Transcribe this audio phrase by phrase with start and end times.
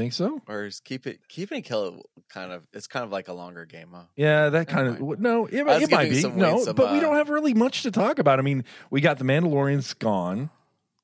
[0.00, 0.40] think so?
[0.48, 3.28] Or is keep it keep it and kill it kind of it's kind of like
[3.28, 4.04] a longer game, huh?
[4.16, 5.20] Yeah, that Never kind of mind.
[5.20, 5.46] no.
[5.46, 7.90] It, it might be no, Wayne some, but we uh, don't have really much to
[7.90, 8.38] talk about.
[8.38, 10.50] I mean, we got the Mandalorian's gone,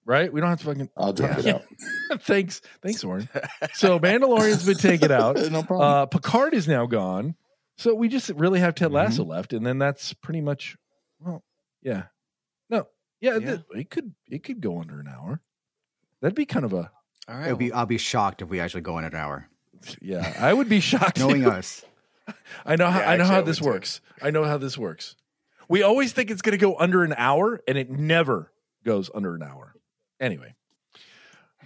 [0.04, 0.32] right?
[0.32, 0.90] We don't have to fucking.
[0.96, 1.56] I'll drop Yeah.
[1.60, 1.66] it
[2.12, 2.22] out.
[2.22, 3.28] thanks, thanks, Warren.
[3.74, 5.36] So Mandalorian's been taken out.
[5.50, 5.80] no problem.
[5.88, 7.34] Uh, Picard is now gone.
[7.78, 9.30] So we just really have Ted Lasso Mm-hmm.
[9.30, 10.76] left, and then that's pretty much.
[11.20, 11.42] Well,
[11.82, 12.04] yeah,
[12.70, 12.86] no,
[13.20, 13.38] yeah, Yeah.
[13.46, 15.40] th- it could it could go under an hour.
[16.22, 16.90] That'd be kind of a
[17.28, 17.46] All right.
[17.46, 19.48] It'll be, I'll be shocked if we actually go in an hour.
[20.00, 20.34] yeah.
[20.38, 21.18] I would be shocked.
[21.18, 21.50] Knowing too.
[21.50, 21.84] us.
[22.66, 23.72] I know how Yeah, I know how I this would too.
[23.72, 24.00] works.
[24.22, 25.16] I know how this works.
[25.68, 28.52] We always think it's going to go under an hour, and it never
[28.84, 29.74] goes under an hour.
[30.20, 30.54] Anyway,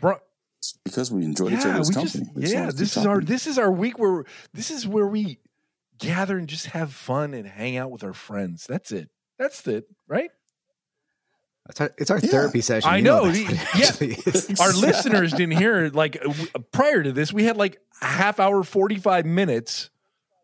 [0.01, 0.17] bro,
[0.59, 2.41] It's because we enjoy each yeah, we other's just company.
[2.41, 2.71] Just yeah.
[2.75, 4.25] This is our this is our week where
[4.55, 5.39] this is where we
[5.99, 8.67] gather and just have fun and hang out with our friends.
[8.67, 9.11] That's it.
[9.39, 10.31] That's it, right?
[11.71, 12.31] It's our, it's our Yeah.
[12.31, 12.91] therapy session.
[12.91, 14.65] I You know, that's the- what it yeah.
[14.65, 15.95] Our listeners didn't hear it.
[15.95, 16.23] Like
[16.73, 19.91] prior to this, we had like a half hour, forty five minutes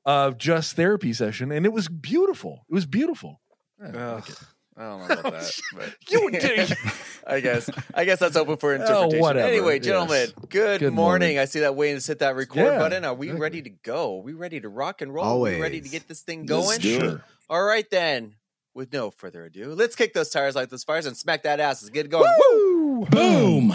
[0.05, 2.65] of just therapy session, and it was beautiful.
[2.71, 3.41] It was beautiful.
[3.83, 4.39] I like Ugh, it.
[4.79, 5.61] I don't know about that.
[5.75, 6.77] But You did.
[7.27, 7.69] I guess.
[7.95, 9.21] I guess that's open for Oh, interpretation.
[9.21, 9.85] whatever, Anyway, yes.
[9.87, 10.95] gentlemen, good, Good morning.
[10.95, 11.39] morning.
[11.39, 13.05] I see that Wayne has hit that record Yeah, button.
[13.05, 13.41] Are we exactly.
[13.43, 14.19] ready to go?
[14.19, 15.47] Are we ready to rock and roll?
[15.47, 16.79] Are we ready to get this thing going?
[16.81, 17.01] do.
[17.01, 17.25] Sure.
[17.49, 18.35] All right then.
[18.77, 21.83] With no further ado, let's kick those tires like those fires and smack that ass.
[21.83, 22.31] Let's get going.
[22.39, 23.07] Woo!
[23.07, 23.69] Boom.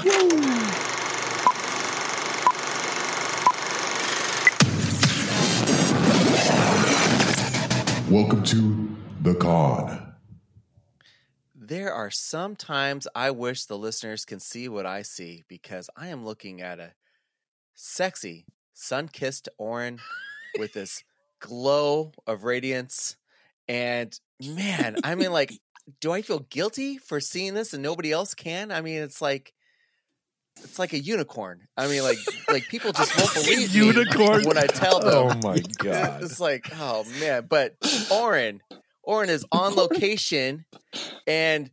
[8.12, 10.14] Welcome to the KON.
[11.56, 16.10] There are some times I wish the listeners can see what I see because I
[16.10, 16.94] am looking at a
[17.74, 19.98] sexy, sun kissed Orin
[20.60, 21.04] with this
[21.40, 23.16] glow of radiance.
[23.72, 25.54] And man, I mean, like,
[26.02, 28.72] do I feel guilty for seeing this and nobody else can?
[28.72, 29.54] I mean, it's like.
[30.64, 31.70] It's like a unicorn.
[31.78, 32.18] I mean, like,
[32.50, 34.44] like people just won't believe me Unicorn.
[34.44, 35.40] when I tell oh them.
[35.42, 36.22] Oh my god.
[36.22, 37.48] It's like, oh man.
[37.50, 37.76] But
[38.12, 38.62] Oren,
[39.02, 40.66] Oren is on location,
[41.26, 41.72] and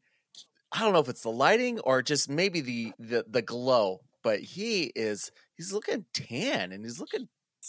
[0.71, 4.39] I don't know if it's the lighting or just maybe the the, the glow, but
[4.39, 7.29] he is he's looking tan and he's looking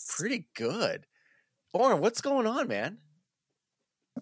[0.09, 1.07] pretty good.
[1.73, 2.99] Oren, what's going on, man?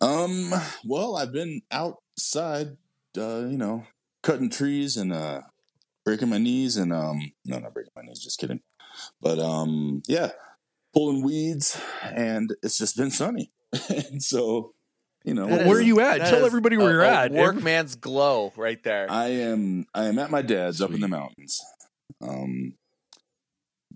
[0.02, 0.54] Um.
[0.86, 2.78] Well, I've been outside,
[3.18, 3.84] uh, you know,
[4.24, 5.42] cutting trees and uh,
[6.06, 8.20] breaking my knees and um, no, not breaking my knees.
[8.20, 8.62] Just kidding.
[9.22, 10.32] But um, yeah,
[10.94, 13.52] pulling weeds, and it's just been sunny,
[13.90, 14.74] and so
[15.24, 16.18] you know, That Well, where is- are you at?
[16.20, 17.32] Tell is everybody a- where you're a at.
[17.32, 19.08] Workman's glow right there.
[19.10, 21.60] I am I am at my dad's up in the mountains.
[22.22, 22.74] Um.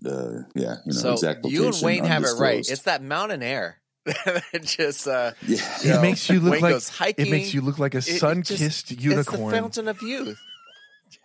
[0.00, 2.58] The yeah, you know so exact you and Wayne have it right.
[2.68, 3.81] It's that mountain air.
[4.04, 5.56] that just uh, yeah.
[5.82, 7.26] you It know, makes you look Wayne like hiking.
[7.26, 9.18] it makes you look like a sun-kissed unicorn.
[9.20, 9.52] It's the unicorn.
[9.54, 10.40] fountain of youth.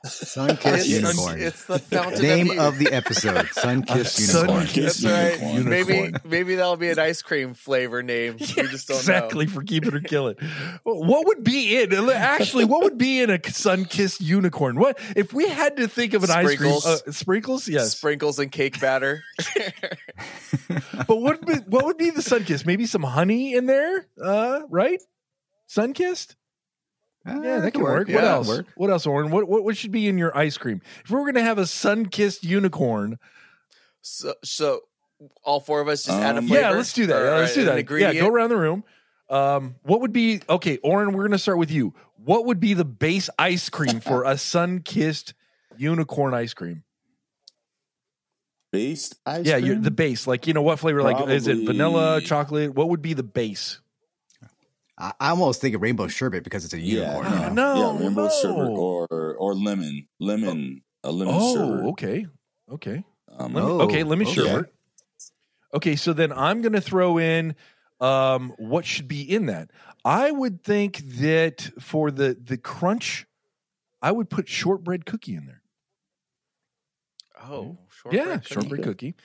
[0.05, 1.39] Sun kissed unicorn.
[1.41, 4.65] it's the fountain Name of of the episode: Sun kissed unicorn.
[4.67, 5.53] sun-kissed That's right.
[5.53, 5.69] unicorn.
[5.69, 8.33] Maybe maybe that'll be an ice cream flavor name.
[8.39, 10.37] we just don't exactly for keep it or kill it.
[10.83, 12.65] What would be in actually?
[12.65, 14.77] What would be in a sun-kissed unicorn?
[14.79, 16.85] What if we had to think of an Sprinkles.
[16.85, 17.09] ice cream?
[17.09, 17.91] Uh, sprinkles, yes.
[17.97, 19.23] Sprinkles and cake batter.
[21.07, 22.65] but what would be, what would be the sun-kissed?
[22.65, 25.01] Maybe some honey in there, uh, right?
[25.67, 26.35] Sun-kissed.
[27.27, 28.07] Ah, Yeah, that could can work.
[28.07, 28.47] What Yeah, else?
[28.47, 28.65] Work.
[28.75, 29.29] What else, Oren?
[29.31, 30.81] What, what what should be in your ice cream?
[31.03, 33.19] If we are going to have a sun-kissed unicorn,
[34.01, 34.81] so so
[35.43, 36.61] all four of us just add a Um, flavor.
[36.61, 37.21] yeah, let's do that.
[37.21, 37.89] or, Yeah, let's do an that.
[37.99, 38.83] Yeah, go around the room.
[39.29, 41.09] Um, what would be okay, Oren?
[41.11, 41.93] We're going to start with you.
[42.23, 45.33] What would be the base ice cream for a sun-kissed
[45.77, 46.83] unicorn ice cream?
[48.71, 49.65] based ice yeah, cream.
[49.65, 50.27] you're the base.
[50.27, 51.01] Like you know what flavor?
[51.01, 52.73] Like is it vanilla, chocolate?
[52.75, 53.79] What would be the base?
[54.97, 57.25] I, I almost think of rainbow sherbet because it's a unicorn.
[57.25, 57.73] Yeah, you Oh, know?
[57.75, 58.29] no, yeah, rainbow no.
[58.41, 61.41] sherbet or or lemon, lemon, a lemon sherbet.
[61.41, 61.85] Oh, sherbet.
[61.91, 62.25] okay,
[62.71, 63.03] okay.
[63.37, 64.33] Um, Let me- Oh, okay, let me okay.
[64.35, 64.73] sherbet.
[65.73, 67.55] Okay, so then I'm going to throw in
[67.99, 69.69] um, what should be in that.
[70.05, 73.25] I would think that for the the crunch,
[74.01, 75.61] I would put shortbread cookie in there.
[77.43, 77.77] Oh,
[78.11, 78.53] yeah, cookie.
[78.53, 79.15] shortbread cookie.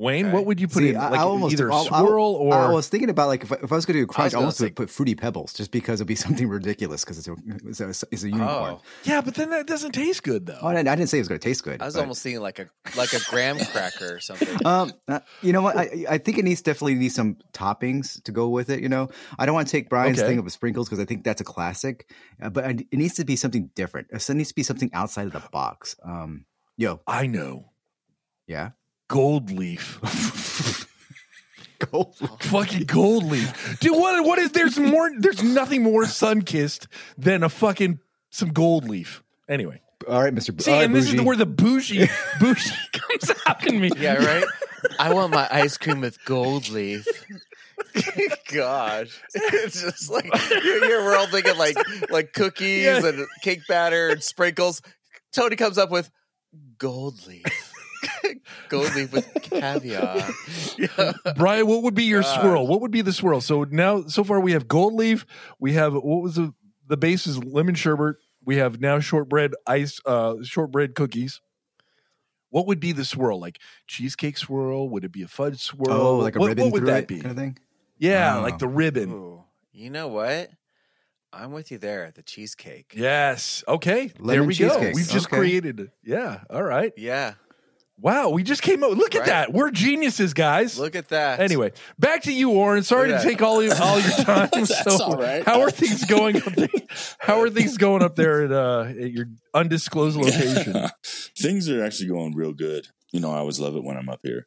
[0.00, 0.34] Wayne, Okay.
[0.34, 0.96] what would you put See, in?
[0.96, 3.52] I- Like I almost- either I'll- I'll- swirl or I was thinking about like if
[3.52, 4.88] I, if I was going to do a crunch, I, gonna almost say- would put
[4.90, 7.36] fruity pebbles just because it'd be something ridiculous because it's a,
[7.66, 8.76] it's a it's a unicorn.
[8.78, 10.58] Oh, yeah, but then that doesn't taste good though.
[10.62, 11.82] Oh, I, didn't, I didn't say it was going to taste good.
[11.82, 14.48] I was but- almost thinking like a like a graham cracker or something.
[14.64, 15.76] Um, uh, you know what?
[15.76, 18.80] I, I think it needs definitely needs some toppings to go with it.
[18.80, 19.08] You know,
[19.38, 20.28] I don't want to take Brian's Okay.
[20.28, 22.10] thing of sprinkles because I think that's a classic,
[22.42, 24.08] uh, but I, it needs to be something different.
[24.10, 25.96] It needs to be something outside of the box.
[26.04, 26.46] Um,
[26.76, 27.66] yo, I know.
[28.46, 28.70] yeah,
[29.10, 30.86] Gold leaf.
[31.90, 32.14] gold.
[32.20, 32.30] leaf.
[32.42, 33.78] fucking gold leaf.
[33.80, 36.86] Dude, what what is there's more there's nothing more sun kissed
[37.18, 37.98] than a fucking
[38.30, 39.22] some gold leaf.
[39.48, 39.80] Anyway.
[40.08, 40.52] All right, Mister.
[40.60, 42.08] See, and this is where the bougie
[42.40, 43.90] bougie comes out in me.
[43.98, 44.44] Yeah, right.
[45.00, 47.04] I want my ice cream with gold leaf.
[48.52, 51.76] Gosh, it's just like you're, you're- we're all thinking like
[52.10, 53.04] like cookies Yeah.
[53.06, 54.80] and cake batter and sprinkles.
[55.32, 56.10] Tony comes up with
[56.78, 57.44] gold leaf,
[58.68, 60.28] gold leaf with caviar.
[60.78, 61.12] Yeah.
[61.36, 62.40] Brian, what would be your Gosh.
[62.40, 62.66] swirl?
[62.66, 63.40] What would be the swirl?
[63.42, 65.26] So now, so far, we have gold leaf.
[65.58, 66.54] We have what was the
[66.86, 68.16] the base is lemon sherbet.
[68.44, 71.40] We have now shortbread ice, uh, shortbread cookies.
[72.48, 73.38] What would be the swirl?
[73.40, 74.88] Like cheesecake swirl?
[74.90, 75.92] Would it be a fudge swirl?
[75.92, 77.20] oh, like a what, ribbon What would through that be?
[77.20, 77.58] kind of thing.
[77.98, 78.42] Yeah, Oh.
[78.42, 79.10] like the ribbon.
[79.12, 80.50] Ooh, you know what?
[81.32, 82.10] I'm with you there.
[82.14, 82.92] The cheesecake.
[82.96, 83.62] Yes.
[83.68, 84.06] Okay.
[84.06, 84.80] there Lemon we go.
[84.94, 85.36] We've just Okay.
[85.36, 85.90] created it.
[86.02, 86.40] Yeah.
[86.50, 86.92] All right.
[86.96, 87.34] Yeah.
[88.00, 88.30] Wow.
[88.30, 88.92] We just came up.
[88.92, 89.26] Look at Right.
[89.28, 89.52] that.
[89.52, 90.78] We're geniuses, guys.
[90.78, 91.40] Look at that.
[91.40, 92.82] Anyway, back to you, Warren.
[92.82, 94.48] Sorry to take all your, all your time.
[94.52, 95.44] That's so, all right.
[95.44, 96.68] how are things going up there?
[97.18, 100.88] How are things going up there at, uh, at your undisclosed location?
[101.38, 102.88] Things are actually going real good.
[103.12, 104.46] You know, I always love it when I'm up here.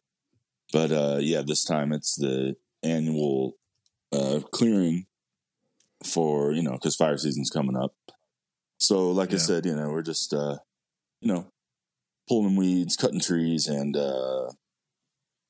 [0.71, 3.53] But uh yeah, this time it's the annual
[4.11, 5.05] uh clearing
[6.03, 7.93] for, you know, cuz fire season's coming up.
[8.79, 9.35] So like Yeah.
[9.35, 10.57] I said, you know, we're just uh
[11.21, 11.47] you know,
[12.27, 14.49] pulling weeds, cutting trees and uh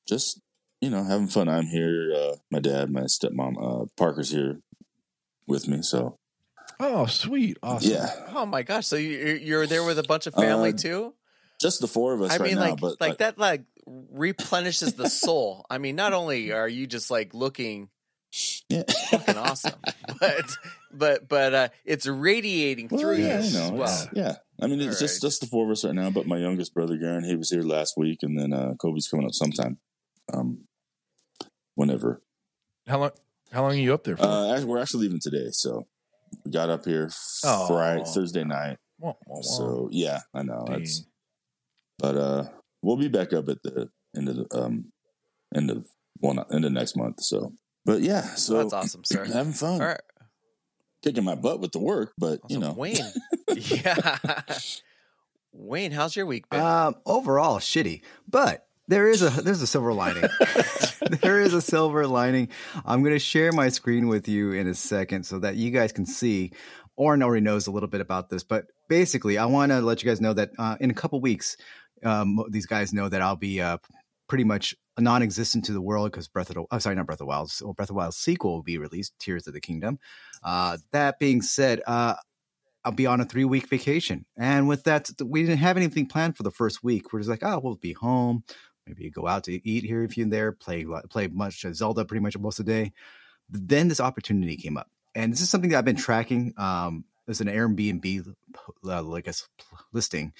[0.08, 0.40] just
[0.80, 1.48] you know, having fun.
[1.48, 4.60] I'm here uh my dad, my stepmom, uh Parker's here
[5.46, 6.18] with me, so
[6.80, 7.56] Oh, sweet.
[7.62, 7.92] Awesome.
[7.92, 8.10] yeah.
[8.34, 8.86] Oh my gosh!
[8.86, 11.14] So you you're there with a bunch of family Uh, too?
[11.60, 13.62] Just the four of us I right mean, now, like but like uh, that like
[13.86, 15.64] replenishes the soul.
[15.70, 17.90] I mean, not only are you just like looking
[18.68, 18.82] yeah.
[19.10, 19.80] fucking awesome,
[20.20, 20.56] but
[20.96, 24.08] but but uh, it's radiating Well, through yeah, you you as know, well.
[24.12, 24.36] yeah.
[24.60, 25.26] I mean, it's All just right.
[25.28, 26.10] just the four of us right now.
[26.10, 29.26] But my youngest brother, Garen, he was here last week, and then uh, Kobe's coming
[29.26, 29.78] up sometime,
[30.32, 30.64] um,
[31.74, 32.22] whenever.
[32.86, 33.10] How long?
[33.52, 34.24] How long are you up there for?
[34.24, 35.86] Uh, we're actually leaving today, so
[36.44, 37.10] we got up here
[37.44, 37.66] Oh.
[37.66, 38.78] Friday, Thursday night.
[38.98, 39.40] Wah, wah, wah.
[39.42, 40.64] So yeah, I know.
[40.66, 40.82] Dang.
[40.82, 41.04] It's,
[41.98, 42.44] but uh,
[42.82, 44.86] we'll be back up at the end of the um,
[45.54, 45.86] end of
[46.20, 47.22] well, not end of next month.
[47.22, 47.52] So,
[47.84, 49.24] but yeah, so That's awesome, sir.
[49.32, 50.00] having fun, All right,
[51.04, 52.96] kicking my butt with the work, but you know, Wayne.
[53.54, 54.18] yeah,
[55.52, 56.60] Wayne, how's your week been?
[56.60, 60.24] Um, overall, shitty, but there is a there's a silver lining.
[61.22, 62.48] there is a silver lining.
[62.84, 65.92] I'm going to share my screen with you in a second so that you guys
[65.92, 66.52] can see.
[66.96, 70.08] Oren already knows a little bit about this, but basically, I want to let you
[70.08, 71.56] guys know that uh, in a couple weeks,
[72.04, 73.78] um, these guys know that I'll be uh,
[74.34, 77.26] pretty much non-existent to the world because Breath of the sorry, not Breath of the
[77.26, 80.00] Wild, so Breath of the Wild sequel will be released, Tears of the Kingdom.
[80.42, 82.16] Uh, that being said, uh,
[82.84, 84.24] I'll be on a three week vacation.
[84.36, 87.12] And with that, we didn't have anything planned for the first week.
[87.12, 88.42] We're just like, oh, we'll be home.
[88.88, 92.36] Maybe go out to eat here if you're there, play play much Zelda pretty much
[92.36, 92.92] most of the day.
[93.48, 94.90] Then this opportunity came up.
[95.14, 96.54] And this is something that I've been tracking.
[96.56, 98.34] Um, there's an Airbnb,
[98.84, 99.34] uh, like a
[99.92, 100.32] listing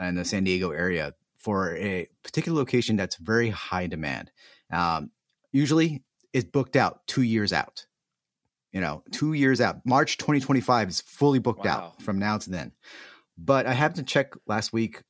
[0.00, 1.12] in the San Diego area
[1.42, 4.30] for a particular location that's very high demand.
[4.70, 5.10] Um,
[5.52, 6.02] usually
[6.32, 7.86] it's booked out two years out.
[8.72, 9.84] You know, two years out.
[9.84, 11.70] March 2025 is fully booked Wow.
[11.94, 12.72] out from now to then.
[13.36, 15.02] But I happened to check last week,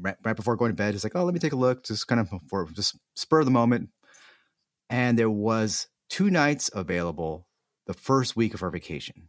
[0.00, 0.94] right, right before going to bed.
[0.94, 3.44] It's like, oh, let me take a look, just kind of for just spur of
[3.44, 3.90] the moment.
[4.88, 7.46] And there was two nights available
[7.86, 9.28] the first week of our vacation.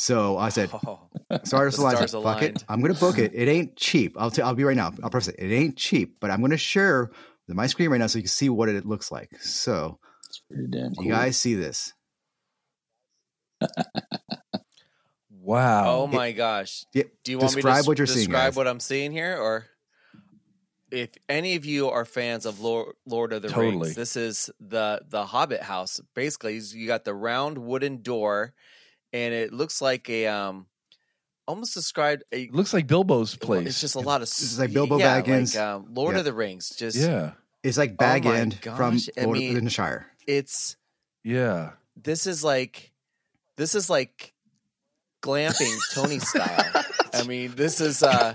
[0.00, 1.00] So I said, Oh,
[1.44, 2.08] Stars The aligned.
[2.08, 2.64] stars Fuck it.
[2.70, 3.32] I'm gonna book it.
[3.34, 4.16] It ain't cheap.
[4.18, 4.92] I'll t- I'll be right now.
[5.02, 5.36] I'll preface it.
[5.38, 7.10] It ain't cheap, but I'm gonna share
[7.46, 9.28] my screen right now so you can see what it looks like.
[9.42, 9.98] So
[10.30, 10.40] it's
[10.70, 11.04] damn cool.
[11.04, 11.92] you guys see this?
[15.30, 15.84] wow.
[16.02, 16.84] oh my gosh!
[16.94, 18.56] Yeah, Do you want me to describe what you're seeing, describe guys.
[18.56, 19.66] what I'm seeing here, or
[20.90, 23.88] if any of you are fans of Lord, Lord of the Totally.
[23.88, 26.00] Rings, this is the the Hobbit house.
[26.14, 28.54] Basically, you got the round wooden door,
[29.12, 30.66] and it looks like a um,
[31.46, 32.42] almost described a.
[32.42, 33.66] It looks like Bilbo's place.
[33.66, 35.54] It's just a lot of is like Bilbo yeah, Baggins.
[35.54, 36.18] like um, Lord Yeah.
[36.20, 36.70] of the Rings.
[36.70, 37.32] Just yeah.
[37.62, 40.06] It's like Oh Bag my End from I Lord mean- in the Shire.
[40.26, 40.76] it's
[41.24, 41.72] Yeah.
[41.96, 42.92] this is like
[43.56, 44.32] this is like
[45.22, 46.84] glamping Tony style.
[47.12, 48.34] I mean, this is uh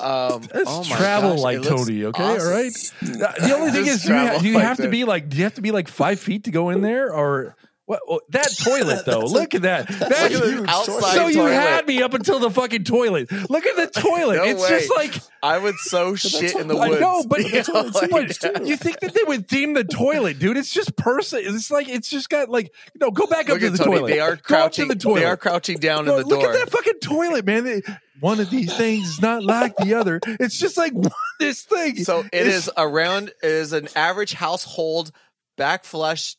[0.00, 2.22] um That's oh my travel gosh, like Tony, okay?
[2.22, 2.46] awesome.
[2.48, 2.72] All right.
[3.02, 4.90] The only thing is, do you, ha- do you like have to this.
[4.90, 7.56] be like, do you have to be like five feet to go in there, or
[7.86, 8.00] what?
[8.08, 9.88] oh, that toilet though, look at that.
[9.88, 11.52] That's Look at the huge outside so you toilet.
[11.52, 13.30] had me up until the fucking toilet.
[13.50, 14.36] Look at the toilet.
[14.36, 14.68] No it's way.
[14.68, 17.00] just like I would so shit in the I woods.
[17.00, 20.56] know, but, You know, like- you think that they would theme the toilet, dude?
[20.56, 21.40] It's just person.
[21.42, 23.10] It's like it's just got like no.
[23.10, 23.98] Go back up to the Tony.
[23.98, 24.10] toilet.
[24.10, 24.88] They are to crouching.
[24.88, 25.20] the toilet.
[25.20, 26.48] They are crouching down No, in the look door.
[26.52, 27.66] Look at that fucking toilet, man.
[27.66, 27.84] It-
[28.18, 30.18] one of these things is not like the other.
[30.24, 30.94] It's just like
[31.38, 32.02] this thing.
[32.02, 33.28] So it It's- is around.
[33.28, 35.12] It is an average household
[35.58, 36.36] back flush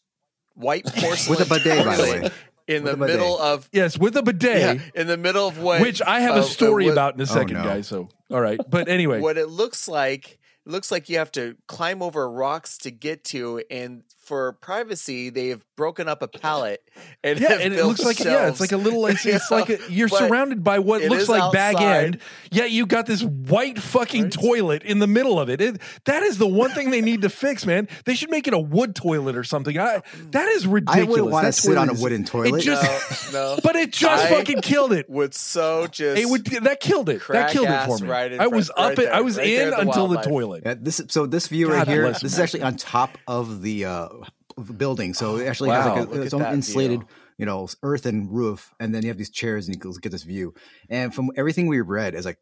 [0.57, 2.29] white porcelain With a bidet, by the way.
[2.67, 5.59] in the With a middle of Yes, with a bidet, yeah, in the middle of
[5.59, 7.63] what which I have a uh, story what- about in a second, no.
[7.63, 7.87] guys.
[7.87, 8.59] So, all right.
[8.69, 12.91] But anyway, what it looks like looks like you have to climb over rocks to
[12.91, 16.81] get to and for privacy they've broken up a pallet
[17.23, 19.05] and yeah, and it looks like yeah, it's like a little.
[19.07, 22.19] It's, it's You like a, know, you're surrounded by what looks is like bag end.
[22.51, 24.31] Yet you got this white fucking Right.
[24.31, 25.61] toilet in the middle of it.
[25.61, 25.79] it.
[26.05, 27.87] That is the one thing they need to fix, man.
[28.05, 29.77] They should make it a wood toilet or something.
[29.77, 30.67] I, that is ridiculous.
[30.67, 31.07] I ridiculous.
[31.09, 32.61] wouldn't want to That sit on a wooden toilet.
[32.61, 33.59] just- no, no.
[33.63, 35.07] But it just I fucking killed it.
[35.09, 37.21] would so just It would that killed it.
[37.29, 38.09] That killed it for me.
[38.09, 39.05] right I was front- up right it.
[39.05, 40.63] there, I was right in the until the toilet.
[40.65, 42.01] Yeah, this so this view God right here.
[42.03, 44.09] bless This is actually on top of the uh,
[44.77, 47.07] building, so it actually has like a, its at own insulated, view.
[47.39, 50.23] you know, earthen roof, and then you have these chairs, and you can get this
[50.23, 50.53] view.
[50.89, 52.39] And from everything we've read, is like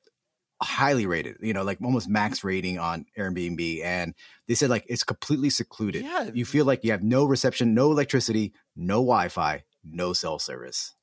[0.62, 4.14] highly rated, you know, like almost max rating on Airbnb, and
[4.48, 6.04] they said like it's completely secluded.
[6.04, 6.30] Yeah.
[6.34, 10.94] you feel like you have no reception, no electricity, no Wi-Fi, no cell service.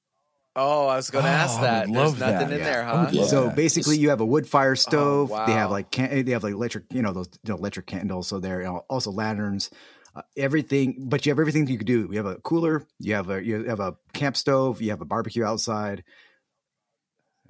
[0.55, 1.87] Oh, I was going to Oh, ask that.
[1.87, 2.53] would There's love nothing that.
[2.53, 2.65] in Yeah.
[2.65, 3.25] there, huh?
[3.25, 3.57] So that.
[3.57, 5.29] basically, you have a wood fire oh, stove.
[5.29, 5.47] They wow.
[5.47, 8.29] have like can- they have like electric, you know, those you know, electric candles.
[8.29, 9.71] So there, you know, also lanterns,
[10.15, 10.97] uh, everything.
[11.09, 12.09] But you have everything you could do.
[12.11, 12.87] You have a cooler.
[12.99, 14.81] You have a you have a camp stove.
[14.83, 16.05] You have a barbecue outside.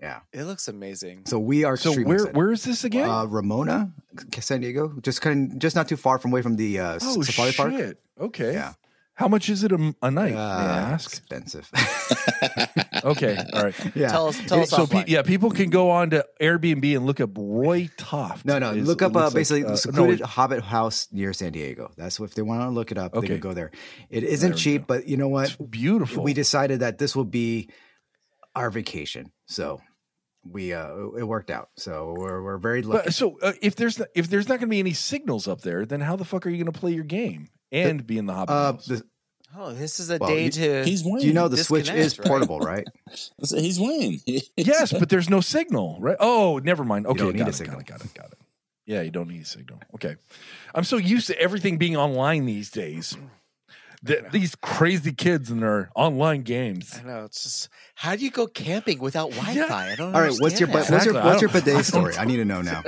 [0.00, 0.20] Yeah.
[0.32, 1.22] It looks amazing.
[1.26, 2.36] So we are So extremely where excited.
[2.36, 3.08] where is this again?
[3.08, 3.92] Uh, Ramona,
[4.40, 7.22] San Diego, just kind of, just not too far from away from the uh, oh
[7.22, 7.96] safari park.
[8.20, 8.52] Okay.
[8.52, 8.72] Yeah.
[9.14, 10.32] How much is it a, a night?
[10.32, 11.10] may I Uh, ask?
[11.10, 11.70] expensive.
[13.04, 13.36] Okay.
[13.52, 13.96] All right.
[13.96, 14.08] yeah.
[14.08, 17.20] Tell us, tell us so pe- yeah, people can go on to Airbnb and look
[17.20, 18.44] up Roy Toft.
[18.44, 18.70] No, no.
[18.70, 21.50] Is- look up uh, looks like, basically uh, the no, secluded Hobbit house near San
[21.50, 21.90] Diego.
[21.96, 23.26] That's what if they want to look it up, they Okay.
[23.28, 23.72] can go there.
[24.08, 24.94] It isn't There cheap, go.
[24.94, 25.48] but you know what?
[25.48, 26.22] it's beautiful.
[26.22, 27.70] We decided that this will be
[28.54, 29.80] our vacation, so
[30.48, 31.70] we uh it worked out.
[31.76, 33.06] So we're we're very lucky.
[33.06, 35.84] But, so uh, if there's if there's not going to be any signals up there,
[35.86, 38.34] then how the fuck are you going to play your game and be in the
[38.34, 38.86] Hobbit Uh, house?
[38.86, 39.02] the,
[39.54, 40.84] Oh, this is a Well, day you- to.
[40.84, 41.18] He's Wayne.
[41.20, 42.26] do you know the Switch is right?
[42.26, 42.86] portable, right?
[43.50, 44.18] He's Wayne.
[44.56, 46.16] yes, but there's no signal, right?
[46.20, 47.06] Oh, never mind.
[47.06, 47.76] Okay, don't need got, a it, signal.
[47.76, 48.38] got it, got it, got it.
[48.86, 49.78] Yeah, you don't need a signal.
[49.94, 50.16] Okay,
[50.74, 53.14] I'm so used to everything being online these days.
[54.06, 56.98] Th- These crazy kids and their online games.
[56.98, 57.24] I know.
[57.26, 59.92] It's just how do you go camping without Wi-Fi?
[59.92, 60.10] I don't.
[60.12, 60.18] Know.
[60.18, 62.16] All right, what's your understand what's your what's your don't- I story?
[62.16, 62.82] I need to know now.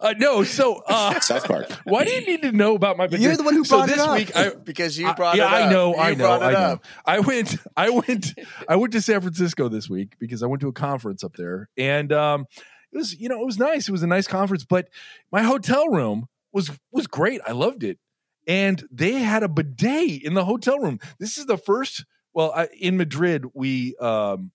[0.00, 1.70] Uh, no, so uh, South Park.
[1.84, 3.06] why do you need to know about my?
[3.06, 4.14] You're the one who so brought it this up.
[4.16, 5.68] week I, because you I- brought yeah, it up.
[5.68, 6.58] I know, You I know, it I know.
[6.58, 6.84] up.
[7.06, 8.34] I went, I went,
[8.68, 11.68] I went to San Francisco this week because I went to a conference up there,
[11.76, 12.46] and um,
[12.92, 13.88] it was, you know, it was nice.
[13.88, 14.88] It was a nice conference, but
[15.32, 17.40] my hotel room was was great.
[17.46, 17.98] I loved it,
[18.46, 20.98] and they had a bidet in the hotel room.
[21.18, 22.04] This is the first.
[22.32, 24.50] Well, I, in Madrid, we um,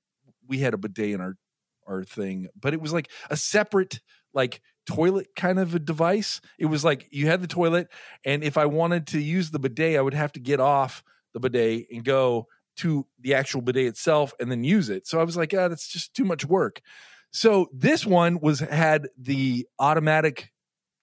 [0.47, 1.35] we had a bidet in our
[1.87, 3.99] our thing, but it was like a separate
[4.33, 4.61] like
[4.93, 6.41] toilet kind of a device.
[6.57, 7.87] It was like you had the toilet,
[8.25, 11.03] and if I wanted to use the bidet, I would have to get off
[11.33, 15.05] the bidet and go to the actual bidet itself and then use it.
[15.05, 16.81] So I was like, ah, that's just too much work.
[17.31, 20.51] So this one was had the automatic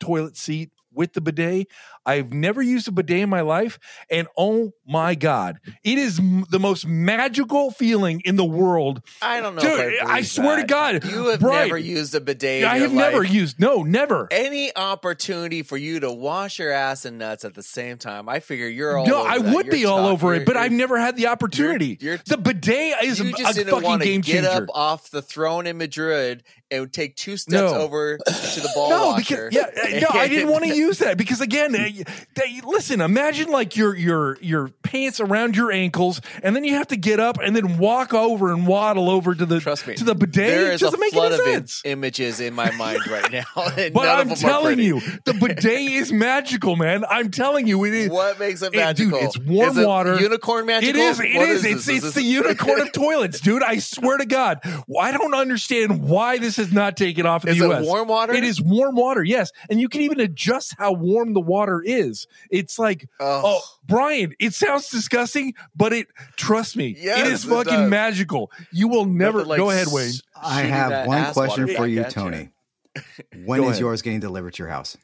[0.01, 1.67] toilet seat with the bidet.
[2.05, 3.79] I've never used a bidet in my life,
[4.11, 9.03] and oh my god, it is m- the most magical feeling in the world.
[9.21, 9.63] I don't know.
[9.63, 10.65] Dude, I, I swear to.
[10.65, 12.63] God, you have Brian, never used a bidet.
[12.63, 14.29] in I have never used no, never.
[14.31, 18.29] any opportunity for you to wash your ass and nuts at the same time.
[18.29, 19.55] I figure you're all No, I that.
[19.55, 21.99] would You're be all over it, but I've never had the opportunity.
[22.01, 24.63] you're- the bidet is you a, just a didn't fucking game get changer.
[24.65, 27.79] up off the throne in Madrid and take two steps No.
[27.79, 28.25] over to
[28.61, 29.67] the ball no, because yeah,
[30.01, 31.89] no, I didn't want to use that because again, uh,
[32.35, 33.01] they, listen.
[33.01, 37.21] Imagine like your your your pants around your ankles, and then you have to get
[37.21, 40.35] up and then walk over and waddle over to the Trust me, to the bidet.
[40.35, 41.83] There it is a flood of sense.
[41.85, 45.67] images in my mind right now, But I'm of them are telling you, the bidet
[45.67, 47.05] is magical, man.
[47.09, 48.11] I'm telling you, it is.
[48.11, 49.19] What makes it It- dude, magical?
[49.21, 50.19] it's warm Is it water.
[50.21, 51.01] Unicorn magical.
[51.01, 51.21] It is.
[51.21, 51.65] It is.
[51.65, 53.63] It's Is it's this- the unicorn of toilets, dude.
[53.63, 54.59] I swear to God.
[55.01, 57.85] I don't understand why this has not taken off in Is the it U.S.
[57.87, 58.33] warm water?
[58.35, 62.27] It is warm water, yes, and you can even adjust how warm the water is.
[62.51, 63.43] It's like, Oh.
[63.45, 66.09] oh, Brian, it sounds disgusting, but it.
[66.37, 67.91] Trust me, Yes, it is it fucking does.
[67.91, 68.51] magical.
[68.73, 70.13] You will never like go ahead, Wayne.
[70.41, 72.51] I have one question water for back you, Tony.
[73.45, 74.97] When Go yours getting delivered to your house?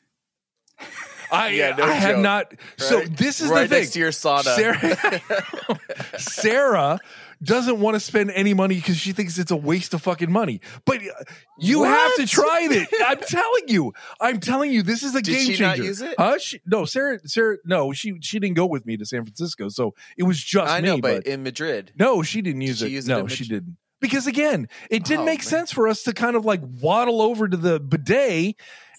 [1.30, 2.22] I, Yeah, no I have joke.
[2.22, 2.54] not.
[2.78, 3.82] So this is right the thing.
[3.82, 4.42] next to your sauna.
[4.54, 5.78] Sarah,
[6.18, 6.98] Sarah
[7.42, 10.60] doesn't want to spend any money because she thinks it's a waste of fucking money.
[10.84, 11.24] But uh,
[11.58, 12.88] you have to try it.
[13.06, 13.92] I'm telling you.
[14.20, 14.82] I'm telling you.
[14.82, 15.62] This is a Did game she changer.
[15.64, 16.14] not use it?
[16.18, 16.38] Huh?
[16.38, 17.18] She, no, Sarah.
[17.24, 17.56] Sarah.
[17.64, 20.80] No, she she didn't go with me to San Francisco, so it was just I
[20.80, 20.88] me.
[20.88, 23.06] know, but but in Madrid, no, she didn't use she it.
[23.06, 23.76] no, in she didn't.
[24.00, 25.46] Because again, it didn't Oh, make man.
[25.46, 28.56] sense for us to kind of like waddle over to the bidet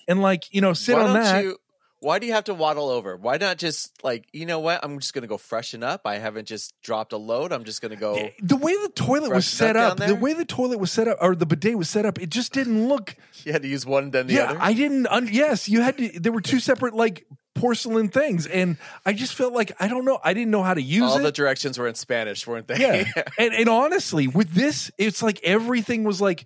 [0.07, 1.43] and like you know sit on that.
[1.43, 1.57] you?
[2.03, 3.15] Why do you have to waddle over?
[3.15, 4.83] Why not just like you know what?
[4.83, 6.01] I'm just gonna go freshen up.
[6.05, 7.51] I haven't just dropped a load.
[7.51, 8.15] I'm just gonna go.
[8.15, 11.07] Eh, The way the toilet was set down up, the way the toilet was set
[11.07, 13.15] up, or the bidet was set up, it just didn't look.
[13.45, 14.59] You had to use one then the yeah, other.
[14.61, 15.07] I didn't.
[15.07, 16.19] Un- yes, you had to.
[16.19, 20.19] There were two separate like porcelain things, and I just felt like I don't know.
[20.23, 21.23] I didn't know how to use All it.
[21.23, 22.79] the directions were in Spanish, weren't they?
[22.79, 23.05] yeah,
[23.37, 26.45] and and honestly, with this, it's like everything was like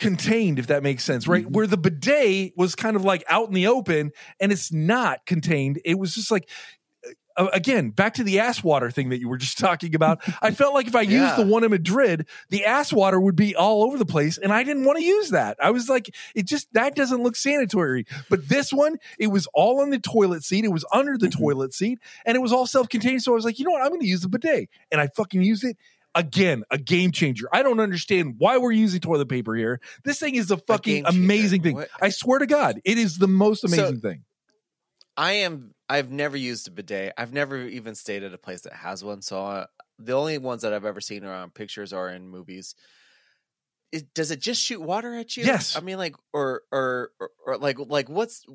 [0.00, 1.48] contained, if that makes sense, right?
[1.48, 5.80] Where the bidet was kind of like out in the open, and it's not contained.
[5.84, 6.48] It was just like.
[7.36, 10.20] uh, Again, back to the ass water thing that you were just talking about.
[10.42, 11.22] I felt like if I Yeah.
[11.22, 14.52] used the one in Madrid, the ass water would be all over the place, and
[14.52, 15.56] I didn't want to use that.
[15.62, 18.04] I was like, it just that doesn't look sanitary.
[18.28, 20.64] But this one, it was all on the toilet seat.
[20.64, 23.22] It was under the toilet seat, and it was all self-contained.
[23.22, 23.82] So I was like, you know what?
[23.82, 25.76] I'm going to use the bidet, and I fucking used it.
[26.14, 27.48] Again, a game changer.
[27.52, 29.80] I don't understand why we're using toilet paper here.
[30.04, 31.18] This thing is a fucking changer.
[31.18, 31.76] amazing thing.
[31.76, 31.88] What?
[32.02, 34.24] I swear to God, it is the most So- amazing thing.
[35.16, 35.74] I am.
[35.88, 37.12] I've never used a bidet.
[37.18, 39.22] I've never even stayed at a place that has one.
[39.22, 39.66] So uh,
[39.98, 42.74] the only ones that I've ever seen are on pictures or in movies.
[43.92, 45.44] It, does it just shoot water at you?
[45.44, 45.76] Yes.
[45.76, 48.46] I mean, like, or or or, or like, like what's?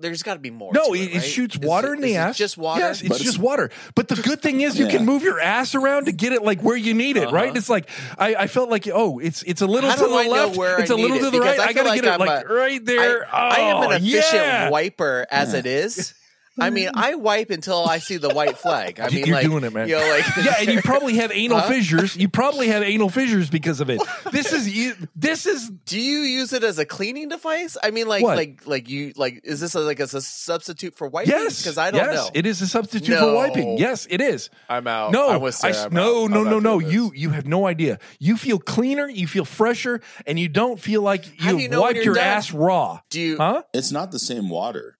[0.00, 0.72] There's got to be more.
[0.72, 1.22] No, to it, it right?
[1.24, 2.36] shoots Is water it- in the is it ass.
[2.38, 2.80] Just water.
[2.80, 3.70] Yes, it's But just water.
[3.96, 4.92] But the good thing is you Yeah.
[4.92, 7.48] can move your ass around to get it like where you need it, right?
[7.48, 7.58] Uh-huh.
[7.58, 10.26] It's like I, I felt like oh, it's it's a little How to the I
[10.28, 11.52] left, where it's I a little to the right.
[11.56, 13.26] Because I I, gotta feel get it I'm like a- right there.
[13.34, 14.70] I, I am Oh, an efficient yeah.
[14.70, 15.58] wiper as Yeah.
[15.60, 16.14] it is.
[16.60, 19.00] I mean, I wipe until I see the white flag.
[19.00, 19.88] I mean, you're like, doing it, man.
[19.88, 21.68] You know, like yeah, and you probably have anal Huh?
[21.68, 22.16] fissures.
[22.16, 24.00] You probably have anal fissures because of it.
[24.32, 24.94] This is you.
[25.16, 27.76] This is Do you use it as a cleaning device?
[27.82, 28.36] I mean, like, What?
[28.36, 31.30] like, like you, like, is this a, like as a substitute for wiping?
[31.30, 32.30] yes, because I don't yes, know.
[32.34, 33.78] It is a substitute for wiping.
[33.78, 34.50] Yes, it is.
[34.68, 35.12] I'm out.
[35.12, 35.74] No, I'm with Sarah.
[35.74, 36.30] I- I'm no, out.
[36.30, 36.80] no, I'm no, no.
[36.80, 36.92] this.
[36.92, 37.98] You you have no idea.
[38.18, 39.08] You feel cleaner.
[39.08, 42.24] You feel fresher, and you don't feel like you've you know wiped your done?
[42.24, 43.00] ass raw.
[43.10, 43.36] do you?
[43.38, 43.62] Huh?
[43.72, 44.97] It's not the same water.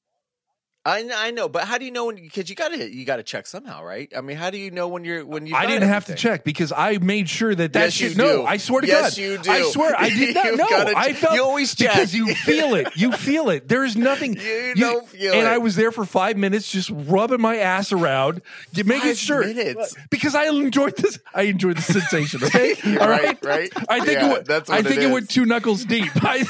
[0.88, 2.16] I I know, but how do you know when?
[2.16, 4.10] Because you got to you got to check somehow, right?
[4.16, 5.54] I mean, how do you know when you're when you?
[5.54, 8.10] I didn't have to check because I made sure that that Yes, shit.
[8.12, 8.46] you No.
[8.46, 9.50] I swear to Yes, God, you do.
[9.50, 10.92] I swear I did not know.
[10.96, 11.92] I felt You always check.
[11.92, 12.88] because you feel it.
[12.96, 13.68] You feel it.
[13.68, 14.34] There is nothing.
[14.36, 15.46] You don't feel and it.
[15.46, 18.40] I was there for five minutes, just rubbing my ass around,
[18.74, 19.94] making Five sure minutes?
[20.10, 21.18] because I enjoyed this.
[21.34, 22.42] I enjoyed the sensation.
[22.44, 23.70] Okay, all right, right.
[23.88, 26.10] I think Yeah, it went, that's I think it it, went two knuckles deep.
[26.24, 26.44] I,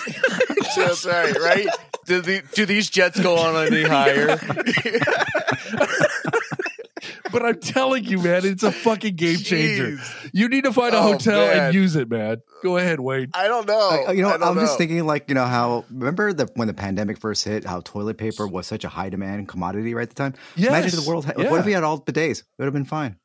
[0.77, 1.67] That's right, right.
[2.07, 4.28] Do, the, do these jets go on any higher?
[7.33, 9.93] but I'm telling you, man, it's a fucking game changer.
[9.93, 10.31] Jeez.
[10.33, 11.59] You need to find a Oh, hotel man.
[11.67, 12.39] and use it, man.
[12.63, 13.31] Go ahead, Wade.
[13.35, 14.05] I don't know.
[14.09, 16.69] I- you know, I don't I'm just thinking like you know how remember the when
[16.69, 20.09] the pandemic first hit, how toilet paper was such a high demand commodity right at
[20.11, 20.35] the time.
[20.57, 20.95] Imagine Yes.
[20.95, 21.25] if the world.
[21.25, 21.51] Had, Yeah.
[21.51, 22.41] What if we had all bidets?
[22.41, 23.17] It would have been fine.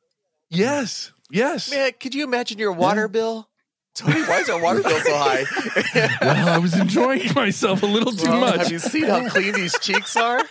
[0.50, 1.70] Yes, yes.
[1.70, 3.48] Man, could you imagine your water bill?
[3.94, 5.44] Tony, why is our water bill so high?
[6.20, 8.56] well, I was enjoying myself a little too Well, much.
[8.62, 10.42] Have you seen how clean these cheeks are?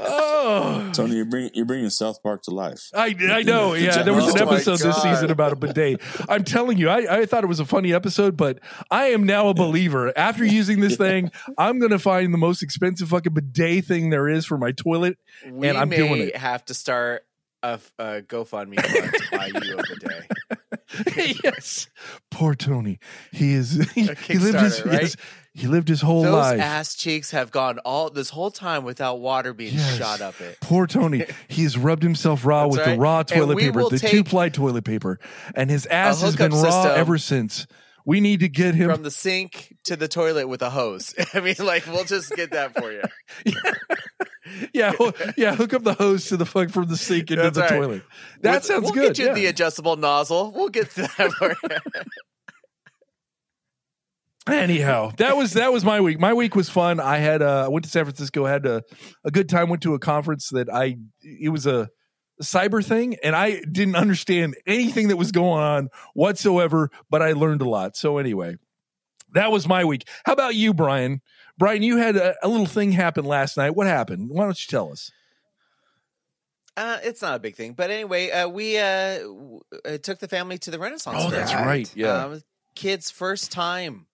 [0.00, 2.90] oh, Tony, you're bringing you're bringing South Park to life.
[2.94, 3.74] I, I know.
[3.74, 6.00] Yeah, there was an Oh episode this season about a bidet.
[6.28, 9.48] I'm telling you, I, I thought it was a funny episode, but I am now
[9.48, 10.12] a believer.
[10.16, 14.28] After using this thing, I'm going to find the most expensive fucking bidet thing there
[14.28, 15.18] is for my toilet.
[15.50, 16.36] We And I'm may doing it.
[16.36, 17.24] have to start
[17.64, 21.40] a, a GoFundMe fund to buy you a bidet.
[21.44, 21.88] yes.
[22.30, 22.98] Poor Tony.
[23.32, 25.02] He is, he, he lived his, right?
[25.02, 25.16] yes,
[25.54, 26.60] he lived his whole Those life.
[26.60, 29.96] ass cheeks have gone all this whole time without water being Yes.
[29.96, 30.58] shot up it.
[30.60, 31.24] Poor Tony.
[31.48, 32.94] He has rubbed himself raw That's with right.
[32.94, 35.18] the raw toilet paper, the two ply toilet paper,
[35.54, 37.66] and his ass has been raw system ever since.
[38.06, 38.90] We need to get him.
[38.90, 41.14] From the sink to the toilet with a hose.
[41.34, 43.02] I mean, like we'll just get that for you.
[44.74, 44.92] yeah,
[45.36, 45.54] yeah.
[45.54, 47.70] Hook up the hose to the fuck from the sink into That's the right.
[47.70, 48.02] toilet.
[48.42, 49.14] That sounds we'll good.
[49.14, 49.34] get you yeah.
[49.34, 50.52] the adjustable nozzle.
[50.52, 51.78] We'll get that for you.
[54.46, 56.20] Anyhow, that was that was my week.
[56.20, 57.00] My week was fun.
[57.00, 58.82] I had uh, I went to San Francisco, had a,
[59.24, 59.70] a good time.
[59.70, 61.88] Went to a conference that I it was a
[62.42, 66.90] cyber thing, and I didn't understand anything that was going on whatsoever.
[67.10, 67.96] But I learned a lot.
[67.96, 68.56] So anyway,
[69.32, 70.06] that was my week.
[70.24, 71.20] How about you, Brian?
[71.56, 73.70] Brian, you had a, a little thing happen last night.
[73.76, 74.30] What happened?
[74.30, 75.10] Why don't you tell us?
[76.76, 80.26] Uh, it's not a big thing, but anyway, uh, we uh, w- uh, took the
[80.26, 81.18] family to the Renaissance.
[81.20, 81.38] Oh, Fair.
[81.38, 81.88] that's right.
[81.94, 82.24] Yeah.
[82.24, 82.42] um,
[82.74, 84.06] kids' first time.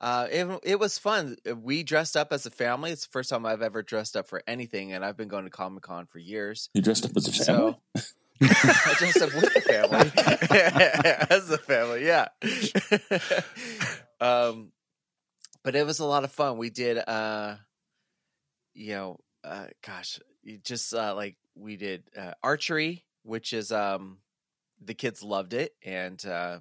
[0.00, 1.36] Uh, it, it was fun.
[1.62, 2.92] We dressed up as a family.
[2.92, 5.50] It's the first time I've ever dressed up for anything, and I've been going to
[5.50, 6.70] Comic Con for years.
[6.74, 7.76] You dressed up as a family.
[7.96, 8.02] So
[8.40, 10.10] I dressed up with the family,
[11.30, 12.28] as a family, yeah.
[14.20, 14.70] um,
[15.64, 16.58] but it was a lot of fun.
[16.58, 17.56] We did, uh,
[18.74, 24.18] you know, uh, gosh, you just uh, like we did uh, archery, which is um,
[24.80, 26.58] the kids loved it, and uh,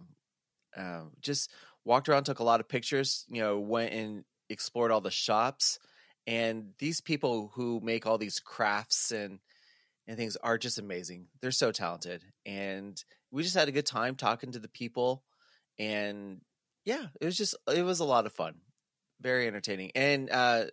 [0.75, 1.51] um, just
[1.87, 3.25] walked around, took a lot of pictures.
[3.29, 5.79] You know, went and explored all the shops.
[6.27, 9.39] and these people who make all these crafts and
[10.07, 11.27] and things are just amazing.
[11.41, 15.23] They're so talented, and we just had a good time talking to the people,
[15.79, 16.41] and
[16.85, 18.55] yeah, it was just it was a lot of fun,
[19.21, 19.91] very entertaining.
[19.95, 20.65] And uh,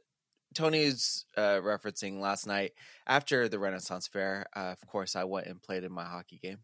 [0.55, 2.73] Tony's uh, referencing last night
[3.07, 4.47] after the Renaissance Fair.
[4.55, 6.59] Uh, of course, I went and played in my hockey game,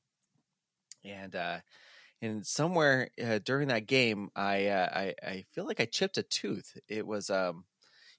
[1.05, 1.59] and uh,
[2.23, 6.23] and somewhere uh, during that game, I, uh, I I feel like I chipped a
[6.23, 6.77] tooth.
[6.89, 7.67] It was um,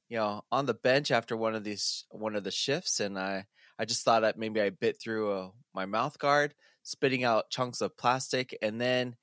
[0.10, 3.48] you know, on the bench after one of these one of the shifts, and I
[3.80, 7.82] I just thought that maybe I bit through a, my mouth guard, spitting out chunks
[7.82, 9.18] of plastic, and then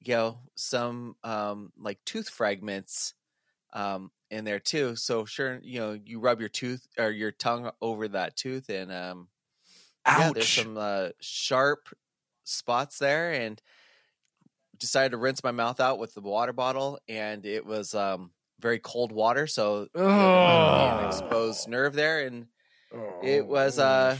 [0.00, 3.14] you know some um, like tooth fragments
[3.72, 4.96] um, in there too.
[4.96, 8.92] So sure, you know, you rub your tooth or your tongue over that tooth, and
[8.92, 9.28] um,
[10.10, 11.88] yeah, there's some uh, sharp
[12.44, 13.60] spots there, and
[14.84, 18.78] decided to rinse my mouth out with the water bottle, and it was um, very
[18.78, 21.08] cold water, so you know, be an Oh.
[21.08, 22.46] exposed nerve there, and
[23.22, 24.18] it was uh,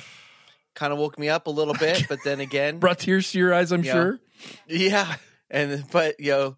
[0.75, 2.07] kind of woke me up a little bit.
[2.09, 3.71] But then again, brought tears to your eyes.
[3.73, 3.93] I'm Yeah.
[3.93, 4.21] sure.
[4.67, 5.17] yeah,
[5.51, 6.57] and but you know,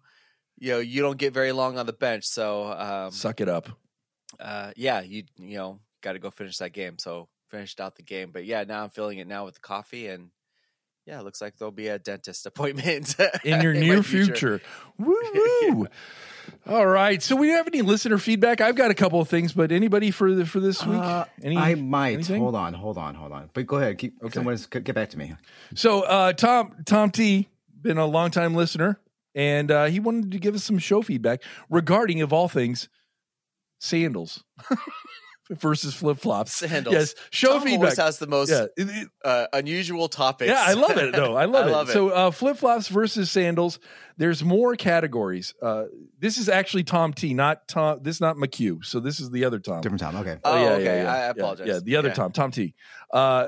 [0.59, 3.69] you know, you don't get very long on the bench, so um, Suck it up.
[4.39, 6.97] uh, yeah, you you know, got to go finish that game.
[6.97, 10.07] So finished out the game, but yeah, now I'm feeling it now with the coffee,
[10.07, 10.29] and
[11.07, 14.61] yeah, it looks like there'll be a dentist appointment in your my near future.
[14.99, 15.15] Woo
[15.71, 15.87] woo.
[16.67, 17.21] All right.
[17.23, 18.61] So we have any listener feedback?
[18.61, 20.99] I've got a couple of things, but anybody for the for this week?
[20.99, 22.13] Uh, Any, I might.
[22.13, 22.41] anything?
[22.41, 23.49] Hold on, hold on, hold on.
[23.53, 23.97] But go ahead.
[23.97, 24.23] Keep.
[24.23, 24.33] Okay.
[24.33, 25.33] Someone get back to me.
[25.75, 27.47] So uh, Tom Tom T
[27.81, 28.99] been a long time listener,
[29.33, 32.89] and uh, he wanted to give us some show feedback regarding, of all things,
[33.79, 34.43] sandals
[35.49, 36.53] versus flip flops.
[36.55, 36.93] Sandals.
[36.93, 37.79] Yes, show Tom feedback.
[37.79, 40.49] always has the most yeah, it- it- uh, unusual topics.
[40.49, 41.13] yeah, I love it.
[41.13, 41.35] though.
[41.35, 41.71] I love I it.
[41.71, 41.93] love it.
[41.93, 43.79] So uh, flip flops versus sandals.
[44.17, 45.53] There's more categories.
[45.61, 45.85] Uh,
[46.19, 47.99] this is actually Tom T, not Tom.
[48.01, 48.83] This is not McHugh.
[48.83, 49.81] So this is the other Tom.
[49.81, 50.15] Different time.
[50.17, 50.37] Okay.
[50.43, 50.83] Oh, yeah, okay.
[50.83, 51.67] yeah, yeah, I apologize.
[51.67, 52.13] Yeah, the other Yeah.
[52.15, 52.73] Tom, Tom T.
[53.13, 53.47] Uh,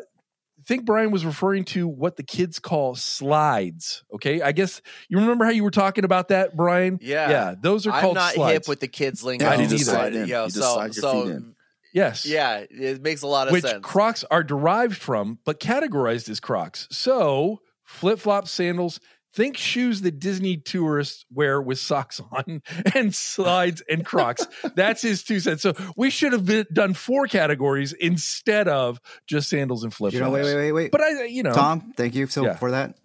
[0.68, 4.04] think Brian was referring to what the kids call slides.
[4.14, 7.00] Okay, I guess you remember how you were talking about that, Brian.
[7.02, 7.30] Yeah.
[7.30, 8.54] yeah, those are I'm called not slides.
[8.54, 9.46] hip with the kids lingo.
[9.46, 9.84] Yeah, I didn't either.
[9.84, 10.28] slide in.
[10.28, 11.56] Yo, you just so, slide your so feet in.
[11.94, 13.84] Yes, yeah, it makes a lot of which sense.
[13.86, 16.88] Crocs are derived from, but categorized as Crocs.
[16.92, 19.00] So flip flops, sandals.
[19.32, 22.64] Think shoes that Disney tourists wear with socks on,
[22.96, 24.48] and slides and Crocs.
[24.76, 25.62] That's his two cents.
[25.62, 30.20] So we should have been, done four categories instead of just sandals and flip You
[30.20, 30.32] flops.
[30.32, 30.92] know, wait, wait, wait, wait.
[30.92, 32.56] But I, you know, Tom, thank you so Yeah.
[32.56, 32.96] for that.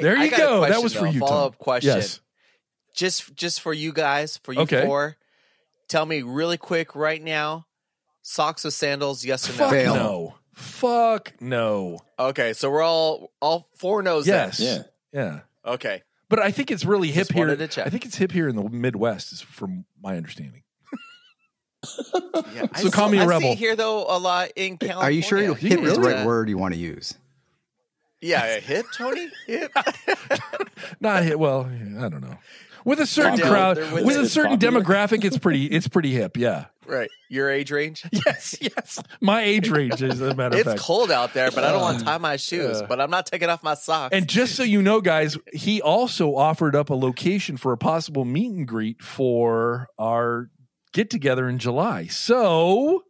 [0.00, 0.60] There I you got a go.
[0.62, 1.94] That question, was for though, you, Follow up question.
[1.96, 2.20] Yes.
[2.94, 4.84] Just just for you guys, for you Okay.
[4.84, 5.16] four.
[5.88, 7.66] Tell me really quick right now.
[8.22, 9.68] Socks with sandals, yes or no?
[9.68, 10.34] Fuck no.
[10.52, 11.98] Fuck no.
[12.18, 14.60] Okay, so we're all all four knows Yes.
[14.60, 14.82] Yeah.
[15.12, 15.40] Yeah.
[15.64, 16.02] Okay.
[16.28, 17.54] But I think it's really hip Just here.
[17.56, 17.86] to check.
[17.86, 20.62] I think it's hip here in the Midwest, is from my understanding.
[22.54, 22.66] Yeah.
[22.72, 23.52] I So call see- me a see rebel.
[23.52, 25.04] it here though a lot in California.
[25.04, 27.14] Are you sure you hip is the right word you want to use?
[28.20, 29.28] Yeah, hip, Tony?
[29.48, 29.72] Hip.
[31.00, 31.38] Not hip.
[31.38, 31.62] Well,
[31.98, 32.38] I don't know.
[32.84, 34.80] With a certain They're- crowd, they're with with a certain popular.
[34.82, 35.66] demographic, it's pretty.
[35.66, 36.36] It's pretty hip.
[36.36, 36.66] Yeah.
[36.86, 37.08] right.
[37.28, 38.04] Your age range?
[38.26, 38.56] Yes.
[38.60, 39.00] Yes.
[39.20, 40.80] My age range, as a matter of It's fact.
[40.80, 42.82] cold out there, but I don't want to tie my shoes.
[42.82, 44.14] Uh, but I'm not taking off my socks.
[44.14, 48.24] And just so you know, guys, he also offered up a location for a possible
[48.24, 50.50] meet and greet for our
[50.92, 52.06] get together in July.
[52.08, 53.04] So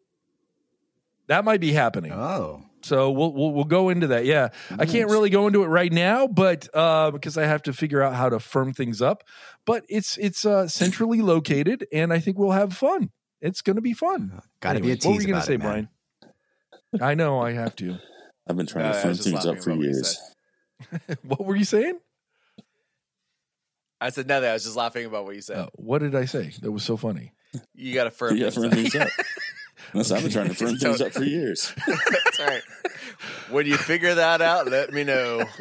[1.28, 2.12] that might be happening.
[2.12, 4.24] Oh, So we'll, we'll we'll go into that.
[4.24, 7.72] Yeah, I can't really go into it right now, but uh, because I have to
[7.72, 9.24] figure out how to firm things up.
[9.66, 13.10] But it's it's uh, centrally located, and I think we'll have fun.
[13.40, 14.40] It's going to be fun.
[14.60, 15.60] got to be a tease What were you gonna say, it.
[15.60, 15.88] Brian?
[17.00, 17.98] I know I have to.
[18.48, 20.18] I've been trying Uh, to firm things up for about what you years.
[21.22, 21.98] what were you saying?
[24.00, 24.48] I said nothing.
[24.50, 25.58] I was just laughing about what you said.
[25.58, 26.52] Uh, what did I say?
[26.60, 27.32] That was so funny.
[27.74, 29.08] You got to firm You got to firm things up.
[29.94, 31.72] That's I've been trying to firm things up for years.
[31.86, 32.62] That's right.
[33.50, 35.44] When you figure that out, let me know.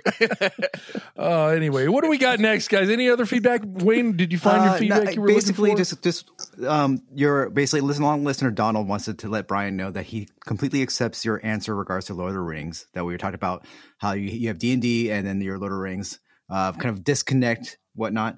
[1.18, 2.90] Uh, anyway, what do we got next, guys?
[2.90, 3.62] Any other feedback?
[3.64, 5.96] Wayne, did you find your Uh, feedback no, you were basically looking for?
[6.02, 6.26] just
[6.58, 10.04] just um your basically listen long listener Donald wants to, to let Brian know that
[10.06, 13.36] he completely accepts your answer regards to Lord of the Rings that we were talking
[13.36, 13.66] about
[14.00, 16.72] how you you have D and D and then your Lord of the Rings uh
[16.72, 18.38] kind of disconnect whatnot.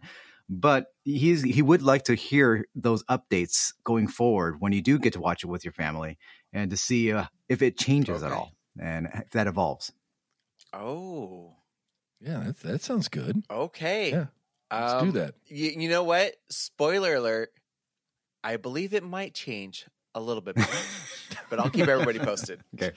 [0.50, 5.13] But he's he would like to hear those updates going forward when you do get
[5.13, 6.18] to watch it with your family
[6.52, 9.92] and to see uh, if it changes at all and if that evolves.
[10.74, 11.56] oh,
[12.22, 13.44] yeah, that, that sounds good.
[13.52, 14.12] okay.
[14.12, 14.26] Yeah,
[14.72, 15.36] Let's Um, do that.
[15.48, 16.36] You, you know what?
[16.50, 17.50] Spoiler alert.
[18.44, 19.86] I believe it might change
[20.16, 20.56] a little bit,
[21.50, 22.62] but I'll keep everybody posted.
[22.76, 22.92] Okay.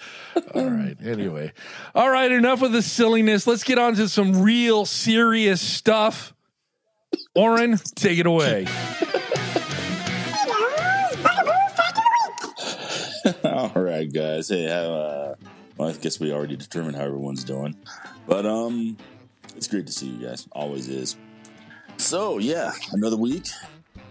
[0.55, 0.97] All right.
[1.05, 1.53] Anyway,
[1.95, 2.31] all right.
[2.31, 3.47] Enough of the silliness.
[3.47, 6.35] Let's get on to some real serious stuff.
[7.35, 8.67] Oren, take it away.
[13.45, 14.49] All right, guys.
[14.49, 15.35] Hey, how, uh,
[15.77, 17.77] well, I guess we already determined how everyone's doing,
[18.27, 18.97] but um,
[19.57, 20.47] it's great to see you guys.
[20.53, 21.17] Always is.
[21.97, 23.47] So yeah, another week.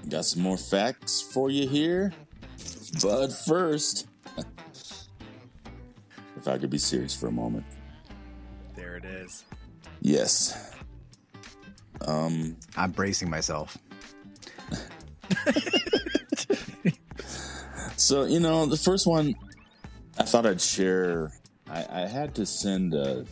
[0.10, 2.13] Got some more facts for you here,
[3.01, 4.08] but first,
[6.38, 7.65] if I could be serious for a moment,
[8.75, 9.43] There it is.
[10.01, 10.74] yes.
[12.01, 13.77] Um, I'm bracing myself.
[17.97, 19.36] So you know, the first one,
[20.19, 21.31] I thought I'd share.
[21.67, 23.25] I, I had to send a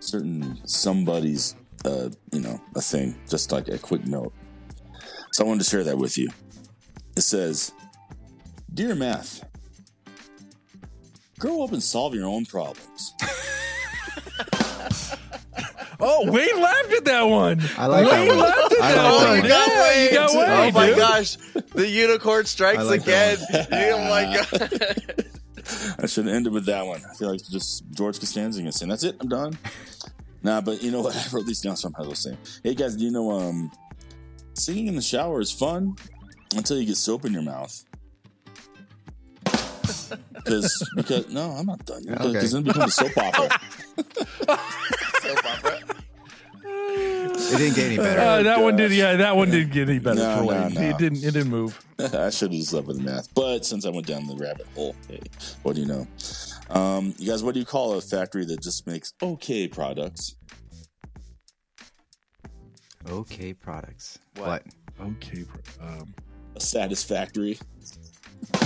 [0.00, 4.34] certain somebody's, uh, you know, a thing, just like a quick note.
[5.32, 6.28] So I wanted to share that with you.
[7.16, 7.72] It says,
[8.74, 9.42] "Dear Math,
[11.38, 13.14] grow up and solve your own problems."
[15.98, 17.60] Oh, Wayne laughed at that one.
[17.78, 18.38] I like that Wayne one.
[18.38, 19.42] laughed at I that like Oh, that one.
[19.42, 20.30] you got Yeah, you got.
[20.34, 20.96] Wayne, Oh my dude.
[20.96, 21.36] gosh.
[21.74, 23.38] The unicorn strikes like again.
[23.72, 25.24] oh my god.
[25.98, 27.02] I should have ended with that one.
[27.10, 29.58] I feel like just George Costanza gonna say, "That's it, I'm done."
[30.42, 31.16] Nah, but you know what?
[31.32, 32.04] I wrote these down somehow.
[32.04, 33.72] I was saying, "Hey guys, do you know um,
[34.54, 35.96] singing in the shower is fun
[36.54, 37.84] until you get soap in your mouth."
[40.34, 42.02] Because because no, I'm not done.
[42.06, 42.46] Because Okay.
[42.46, 43.60] then it becomes a soap opera.
[45.20, 45.75] Soap opera.
[47.52, 48.20] It didn't get any better.
[48.20, 49.16] Uh, that one did, yeah.
[49.16, 50.74] That one didn't get any better No, for no, Wayne.
[50.74, 50.80] no.
[50.80, 51.18] It didn't.
[51.18, 51.84] It didn't move.
[51.98, 54.66] I should have just left with the math, but since I went down the rabbit
[54.74, 55.20] hole, hey,
[55.62, 56.06] what do you know?
[56.70, 60.34] Um, you guys, what do you call a factory that just makes okay products?
[63.08, 64.18] okay, products.
[64.34, 64.64] What?
[65.00, 65.44] Okay.
[65.80, 66.12] Um,
[66.56, 67.58] A satisfactory.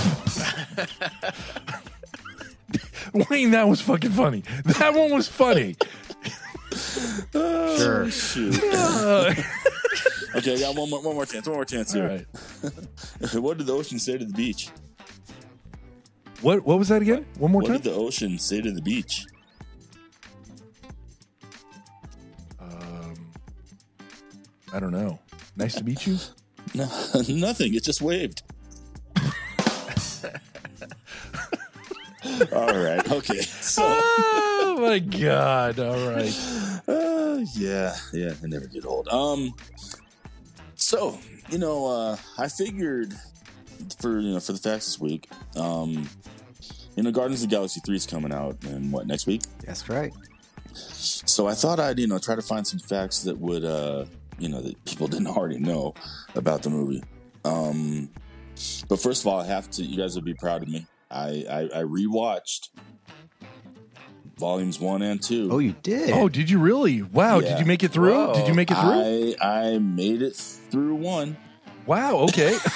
[3.29, 4.43] Wayne, that was fucking funny.
[4.79, 5.75] That one was funny.
[7.31, 8.09] Sure.
[8.11, 8.61] Shoot.
[10.33, 11.45] Okay, I got one more, one more chance.
[11.45, 12.25] One more chance all here.
[12.63, 13.33] right.
[13.33, 14.69] what did the ocean say to the beach?
[16.41, 16.65] What?
[16.65, 17.25] What was that again?
[17.37, 17.81] One more What time.
[17.81, 19.25] did the ocean say to the beach?
[22.61, 23.13] Um,
[24.71, 25.19] I don't know.
[25.57, 26.17] Nice to meet you.
[26.73, 26.85] No,
[27.27, 27.73] nothing.
[27.73, 28.43] It just waved.
[32.53, 33.11] All right.
[33.11, 33.41] Okay.
[33.61, 35.79] So, oh my god!
[35.79, 36.33] All right.
[36.87, 39.07] uh, yeah, yeah, I never get old.
[39.07, 39.53] Um,
[40.75, 41.17] so
[41.49, 43.13] you know, uh, I figured
[43.99, 46.09] for you know for the facts this week, um,
[46.95, 49.43] you know, Guardians of the Galaxy three is coming out, and what next week?
[49.65, 50.11] That's right.
[50.73, 54.05] So I thought I'd you know try to find some facts that would uh
[54.39, 55.93] you know that people didn't already know
[56.35, 57.03] about the movie.
[57.45, 58.09] Um,
[58.89, 59.83] but first of all, I have to.
[59.83, 60.85] You guys will be proud of me.
[61.11, 62.69] I I, I rewatched
[64.37, 65.49] volumes one and two.
[65.51, 66.11] Oh, you did.
[66.11, 67.01] Oh, did you really?
[67.03, 67.39] Wow!
[67.39, 67.49] Yeah.
[67.49, 68.13] Did you make it through?
[68.13, 68.33] Whoa.
[68.33, 69.35] Did you make it through?
[69.41, 71.37] I I made it through one,
[71.85, 72.15] wow.
[72.17, 72.57] Okay.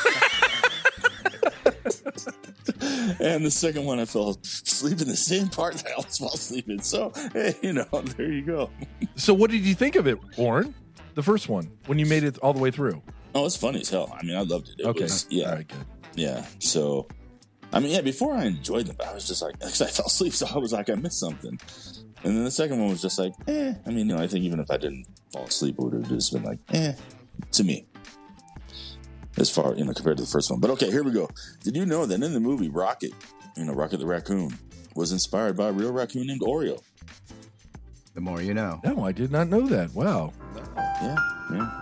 [3.20, 6.34] and the second one I fell asleep in the same part that I was fall
[6.34, 6.80] asleep in.
[6.82, 7.86] So hey, you know,
[8.18, 8.70] there you go.
[9.16, 10.74] so, what did you think of it, Warren?
[11.16, 13.02] The first one when you made it all the way through.
[13.34, 14.16] Oh, it's funny as hell.
[14.18, 14.76] I mean, I loved it.
[14.80, 15.04] It okay.
[15.04, 15.50] was yeah.
[15.50, 15.68] All right.
[15.68, 15.86] Good.
[16.16, 16.46] Yeah.
[16.60, 17.08] So,
[17.76, 20.06] I mean, yeah, before I enjoyed them, but I was just like, because I fell
[20.06, 21.60] asleep, so I was like, I missed something.
[22.24, 23.74] And then the second one was just like, eh.
[23.86, 26.08] I mean, you know, I think even if I didn't fall asleep, it would have
[26.08, 26.94] just been like, eh,
[27.52, 27.86] to me.
[29.38, 30.62] As far, you know, compared to the first one.
[30.62, 31.30] But okay, here we go.
[31.62, 33.12] Did you know that in the movie Rocket,
[33.58, 34.58] you know, Rocket the Raccoon,
[34.96, 36.82] was inspired by a real raccoon named Oreo?
[38.14, 38.80] The more you know.
[38.86, 39.94] No, I did not know that.
[39.94, 40.32] Wow.
[41.02, 41.18] Yeah,
[41.52, 41.82] yeah.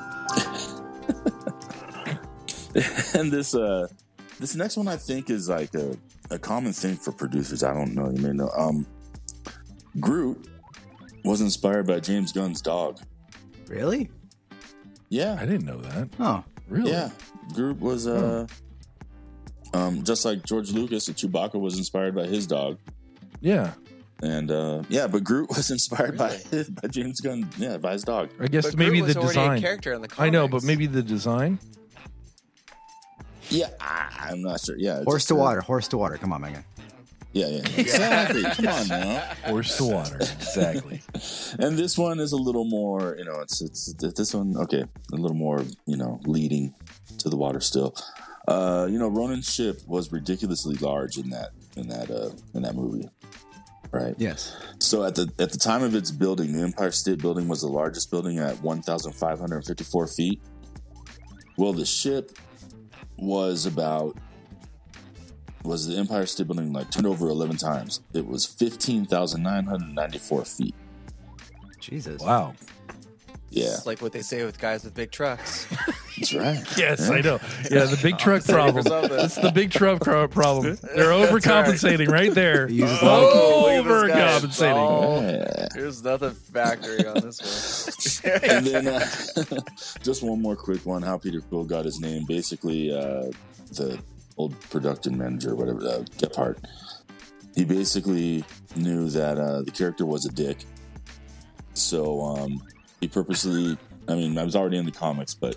[3.14, 3.88] and this uh
[4.44, 5.96] this next one I think is like a,
[6.30, 7.64] a common thing for producers.
[7.64, 8.50] I don't know, you may know.
[8.58, 8.86] Um
[10.02, 10.50] Groot
[11.24, 13.00] was inspired by James Gunn's dog.
[13.70, 14.10] Really?
[15.08, 15.38] Yeah.
[15.40, 16.10] I didn't know that.
[16.20, 16.92] Oh, Really?
[16.92, 17.10] Yeah.
[17.54, 18.46] Groot was uh
[19.74, 22.80] um just like George Lucas, Chewbacca was inspired by his dog.
[23.40, 23.72] Yeah.
[24.22, 26.38] And uh yeah, but Groot was inspired by
[26.82, 28.30] by James Gunn, yeah, by his dog.
[28.42, 29.62] I guess But maybe Groot was the already a design.
[29.62, 31.60] character in the I know, but maybe the design.
[33.54, 34.76] Yeah, I, I'm not sure.
[34.78, 35.04] Yeah.
[35.04, 35.62] horse to water.
[35.62, 36.18] Horse to water.
[36.18, 36.64] Come on, Megan.
[37.34, 37.68] Yeah, yeah.
[37.78, 38.44] Exactly.
[38.44, 39.20] Come on now.
[39.46, 40.18] Horse to water.
[40.18, 41.02] Exactly.
[41.60, 45.16] and this one is a little more you know it's it's this one okay a
[45.16, 46.74] little more you know leading
[47.18, 47.96] to the water still
[48.48, 52.76] uh you know ronan's ship was ridiculously large in that in that uh in that
[52.76, 53.10] movie
[53.92, 54.56] right Yes.
[54.80, 57.68] so at the at the time of its building the empire state building was the
[57.68, 60.40] largest building at 1554 feet
[61.58, 62.38] well the ship
[63.24, 64.18] was about
[65.64, 70.76] was the empire state building like turned over 11 times it was 15994 feet
[71.84, 72.22] Jesus.
[72.22, 72.56] Wow.
[73.56, 75.68] Yeah, It's like what they say with guys with big trucks.
[76.18, 76.58] that's right.
[76.78, 77.40] Yes, I know.
[77.70, 78.84] Yeah, the big truck problem.
[78.88, 80.78] It's the big truck pro- problem.
[80.96, 82.68] They're overcompensating right there.
[82.68, 84.68] He uses a lot of- Oh, look at this guy.
[84.72, 84.76] Overcompensating.
[84.76, 85.68] Oh, Yeah.
[85.74, 88.34] There's nothing factory on this one.
[88.44, 89.06] and then uh,
[90.04, 93.30] just one more quick one how peter quill got his name basically uh,
[93.72, 94.00] the
[94.38, 96.58] old production manager whatever uh, Gephardt,
[97.56, 98.44] he basically
[98.76, 100.58] knew that uh, the character was a dick
[101.74, 102.62] so um,
[103.04, 105.56] he purposely i mean i was already in the comics but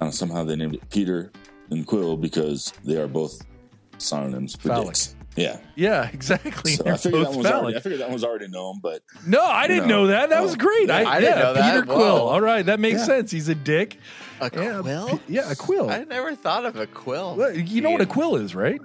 [0.00, 1.30] uh, somehow they named it peter
[1.70, 3.42] and quill because they are both
[3.98, 4.86] synonyms for Phallic.
[4.88, 6.72] dicks yeah Yeah, exactly.
[6.72, 7.76] so I figured, that one was already.
[7.76, 10.02] I figured that one was already known but No, I didn't No.
[10.02, 10.30] know that.
[10.30, 10.56] That was Oh.
[10.56, 10.90] great.
[10.90, 11.74] I, I didn't yeah, know that.
[11.74, 11.94] Peter Whoa.
[11.94, 12.28] Quill.
[12.28, 13.04] All right, that makes Yeah.
[13.04, 13.30] sense.
[13.32, 13.98] He's a dick.
[14.40, 15.20] A Yeah, quill?
[15.28, 15.90] Yeah, a quill.
[15.90, 17.36] I never thought of a quill.
[17.36, 18.80] Well, you know what a quill is, right?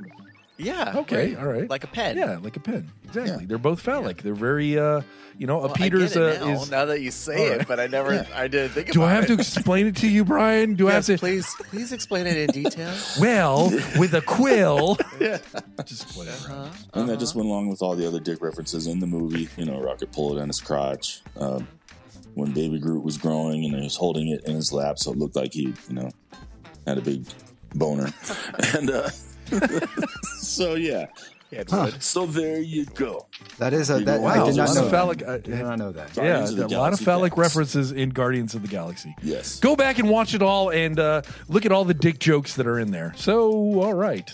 [0.64, 0.94] Yeah.
[0.98, 1.38] Okay, right.
[1.44, 1.70] all right.
[1.70, 2.18] Like a pen.
[2.18, 2.92] Yeah, like a pen.
[3.06, 3.32] Exactly.
[3.42, 3.48] Yeah.
[3.48, 4.22] They're both phallic.
[4.22, 5.02] They're very, uh,
[5.38, 6.72] you know, Well, a Peter's I get uh, it now, is.
[6.72, 8.28] now that you say All it, but I never, Yeah.
[8.34, 9.28] I didn't think Do about I have it.
[9.28, 10.76] to explain it to you, Brian?
[10.76, 11.18] Do I have to?
[11.18, 12.94] please, please explain it in detail.
[13.20, 14.98] Well, with a quill.
[15.86, 16.52] Just whatever.
[16.52, 16.70] Uh-huh.
[16.94, 19.50] And that just went along with all the other dick references in the movie.
[19.58, 21.22] You know, Rocket pulled it on his crotch.
[21.38, 21.68] Um,
[22.36, 25.18] when Baby Groot was growing and he was holding it in his lap, so it
[25.18, 26.10] looked like he, you know,
[26.88, 27.26] had a big
[27.76, 28.10] boner.
[28.76, 29.10] and uh,
[30.52, 31.08] so, yeah.
[31.70, 31.92] Huh.
[32.00, 33.28] So there you go.
[33.58, 34.80] That is a You that know, I Wow, did a not lot know.
[34.82, 34.92] of that.
[34.92, 35.22] phallic.
[35.28, 36.16] Uh, Did not know that.
[36.16, 37.40] yeah, Guardians of the a lot of phallic fans.
[37.40, 39.14] references in Guardians of the Galaxy.
[39.22, 39.60] Yes.
[39.60, 42.68] Go back and watch it all and uh, look at all the dick jokes that
[42.68, 43.14] are in there.
[43.18, 44.32] So, all right.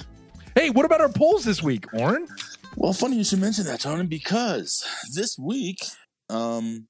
[0.54, 2.28] Hey, what about our polls this week, Oren?
[2.76, 5.80] Well, funny you should mention that, Tony, because this week,
[6.30, 6.88] um,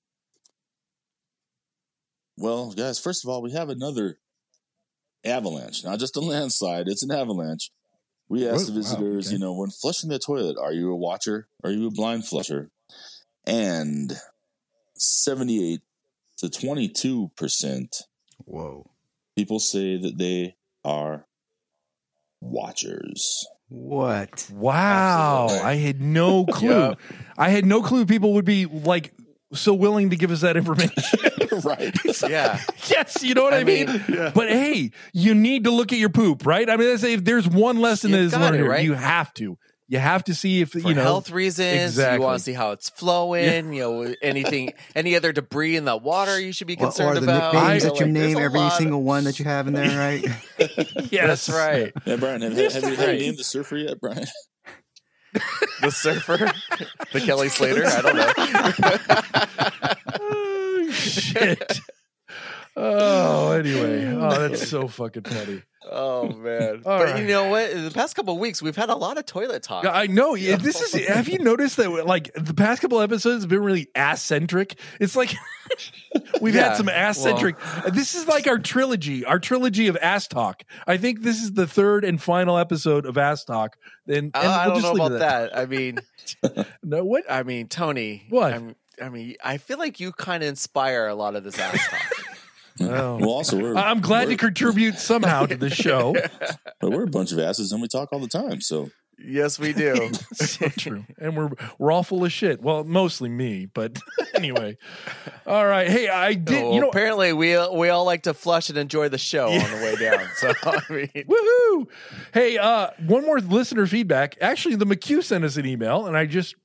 [2.37, 4.19] well, guys, first of all, we have another
[5.23, 7.71] avalanche, not just a landslide; it's an avalanche.
[8.29, 9.33] We asked Whoa, the wow, visitors, okay.
[9.35, 11.47] you know, when flushing the toilet, are you a watcher?
[11.63, 12.69] Are you a blind flusher?
[13.45, 14.13] And
[14.97, 15.81] seventy-eight
[16.37, 18.03] to twenty-two percent
[18.45, 18.91] Whoa.
[19.35, 21.25] people say that they are
[22.41, 23.47] watchers.
[23.69, 24.49] What?
[24.53, 25.69] Wow, Absolutely.
[25.69, 26.69] I had no clue.
[26.69, 26.99] Yep.
[27.37, 29.13] I had no clue people would be like
[29.53, 30.93] so willing to give us that information.
[31.63, 31.95] right.
[32.29, 32.59] Yeah.
[32.89, 33.87] yes, you know what I, I mean.
[33.87, 36.69] mean, But hey, you need to look at your poop, right?
[36.69, 38.83] I mean, that's, if there's one lesson that You've is got learned it, right?
[38.83, 39.57] you have to.
[39.89, 41.01] You have to see if For you know.
[41.01, 42.17] health reasons, exactly.
[42.17, 43.71] you want to see how it's flowing.
[43.73, 47.21] You know, anything, any other debris in the water, you should be Or, concerned or
[47.21, 47.53] the about.
[47.53, 49.73] nicknames You that you like, name every lot of- single one that you have in
[49.75, 50.25] there, right?
[51.09, 51.93] yes, That's right.
[52.05, 53.19] Yeah, Brian, have, have, have you, have you Right.
[53.19, 54.25] named the surfer yet, Brian?
[55.81, 56.51] The surfer,
[57.13, 57.85] the Kelly Slater.
[57.85, 58.33] I don't know.
[60.21, 61.79] oh, shit.
[62.79, 64.05] Oh, anyway.
[64.05, 65.63] Oh, that's so fucking funny.
[65.89, 66.81] Oh man!
[66.85, 67.21] All but right.
[67.21, 67.69] you know what?
[67.71, 69.85] In the past couple of weeks, we've had a lot of toilet talk.
[69.85, 70.35] Yeah, I know.
[70.35, 71.07] Yeah, This is.
[71.07, 71.89] Have you noticed that?
[72.05, 74.77] Like the past couple episodes have been really ass centric.
[74.99, 75.33] It's like
[76.41, 77.55] we've had some ass centric.
[77.93, 80.63] this is like our trilogy, our trilogy of ass talk.
[80.85, 83.77] I think this is the third and final episode of ass talk.
[84.07, 85.57] And, and Uh, I we'll don't just know about at that.
[85.57, 85.99] I mean,
[86.83, 87.23] No, what?
[87.29, 88.25] I mean, Tony.
[88.29, 88.53] What?
[88.53, 91.79] I'm, I mean, I feel like you kind of inspire a lot of this ass
[91.87, 92.01] talk.
[92.81, 93.17] Oh.
[93.17, 96.15] Well, also, we're, I'm glad to we're, contribute somehow to the show.
[96.79, 98.61] but we're a bunch of asses and we talk all the time.
[98.61, 100.11] So yes, we do.
[100.33, 101.05] so true.
[101.19, 102.61] And we're we're all full of shit.
[102.61, 103.99] Well, mostly me, but
[104.35, 104.77] anyway.
[105.45, 105.87] All right.
[105.87, 106.63] Hey, I did.
[106.63, 109.71] Well, you know, apparently we we all like to flush and enjoy the show on
[109.71, 110.27] the way down.
[110.35, 111.87] So I mean, Woohoo!
[112.33, 114.37] Hey, uh, one more listener feedback.
[114.41, 116.55] Actually, the McHugh sent us an email, and I just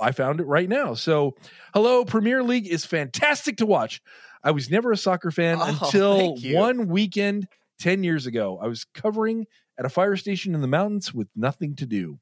[0.00, 0.94] I found it right now.
[0.94, 1.34] So,
[1.74, 4.00] hello, Premier League is fantastic to watch.
[4.42, 7.48] I was never a soccer fan Oh, until one weekend
[7.78, 8.58] ten years ago.
[8.62, 9.46] I was covering
[9.78, 12.18] at a fire station in the mountains with nothing to do.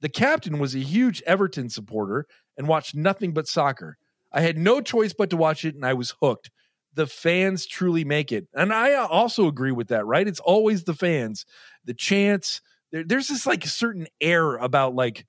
[0.00, 3.96] The captain was a huge Everton supporter and watched nothing but soccer.
[4.32, 6.50] I had no choice but to watch it, and I was hooked.
[6.94, 8.46] The fans truly make it.
[8.54, 10.26] And I uh, also agree with that, right?
[10.26, 11.46] It's always the fans,
[11.84, 12.60] the chants.
[12.92, 15.26] There, there's this like certain air about like,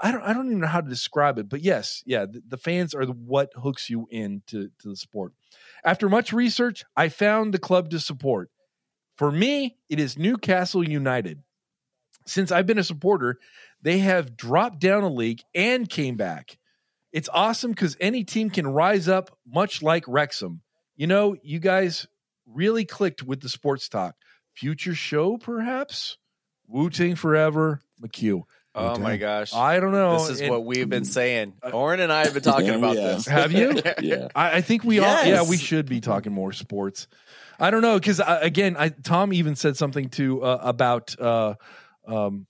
[0.00, 2.56] I don't, I don't even know how to describe it, but yes, yeah, the, the
[2.56, 5.32] fans are what hooks you into to the sport.
[5.84, 8.50] After much research, I found the club to support.
[9.16, 11.42] For me, it is Newcastle United.
[12.26, 13.38] Since I've been a supporter,
[13.82, 16.58] they have dropped down a league and came back.
[17.12, 20.62] It's awesome because any team can rise up, much like Wrexham.
[20.96, 22.06] You know, you guys
[22.46, 24.16] really clicked with the sports talk.
[24.54, 26.18] Future show, perhaps?
[26.66, 28.42] Wu Tang Forever, McHugh.
[28.76, 30.18] Oh my gosh, I don't know.
[30.18, 31.54] this is And what we've been saying.
[31.72, 33.16] Oren and I have been talking Yeah, about have.
[33.16, 33.26] this.
[33.26, 33.80] Have you?
[34.02, 37.08] yeah, I, I think we all, yeah, we should be talking more sports.
[37.58, 41.54] I don't know because again, I, Tom even said something to uh, about uh,
[42.06, 42.46] um,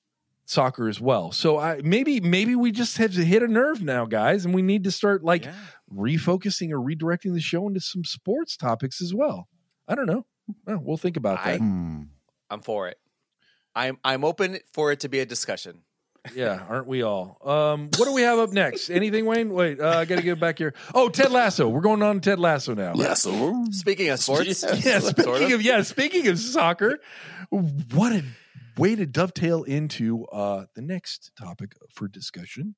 [0.47, 1.31] soccer as well.
[1.33, 4.63] So I maybe maybe we just have to hit a nerve now, guys, and we
[4.63, 5.55] need to start like Yeah.
[5.95, 9.49] refocusing or redirecting the show into some sports topics as well.
[9.87, 10.27] I don't know.
[10.67, 11.59] Well, we'll think about that.
[11.61, 12.03] Hmm.
[12.51, 12.99] I'm for it.
[13.75, 15.83] I'm I'm open for it to be a discussion.
[16.35, 17.39] Yeah, aren't we all?
[17.45, 18.91] Um, what do we have up next?
[18.91, 19.53] Anything, Wayne?
[19.53, 20.75] Wait, uh, I got to get back here.
[20.95, 21.69] Oh, Ted Lasso.
[21.69, 22.93] We're going on Ted Lasso now.
[22.95, 23.65] Lasso.
[23.71, 26.99] Speaking of sports, Yeah, Yeah, sort speaking of yeah, speaking of soccer,
[27.51, 28.25] what a
[28.77, 32.75] way to dovetail into uh the next topic for discussion.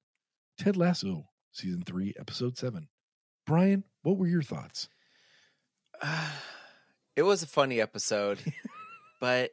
[0.59, 2.89] Ted Lasso, season three, episode seven.
[3.47, 4.89] Brian, what were your thoughts?
[7.17, 8.39] it was a funny episode,
[9.21, 9.51] but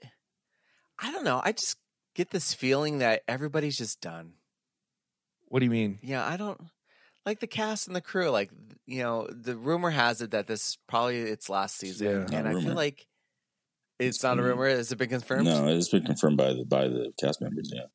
[0.99, 1.41] I don't know.
[1.43, 1.77] I just
[2.15, 4.33] get this feeling that everybody's just done.
[5.49, 5.99] What do you mean?
[6.01, 6.59] Yeah, I don't
[7.25, 8.29] like the cast and the crew.
[8.29, 8.49] Like,
[8.87, 12.17] you know, the rumor has it that this probably its last season, Yeah.
[12.19, 13.05] Not and a I feel like
[13.99, 14.67] it's, It's not a been- rumor.
[14.69, 15.45] Has it been confirmed?
[15.45, 17.71] no, it's been confirmed by the by the cast members.
[17.73, 17.85] Yeah,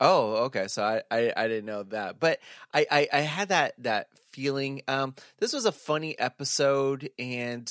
[0.00, 0.68] Oh, okay.
[0.68, 2.38] So I, I, I didn't know that, but
[2.72, 4.82] I, I, I had that that feeling.
[4.88, 7.68] Um, this was a funny episode, and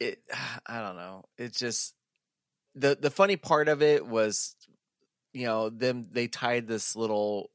[0.00, 0.20] it,
[0.66, 1.24] I don't know.
[1.36, 1.94] It just
[2.78, 4.54] the the funny part of it was,
[5.32, 7.50] you know, them they tied this little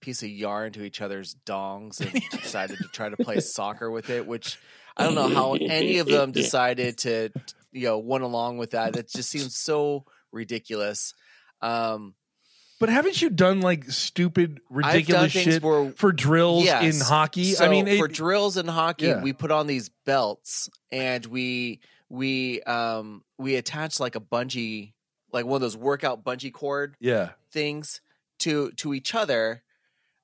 [0.00, 4.10] piece of yarn to each other's dongs and decided to try to play soccer with
[4.10, 4.58] it, which
[4.96, 7.30] I don't know how any of them decided to,
[7.72, 8.96] you know, went along with that.
[8.96, 11.14] It just seems so ridiculous.
[11.60, 12.14] Um,
[12.78, 16.94] But haven't you done like stupid, ridiculous shit where for drills Yes.
[17.00, 17.54] in hockey?
[17.54, 19.22] So I mean, for drills in hockey, Yeah.
[19.22, 24.92] we put on these belts and we we um we attach like a bungee,
[25.32, 28.00] like one of those workout bungee cord yeah, things
[28.40, 29.62] to to each other,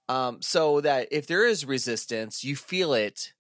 [0.09, 3.33] um, so that if there is resistance, you feel it,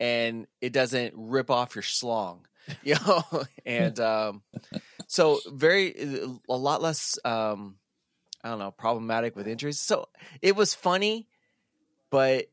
[0.00, 2.46] and it doesn't rip off your slong
[2.82, 3.22] you know.
[3.66, 4.42] and um,
[5.06, 5.94] so very
[6.48, 7.76] a lot less um,
[8.42, 9.80] I don't know problematic with injuries.
[9.80, 10.08] So
[10.40, 11.28] it was funny,
[12.10, 12.46] but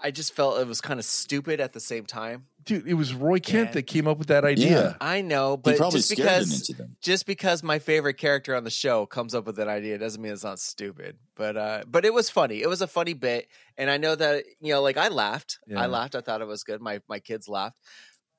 [0.00, 2.46] I just felt it was kind of stupid at the same time.
[2.68, 3.72] Dude, it was Roy Kent Yeah.
[3.74, 4.96] that came up with that idea.
[5.00, 6.96] I know, he but probably just scared it because into them.
[7.00, 10.32] just because my favorite character on the show comes up with that idea doesn't mean
[10.32, 11.16] it's not stupid.
[11.34, 12.62] But uh but it was funny.
[12.62, 13.48] It was a funny bit.
[13.76, 15.58] And I know that you know, like I laughed.
[15.66, 15.80] Yeah.
[15.80, 16.14] I laughed.
[16.14, 16.80] I thought it was good.
[16.80, 17.78] My my kids laughed.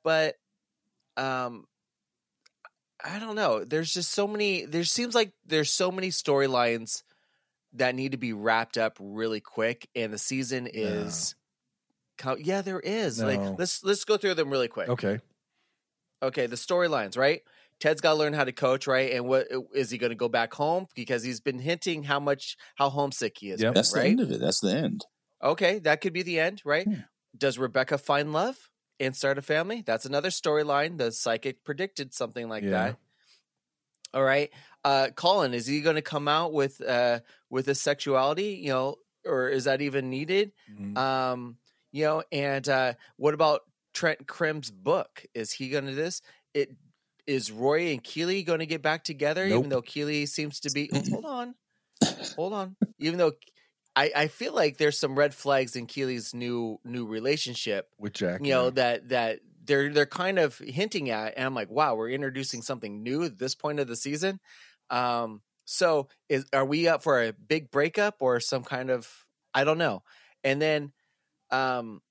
[0.03, 0.35] But
[1.17, 1.65] um
[3.03, 3.63] I don't know.
[3.63, 7.03] There's just so many there seems like there's so many storylines
[7.73, 11.35] that need to be wrapped up really quick and the season is
[12.19, 13.19] co- yeah, there is.
[13.19, 13.25] No.
[13.25, 15.19] Like let's let's go through them really quick Okay,
[16.21, 17.41] okay, the storylines, right?
[17.79, 19.13] Ted's got to learn how to coach, right?
[19.13, 22.57] And what is he going to go back home because he's been hinting how much
[22.75, 23.73] how homesick he is, Yep.
[23.73, 24.39] That's the end of it.
[24.39, 25.05] That's the end.
[25.41, 26.85] Okay, that could be the end, right?
[26.85, 27.01] Hmm.
[27.37, 28.57] Does Rebecca find love
[28.99, 29.81] and start a family?
[29.85, 30.97] That's another storyline.
[30.97, 32.71] The psychic predicted something like Yeah.
[32.71, 32.97] that.
[34.13, 34.49] All right.
[34.83, 38.95] Uh Colin, is he going to come out with uh with his sexuality, you know,
[39.25, 40.51] or is that even needed?
[40.69, 40.97] Mhm.
[40.97, 41.57] Um,
[41.91, 43.61] you know, and uh what about
[43.93, 45.25] Trent Crimm's book?
[45.33, 46.21] Is he going to do this?
[46.53, 46.75] It
[47.27, 49.59] is Roy and Keeley going to get back together, Nope.
[49.59, 50.89] even though Keeley seems to be.
[50.93, 51.55] oh, hold on,
[52.35, 52.75] hold on.
[52.99, 53.33] Even though
[53.95, 57.89] I, I feel like there's some red flags in Keeley's new new relationship.
[57.97, 58.41] with Jack.
[58.43, 58.71] You know yeah.
[58.71, 63.03] that that they're they're kind of hinting at, and I'm like, wow, we're introducing something
[63.03, 64.39] new at this point of the season.
[64.89, 69.07] Um, so is are we up for a big breakup or some kind of
[69.53, 70.03] I don't know.
[70.43, 70.93] And then,
[71.51, 72.01] um,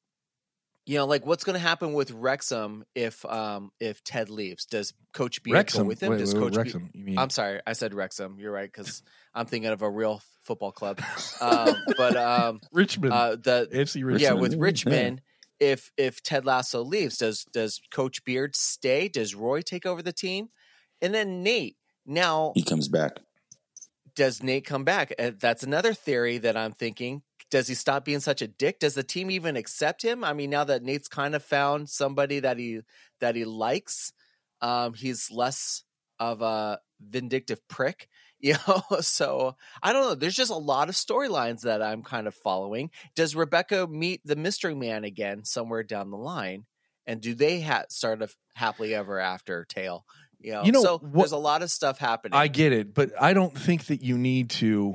[0.87, 4.65] you know, like what's going to happen with Wrexham if um if Ted leaves?
[4.65, 6.11] Does Coach Beard Wrexham go with him?
[6.13, 6.91] Wait, Does wait, Coach Be- Wrexham?
[6.95, 7.19] you mean?
[7.19, 8.39] I'm sorry, I said Wrexham.
[8.39, 9.03] You're right because
[9.35, 11.01] I'm thinking of a real football club.
[11.41, 14.21] Um, but um, Richmond, uh, the AFC Richmond.
[14.21, 14.41] yeah, Richmond.
[14.41, 14.59] with Yeah.
[14.61, 15.23] Richmond,
[15.61, 19.09] if if Ted Lasso leaves, does does Coach Beard stay?
[19.09, 20.49] Does Roy take over the team?
[21.01, 21.77] And then Nate.
[22.07, 23.19] Now, He comes back.
[24.17, 25.13] does Nate come back?
[25.19, 27.23] Uh, that's another theory that I'm thinking.
[27.51, 28.79] Does he stop being such a dick?
[28.79, 30.23] Does the team even accept him?
[30.23, 32.81] I mean, now that Nate's kind of found somebody that he
[33.21, 34.13] that he likes,
[34.61, 35.85] um, he's less
[36.19, 38.09] of a vindictive prick,
[38.41, 38.83] you know.
[39.01, 40.15] So I don't know.
[40.15, 42.91] There's just a lot of storylines that I'm kind of following.
[43.17, 46.67] Does Rebecca meet the mystery man again somewhere down the line?
[47.07, 50.05] And do they ha- start a happily ever after tale?
[50.41, 52.39] You know, You know, so what- there's a lot of stuff happening.
[52.39, 54.95] I get it, but I don't think that you need to.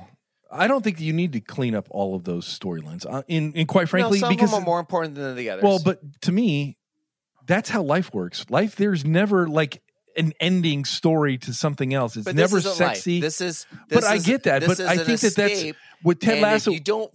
[0.53, 3.05] I don't think you need to clean up all of those storylines.
[3.11, 5.49] Uh, in, in quite frankly, no, some because of them are more important than the
[5.49, 5.63] others.
[5.63, 6.77] well, but to me,
[7.47, 8.45] that's how life works.
[8.49, 9.81] Life, there's never like
[10.15, 12.15] an ending story to something else.
[12.15, 12.77] It's But never isn't life.
[12.97, 13.19] sexy.
[13.19, 15.35] This is, But this I is- get that, this but is I an think that
[15.35, 17.11] that's- escape, With Ted and Lasso, If you don't,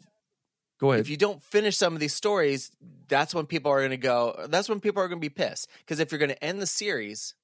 [0.81, 1.01] go ahead.
[1.01, 2.73] if you don't finish some of these stories,
[3.07, 4.47] that's when people are going to go.
[4.49, 5.69] That's when people are going to be pissed.
[5.79, 7.35] Because if you're going to end the series,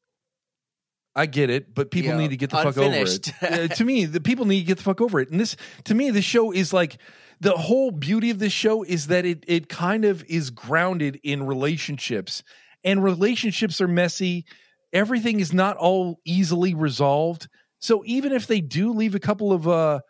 [1.16, 3.32] I get it, but people You know, need to get the fuck over it.
[3.42, 5.30] Uh, to me, the people need to get the fuck over it.
[5.30, 6.98] And this, to me, this show is like
[7.40, 11.46] the whole beauty of this show is that it it kind of is grounded in
[11.46, 12.42] relationships,
[12.82, 14.44] and relationships are messy.
[14.92, 17.48] Everything is not all easily resolved.
[17.78, 20.00] So even if they do leave a couple of uh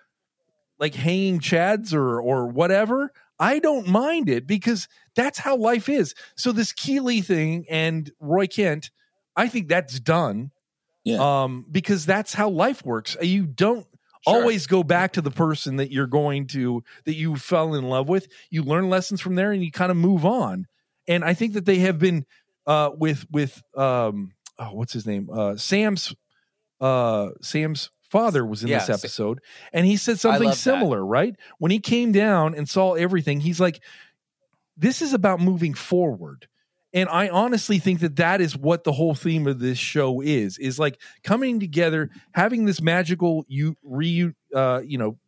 [0.79, 6.15] like hanging chads or or whatever, I don't mind it because that's how life is.
[6.37, 8.91] So this Keeley thing and Roy Kent,
[9.37, 10.51] I think that's done
[11.05, 11.43] Yeah.
[11.45, 13.17] um, because that's how life works.
[13.21, 13.87] You don't
[14.27, 14.37] Sure.
[14.41, 18.09] always go back to the person that you're going to that you fell in love
[18.09, 18.27] with.
[18.49, 20.67] You learn lessons from there, and you kind of move on.
[21.07, 22.25] And I think that they have been
[22.67, 25.29] uh, with with um, oh, what's his name?
[25.31, 26.15] Uh, Sam's
[26.81, 29.41] uh, Sam's father was in Yeah, this episode,
[29.75, 30.59] and he said something love that.
[30.59, 31.05] similar.
[31.05, 33.83] Right when he came down and saw everything, he's like,
[34.79, 36.49] "This is about moving forward."
[36.95, 40.57] And i honestly think that that is what the whole theme of this show is
[40.59, 45.19] is like coming together having this magical you re uh you know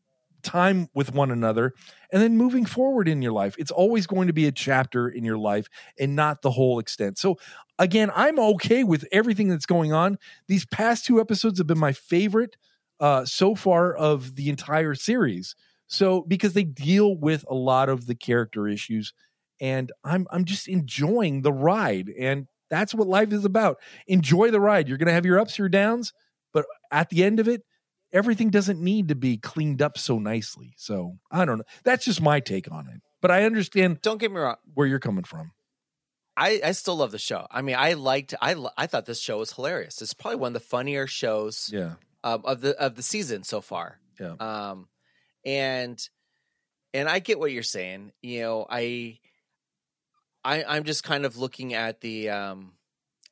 [0.43, 1.75] time with one another
[2.12, 3.57] and then moving forward in your life.
[3.59, 5.67] It's always going to be a chapter in your life
[5.99, 7.19] and not the whole extent.
[7.19, 7.37] So
[7.79, 10.19] again i'm okay with everything that's going on.
[10.49, 12.57] These past two episodes have been my favorite
[13.01, 15.55] uh so far of the entire series.
[15.89, 19.12] So because they deal with a lot of the character issues
[19.61, 23.79] and I'm I'm just enjoying the ride and that's what life is about.
[24.09, 24.89] Enjoy the ride.
[24.89, 26.13] You're going to have your ups, your downs,
[26.53, 27.63] but at the end of it,
[28.13, 30.75] everything doesn't need to be cleaned up so nicely.
[30.77, 31.65] So, I don't know.
[31.85, 33.01] That's just my take on it.
[33.23, 34.57] But I understand Don't get me wrong.
[34.75, 35.53] where you're coming from.
[36.37, 37.47] I, I still love the show.
[37.51, 38.35] I mean, I liked.
[38.43, 40.03] I I thought this show was hilarious.
[40.03, 41.95] It's probably one of the funnier shows Yeah.
[42.25, 44.01] um, of the of the season so far.
[44.21, 44.35] Yeah.
[44.41, 44.89] Um,
[45.45, 45.99] and
[46.93, 48.13] and I get what you're saying.
[48.23, 49.19] You know, I
[50.47, 52.73] I I'm just kind of looking at the um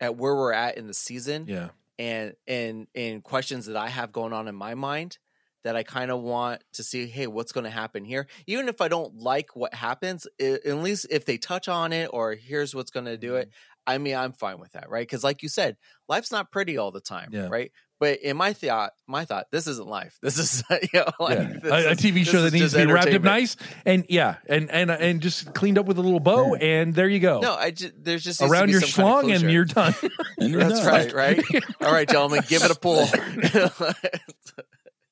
[0.00, 1.68] at where we're at in the season Yeah.
[1.98, 5.18] and and and questions that I have going on in my mind
[5.62, 7.06] that I kind of want to see.
[7.06, 8.26] Hey, what's going to happen here?
[8.46, 12.10] Even if I don't like what happens, i at least if they touch on it
[12.12, 13.50] or here's what's going to do it.
[13.86, 15.06] I mean, I'm fine with that, right?
[15.06, 15.76] Because, like you said,
[16.08, 17.48] life's not pretty all the time, Yeah.
[17.48, 17.70] right?
[18.04, 20.18] But in my thought, my thought, this isn't life.
[20.22, 21.88] This is you know, like, yeah.
[21.88, 24.70] A, a TV this show that needs to be wrapped up nice and yeah, and
[24.70, 27.40] and and just cleaned up with a little bow and there you go.
[27.40, 29.94] No, I just there's just Around your some kind of schlong and you're done.
[30.38, 30.88] And you're That's done.
[30.88, 31.64] right, right?
[31.80, 33.06] All right, gentlemen, give it a pull.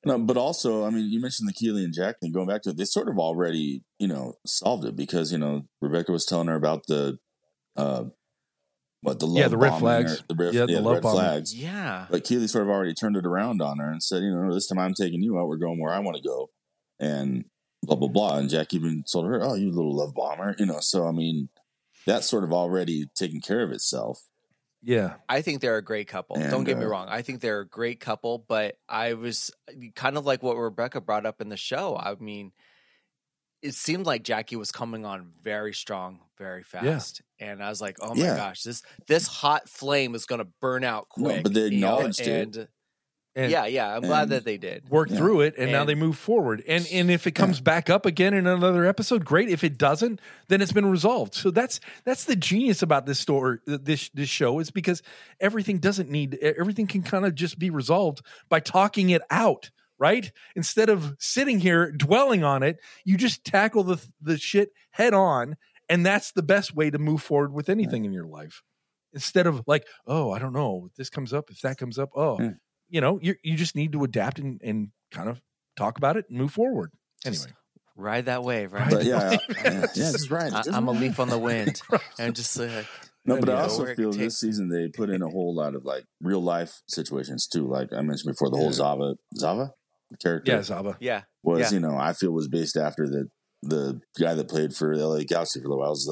[0.05, 2.31] No, but also, I mean, you mentioned the Keeley and Jack thing.
[2.31, 5.63] Going back to it, they sort of already, you know, solved it because you know
[5.81, 7.17] Rebecca was telling her about the,
[7.75, 8.03] uh,
[9.03, 10.19] what the love Yeah, the red flags.
[10.21, 11.19] or the red, Yeah, yeah, the the love red bombing.
[11.19, 11.55] flags.
[11.55, 14.53] yeah, But Keeley sort of already turned it around on her and said, you know,
[14.53, 15.47] this time I'm taking you out.
[15.47, 16.49] We're going where I want to go,
[16.99, 17.45] and
[17.83, 18.37] blah blah blah.
[18.37, 20.79] And Jack even told her, "Oh, you little love bomber," you know.
[20.79, 21.49] So I mean,
[22.05, 24.25] that's sort of already taken care of itself.
[24.81, 25.15] yeah.
[25.29, 26.35] I think they're a great couple.
[26.35, 27.07] Don't And, get me uh, wrong.
[27.09, 29.51] I think they're a great couple, but I was
[29.95, 31.95] kind of like what Rebecca brought up in the show.
[31.97, 32.51] I mean,
[33.63, 37.21] it seemed like Jackie was coming on very strong, very fast.
[37.39, 38.35] And I was like, oh my Yeah.
[38.35, 41.43] gosh, this this hot flame is going to burn out No, quick.
[41.43, 41.95] but they you know?
[41.97, 42.27] acknowledged it.
[42.57, 42.67] and,
[43.35, 44.87] And yeah, yeah, I'm glad that they did.
[44.89, 45.17] work Yeah.
[45.17, 48.33] through it and, now they move forward and and if it comes back up again
[48.35, 52.35] in another episode great if it doesn't then it's been resolved so that's that's the
[52.35, 55.01] genius about this story this this show is because
[55.39, 59.71] everything doesn't need everything can kind of just be resolved by talking it out
[60.07, 60.31] right?
[60.55, 62.75] Instead of sitting here dwelling on it
[63.05, 65.55] you just tackle the the shit head on
[65.89, 68.61] and that's the best way to move forward with anything in your life.
[69.13, 72.09] Instead of like oh i don't know if this comes up if that comes up
[72.15, 72.51] oh Yeah.
[72.89, 75.41] you know you you just need to adapt and and kind of
[75.77, 76.91] talk about it and move forward.
[77.25, 77.51] Anyway.
[77.95, 78.89] Ride that wave, right?
[78.89, 80.51] But yeah, yeah, yeah, just right.
[80.51, 81.79] I, just I'm a leaf on the wind,
[82.19, 82.87] and just like
[83.23, 85.53] No, but I also where it feel takes- this season they put in a whole
[85.61, 87.67] lot of like real life situations too.
[87.67, 89.73] Like I mentioned before, the whole Zava Zava
[90.21, 91.75] character yeah zaba yeah, was yeah.
[91.75, 93.29] you know I feel was based after the
[93.63, 96.11] the guy that played for the LA Galaxy for a while, Z-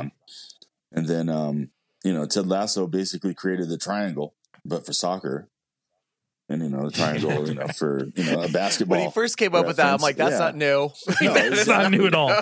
[0.00, 0.98] Mm-hmm.
[0.98, 1.70] And then um
[2.04, 4.34] you know Ted Lasso basically created the triangle,
[4.64, 5.48] but for soccer.
[6.48, 8.98] And you know the triangle, you know for you know a basketball.
[8.98, 10.38] when he first came up with that, I'm like, that's yeah.
[10.38, 10.90] not new.
[11.20, 12.32] No, it's not new at all.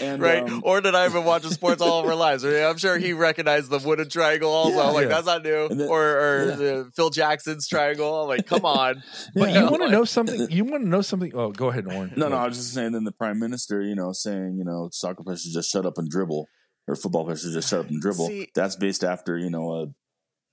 [0.00, 0.42] And, right?
[0.42, 2.44] um, or did I even watch sports all of our lives?
[2.44, 4.76] I mean, I'm sure he recognized the wooden triangle also.
[4.76, 5.08] Yeah, I'm like, yeah.
[5.08, 5.68] that's not new.
[5.68, 6.56] Then- or or yeah.
[6.56, 8.22] the Phil Jackson's triangle.
[8.22, 9.04] I'm like, come on.
[9.36, 12.12] but you want to know something you want to know something oh go ahead Oren.
[12.16, 12.92] No, no, I was just saying.
[12.92, 15.96] Then the prime minister, you know, saying, you know, soccer players should just shut up
[15.96, 16.48] and dribble,
[16.88, 18.26] or football players should just shut up and dribble.
[18.26, 19.86] See- That's based after, you know, a,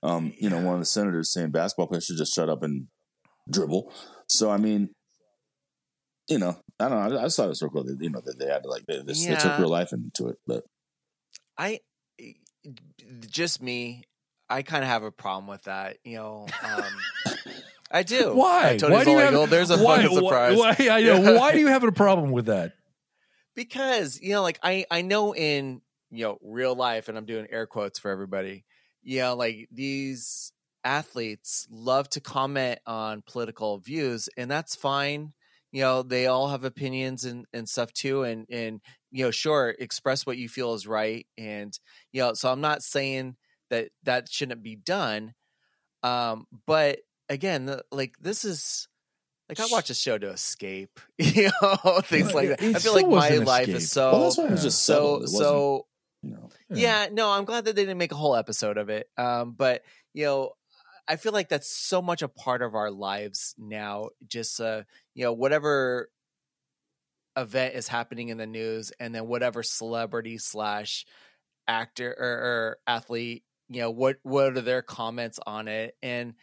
[0.02, 2.86] um, you know, one of the senators saying basketball players should just shut up and
[3.50, 3.92] dribble.
[4.28, 4.90] So I mean,
[6.28, 7.18] you know, I don't know.
[7.18, 8.98] I, thought it was so cool that you know that they had to like they,
[8.98, 10.36] they, they took real life into it.
[10.46, 10.64] But
[11.58, 11.80] I
[13.28, 14.04] just me.
[14.48, 15.98] I kind of have a problem with that.
[16.04, 17.34] You know, um,
[17.90, 18.32] I do.
[18.34, 18.76] Why?
[18.78, 19.34] Tony's why do you like, have?
[19.34, 20.58] "Oh, there's a why, fucking surprise.
[20.58, 21.34] Why, why- I know.
[21.38, 22.72] Why do you have a problem with that?
[23.54, 25.80] because you know like i i know in
[26.10, 28.64] you know real life and i'm doing air quotes for everybody
[29.02, 30.52] you know like these
[30.84, 35.32] athletes love to comment on political views and that's fine
[35.70, 38.80] you know they all have opinions and and stuff too and and
[39.10, 41.78] you know sure express what you feel is right and
[42.12, 43.36] you know so i'm not saying
[43.70, 45.34] that that shouldn't be done
[46.02, 46.98] um but
[47.28, 48.88] again the- like this is
[49.48, 52.62] like I watch a show to escape, you know, things like that.
[52.62, 53.76] I feel like my life escape.
[53.76, 55.26] is so well, that's why it was just so.
[55.26, 55.86] So
[56.22, 56.48] you know.
[56.70, 57.08] yeah.
[57.12, 59.82] no i'm glad that they didn't make a whole episode of it um but
[60.14, 60.50] you know
[61.08, 64.82] i feel like that's so much a part of our lives now just uh
[65.14, 66.08] you know whatever
[67.36, 71.06] event is happening in the news and then whatever celebrity slash
[71.66, 76.34] actor or, or athlete you know what what are their comments on it and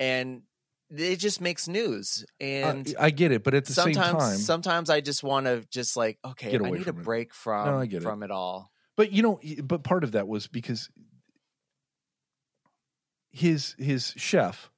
[0.00, 0.42] and
[0.90, 4.36] it just makes news and I, I get it, but at the sometimes same time,
[4.38, 7.02] sometimes i just want to just like okay i need a it.
[7.02, 8.02] break from No, I get it.
[8.02, 10.90] from it all But you know, but part of that was because
[13.30, 14.70] his his chef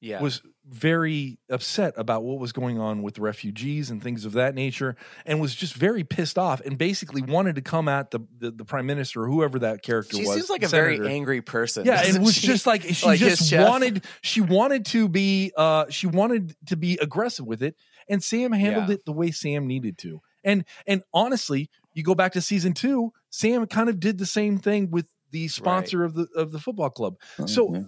[0.00, 4.54] yeah was very upset about what was going on with refugees and things of that
[4.54, 8.50] nature and was just very pissed off and basically wanted to come at the the,
[8.50, 11.02] the prime minister or whoever that character she was seems like a senator.
[11.02, 12.46] very angry person yeah it was she?
[12.46, 16.98] just like she Like just wanted she wanted to be uh she wanted to be
[17.00, 17.74] aggressive with it
[18.08, 18.94] and sam handled Yeah.
[18.94, 23.12] it the way sam needed to and and honestly you go back to season two
[23.30, 26.88] sam kind of did the same thing with the sponsor of the of the football
[26.90, 27.86] club Oh, so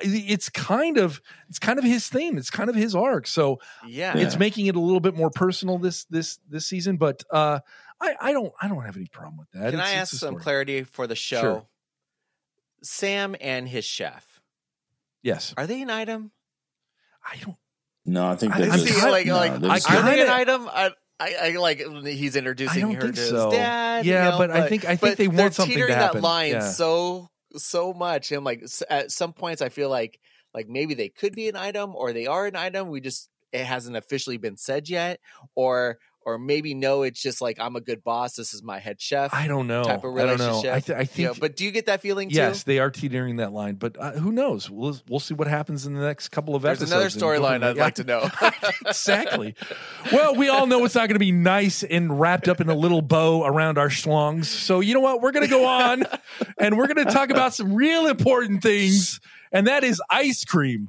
[0.00, 4.16] it's kind of it's kind of his theme it's kind of his arc so yeah
[4.16, 4.24] Yeah.
[4.26, 7.60] it's making it a little bit more personal this this this season but uh
[8.00, 10.30] i i don't i don't have any problem with that Can It's- I ask some
[10.34, 10.42] story.
[10.42, 11.40] clarity for the show?
[11.40, 11.66] Sure.
[12.82, 14.40] Sam and his chef
[15.22, 16.30] yes are they an item?
[17.24, 17.56] i don't
[18.06, 20.02] No, I think I- they're I'm just kinda- like no, like they're I just- are
[20.02, 20.68] they an item?
[20.68, 20.90] I,
[21.20, 23.50] I, I like he's introducing her to his so.
[23.50, 24.06] dad.
[24.06, 26.18] you Yeah, know, but I think- I think they want something to happen.
[26.20, 26.60] that line Yeah.
[26.60, 28.30] so so much.
[28.30, 30.20] And like at some points, I feel like
[30.54, 32.88] like maybe they could be an item or they are an item.
[32.88, 35.20] We just it hasn't officially been said yet,
[35.54, 35.98] or
[36.28, 38.34] or maybe no, it's just like I'm a good boss.
[38.34, 39.32] This is my head chef.
[39.32, 40.74] i don't know type of i don't know relationship.
[40.74, 42.36] i, th- I You think know, but do you get that feeling too?
[42.36, 44.68] Yes, they are teetering that line, but uh, who knows?
[44.68, 46.90] We'll we'll see what happens in the next couple of episodes.
[46.90, 47.22] There's episodes.
[47.22, 47.64] another storyline.
[47.64, 48.28] I'd like to know.
[48.86, 49.54] exactly.
[50.12, 52.74] Well, we all know it's not going to be nice and wrapped up in a
[52.74, 54.44] little bow around our schlongs.
[54.46, 55.22] So you know what?
[55.22, 56.04] We're going to go on,
[56.58, 59.20] and we're going to talk about some real important things,
[59.50, 60.88] and that is ice cream.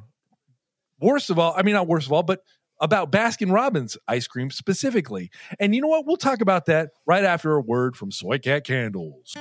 [0.99, 2.43] Worst of all, I mean not worst of all, but
[2.79, 5.29] about Baskin Robbins ice cream specifically.
[5.59, 6.05] And you know what?
[6.05, 9.35] We'll talk about that right after a word from Soy Cat Candles.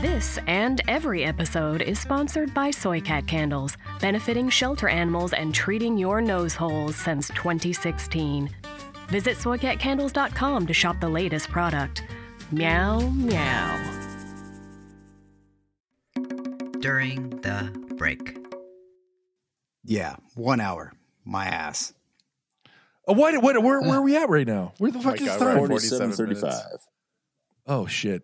[0.00, 5.98] This and every episode is sponsored by Soy Cat Candles, benefiting shelter animals and treating
[5.98, 8.48] your nose holes since 2016.
[9.08, 12.02] Visit soycatcandles.com to shop the latest product.
[12.50, 14.09] Meow, meow.
[16.80, 18.36] During the break.
[19.84, 20.92] Yeah, one hour.
[21.24, 21.92] My ass.
[23.06, 24.72] Oh, what, what, where, where are we at right now?
[24.78, 25.58] Where the fuck my is God, time?
[25.58, 26.62] at 47, 47 35.
[27.66, 28.22] Oh shit!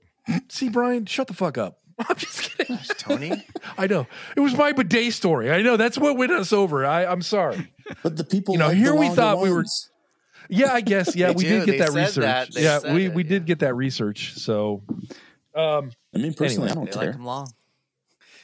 [0.48, 1.78] See, Brian, shut the fuck up.
[1.98, 2.78] I'm just kidding.
[2.98, 3.46] Tony,
[3.78, 5.50] I know it was my bidet story.
[5.50, 6.84] I know that's what went us over.
[6.84, 7.70] I, I'm sorry.
[8.02, 9.64] But the people, You know, like here we longer thought we were-
[10.48, 11.14] Yeah, I guess.
[11.16, 11.48] Yeah, we do.
[11.64, 12.22] did get They that research.
[12.24, 12.48] that.
[12.54, 13.28] Yeah, we it, we yeah.
[13.30, 14.34] did get that research.
[14.34, 14.82] So,
[15.54, 17.07] um, I mean, personally, Anyway, I don't they care.
[17.07, 17.48] like him long.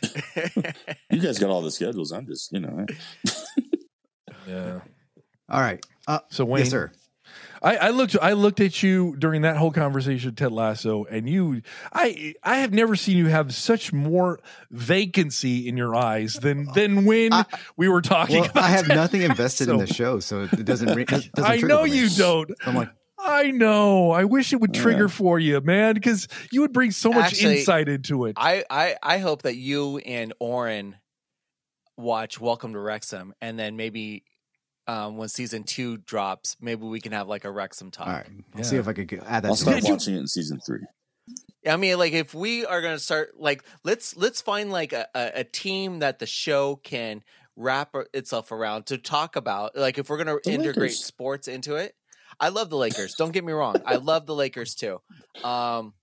[1.10, 2.10] You guys got all the schedules.
[2.12, 2.86] I'm just, you know,
[4.46, 4.80] yeah.
[5.48, 5.84] All right.
[6.06, 6.90] Uh, So Wayne, yes, sir.
[7.62, 8.16] I, I looked.
[8.20, 11.62] I looked at you during that whole conversation, Ted Lasso, and you.
[11.92, 14.40] I I have never seen you have such more
[14.72, 17.44] vacancy in your eyes than than when I-
[17.76, 18.40] we were talking.
[18.40, 20.88] Well, about I have Ted nothing invested in the show, so it doesn't.
[20.88, 22.50] It doesn't I know you don't.
[22.66, 22.88] I'm like,
[23.24, 24.10] I know.
[24.10, 25.08] I wish it would trigger Yeah.
[25.08, 28.34] for you, man, because you would bring so much Actually, insight into it.
[28.36, 30.96] I, I I hope that you and Oren
[31.96, 34.24] watch Welcome to Wrexham, and then maybe
[34.88, 38.06] um, when season two drops, maybe we can have like a Wrexham talk.
[38.08, 38.26] all right.
[38.54, 38.64] I'll Yeah.
[38.64, 39.48] see if I could get, add that.
[39.48, 40.80] I'll start you- watching it in season three.
[41.64, 45.06] I mean, like if we are going to start, like let's let's find like a,
[45.14, 47.22] a, a team that the show can
[47.54, 49.76] wrap itself around to talk about.
[49.76, 51.04] Like if we're going to The integrate Lakers.
[51.04, 51.94] sports into it.
[52.40, 53.14] I love the Lakers.
[53.14, 53.76] Don't get me wrong.
[53.86, 55.00] I love the Lakers too.
[55.44, 55.94] Um,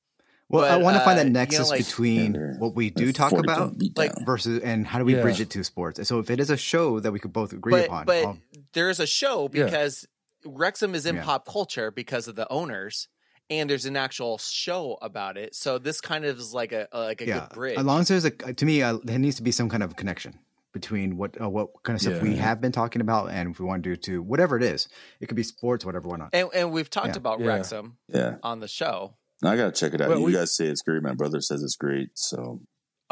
[0.51, 2.89] Well, I want to find uh, that you know, nexus like- between Yeah, what we
[2.89, 5.21] do talk about like- versus and how do we Yeah.
[5.21, 6.05] bridge it to sports.
[6.07, 8.37] So if it is a show that we could both agree but upon, but I'll-
[8.73, 9.65] there is a show Yeah.
[9.65, 10.07] because
[10.45, 11.23] Wrexham is in Yeah.
[11.23, 13.09] pop culture because of the owners,
[13.51, 15.53] and there's an actual show about it.
[15.53, 17.77] So this kind of is like a, a- like a yeah, good bridge.
[17.77, 19.95] as long as there's a to me, uh, there needs to be some kind of
[19.97, 20.39] connection
[20.73, 23.65] between what uh, what kind of stuff we have been talking about, and if we
[23.65, 24.87] want to do to whatever it is,
[25.19, 26.07] it could be sports, whatever.
[26.07, 26.29] Why not?
[26.33, 27.17] and, and we've talked Yeah.
[27.17, 27.47] about Yeah.
[27.47, 29.15] Wrexham Yeah, on the show.
[29.43, 30.09] I gotta check it out.
[30.09, 31.01] Well, you we- guys say it's great.
[31.01, 32.09] My brother says it's great.
[32.15, 32.61] So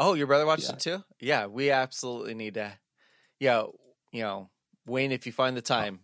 [0.00, 0.72] Oh, your brother watched Yeah.
[0.74, 1.04] it too?
[1.20, 2.72] Yeah, we absolutely need to.
[3.40, 3.64] Yeah,
[4.12, 4.50] you know,
[4.86, 6.00] Wayne, if you find the time,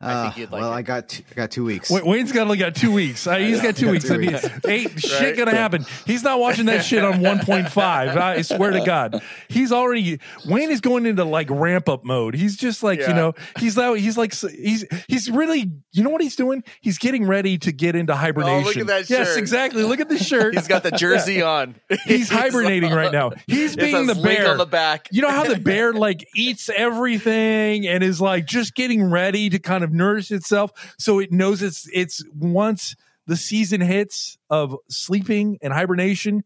[0.00, 0.76] I think you'd like well, it.
[0.76, 1.88] I got two, I got two weeks.
[1.90, 3.26] Wait, Wayne's got only got two weeks.
[3.26, 4.04] Uh, he's got two Got weeks.
[4.04, 4.48] two I mean, weeks.
[4.66, 5.86] ain't shit gonna happen.
[6.04, 7.76] He's not watching that shit on 1.5.
[7.78, 10.20] I swear to God, he's already.
[10.46, 12.34] Wayne is going into like ramp up mode.
[12.34, 13.32] He's just like you know.
[13.58, 13.94] He's out.
[13.98, 15.70] He's like he's he's really.
[15.92, 16.64] You know what he's doing?
[16.80, 18.62] He's getting ready to get into hibernation.
[18.64, 19.38] Oh, look at that Yes, shirt.
[19.38, 19.84] exactly.
[19.84, 20.54] Look at the shirt.
[20.54, 21.76] he's got the jersey on.
[22.04, 23.30] He's hibernating right now.
[23.46, 24.50] He's being the bear.
[24.50, 25.08] on the back.
[25.12, 29.58] You know how the bear like eats everything and is like just getting ready to
[29.60, 30.94] kind of nourish itself.
[30.98, 36.44] So it knows it's it's once the season hits of sleeping and hibernation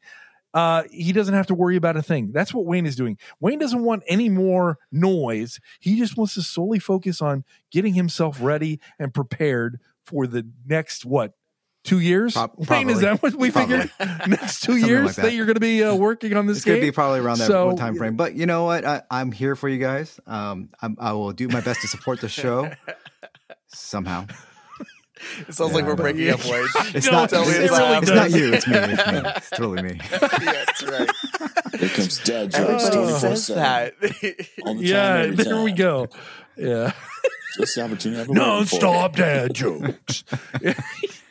[0.54, 2.30] uh he doesn't have to worry about a thing.
[2.32, 3.18] That's what wayne is doing.
[3.40, 5.60] Wayne doesn't want any more noise.
[5.80, 11.04] He just wants to solely focus on getting himself ready and prepared for the next
[11.04, 11.32] what
[11.88, 13.78] two years Prob- wayne is that what we Probably.
[13.88, 15.22] figured next two years like that.
[15.22, 15.32] that.
[15.32, 17.76] you're going to be uh, working on this It's gonna be probably around that So-
[17.76, 18.16] time frame.
[18.16, 18.84] But you know what?
[18.84, 20.18] I, I'm here for you guys.
[20.26, 22.70] Um, I'm, I will do my best to support the show
[23.68, 24.26] somehow.
[25.48, 26.66] It sounds like we're breaking up, Wayne.
[26.94, 27.30] It's No, not.
[27.30, 28.02] tell me It's, it's it's not.
[28.04, 28.52] it's not you.
[28.52, 28.76] It's me.
[28.78, 29.30] It's me.
[29.36, 30.00] It's totally me.
[30.12, 30.18] yeah,
[30.64, 31.10] that's right.
[31.80, 32.84] here comes dad jokes.
[32.86, 33.18] Everybody 24/7.
[33.20, 33.94] says that.
[34.64, 36.08] All the time, yeah, every there we go.
[36.56, 36.92] Yeah.
[37.56, 38.20] Just the opportunity.
[38.20, 38.36] I've been.
[38.36, 40.22] Non-stop dad jokes.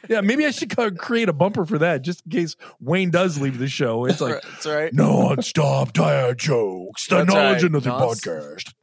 [0.09, 3.57] Yeah, maybe I should create a bumper for that, just in case Wayne does leave
[3.59, 4.05] the show.
[4.05, 4.93] It's like that's right.
[4.93, 7.07] non-stop dad jokes.
[7.07, 7.63] The That's knowledge right.
[7.63, 8.73] and nothing Non- podcast.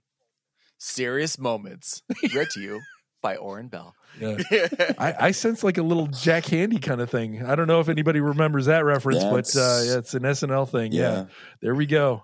[0.79, 2.03] Serious moments.
[2.35, 2.81] Read to you
[3.23, 3.95] by Oren Bell.
[4.21, 4.37] Yeah.
[4.99, 7.45] I, I sense like a little Jack Handey kind of thing.
[7.45, 10.69] I don't know if anybody remembers that reference, but uh, That's- yeah, it's an SNL
[10.69, 10.93] thing.
[10.93, 11.01] Yeah.
[11.03, 11.25] Yeah.
[11.63, 12.23] there we go.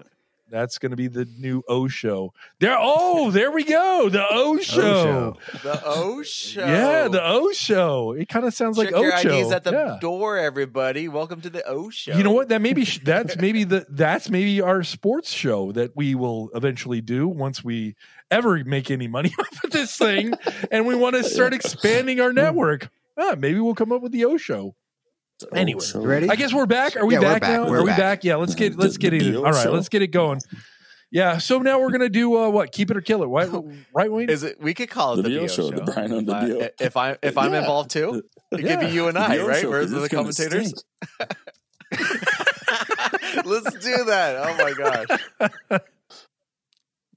[0.51, 2.35] That's going to be the new O show.
[2.59, 2.77] There.
[2.79, 4.09] Oh, there we go.
[4.09, 4.81] The O show.
[4.81, 5.37] show.
[5.63, 6.67] The O Show.
[6.67, 8.13] Yeah, the O show.
[8.13, 9.39] It kind of sounds Check like your show.
[9.39, 9.99] IDs at the yeah.
[10.01, 11.07] door, everybody.
[11.09, 12.17] Welcome to the O Show.
[12.17, 12.49] You know what?
[12.49, 17.29] That maybe that's maybe the that's maybe our sports show that we will eventually do
[17.29, 17.95] once we
[18.31, 20.33] ever make any money off of this thing,
[20.73, 22.91] and we want to start expanding our network.
[23.17, 24.75] Ah, maybe we'll come up with the O show.
[25.55, 25.85] Anyway.
[25.85, 26.01] show.
[26.01, 26.29] You ready?
[26.31, 26.97] I guess we're back.
[26.97, 27.51] Are we Yeah, back, back.
[27.61, 27.69] now?
[27.71, 27.99] We're Are we back.
[27.99, 28.25] back?
[28.25, 29.33] Yeah, let's get let's get the it.
[29.33, 29.73] BO All right, show?
[29.73, 30.41] let's get it going.
[31.13, 32.71] Yeah, so now we're gonna do uh, what?
[32.73, 33.27] Keep it or kill it.
[33.27, 33.51] Right,
[33.95, 34.29] right, Wayne?
[34.31, 34.61] Is it?
[34.61, 37.11] We could call it The the, BO BO show, the Brian on the if I-
[37.11, 37.61] If I if I'm Yeah.
[37.61, 38.23] involved too,
[38.53, 39.61] it could be you and The I, BO right?
[39.63, 40.75] show, Where's 'cause the commentators?
[43.45, 44.37] Let's do that.
[44.37, 45.81] Oh my gosh.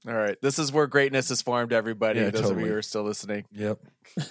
[0.06, 0.36] All right.
[0.42, 2.20] This is where greatness is formed, everybody.
[2.20, 3.44] Yeah, Those of you who are still listening.
[3.52, 3.78] Yep.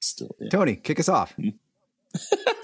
[0.00, 0.50] Still, yeah.
[0.50, 1.34] Tony, kick us off.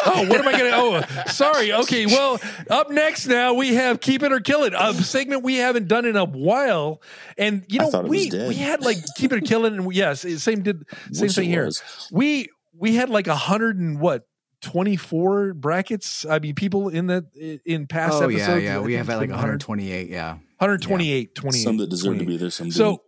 [0.04, 0.76] Oh, what am I going to?
[0.76, 1.72] Oh, sorry.
[1.72, 2.06] Okay.
[2.06, 5.88] Well, up next now we have Keep It or Kill It, a segment we haven't
[5.88, 7.00] done in a while.
[7.38, 10.62] And you know, we we had like Keep It or Kill It, and yes, same
[10.62, 11.70] did same Wish thing here.
[12.10, 14.26] We we had like a hundred and what.
[14.62, 16.24] 24 brackets.
[16.24, 18.62] I mean, people in the in past Oh episodes.
[18.62, 18.80] yeah, yeah.
[18.80, 20.08] We have it's like 128.
[20.08, 20.34] Yeah.
[20.58, 21.62] 128, 28.
[21.64, 23.02] Some that deserve to be there, some So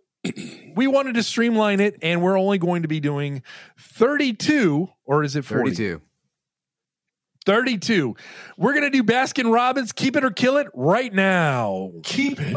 [0.74, 3.44] we wanted to streamline it, and we're only going to be doing
[3.78, 5.70] 32, or is it 40?
[5.70, 6.02] 32.
[7.44, 8.16] 32.
[8.56, 11.92] We're going to do Baskin Robbins, keep it or kill it right now.
[12.02, 12.56] Keep it.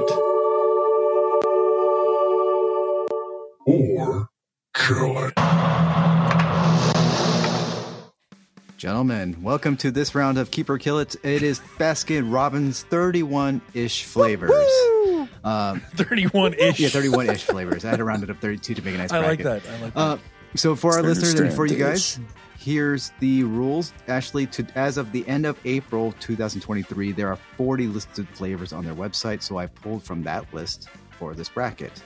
[3.65, 4.29] Or
[4.73, 5.33] kill it.
[8.77, 11.15] Gentlemen, welcome to this round of Keep or Kill It.
[11.23, 14.51] It is Baskin Robbins 31 ish flavors.
[15.43, 16.79] Um, 31 ish.
[16.79, 17.83] yeah, 31 ish flavors.
[17.83, 19.63] I had to round it up 32 to make a nice I like that.
[19.67, 19.99] I like that.
[19.99, 20.17] Uh,
[20.55, 22.29] so for our Very listeners and for you guys, strange.
[22.67, 23.93] Here's the rules.
[24.09, 28.83] Ashley, to, as of the end of April 2023, there are 40 listed flavors on
[28.83, 29.41] their website.
[29.41, 32.03] So I pulled from that list for this bracket.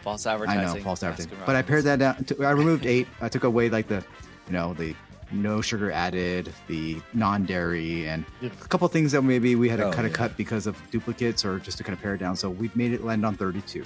[0.00, 0.60] False advertising.
[0.60, 1.36] I know, false advertising.
[1.44, 2.24] But I pared that down.
[2.24, 3.06] To, I removed eight.
[3.20, 4.02] I took away like the,
[4.46, 4.94] you know, the
[5.30, 9.92] no sugar added, the non-dairy, and a couple things that maybe we had to Oh,
[9.92, 10.16] kind of yeah.
[10.16, 12.34] cut because of duplicates or just to kind of pare it down.
[12.34, 13.84] So we've made it land on 32.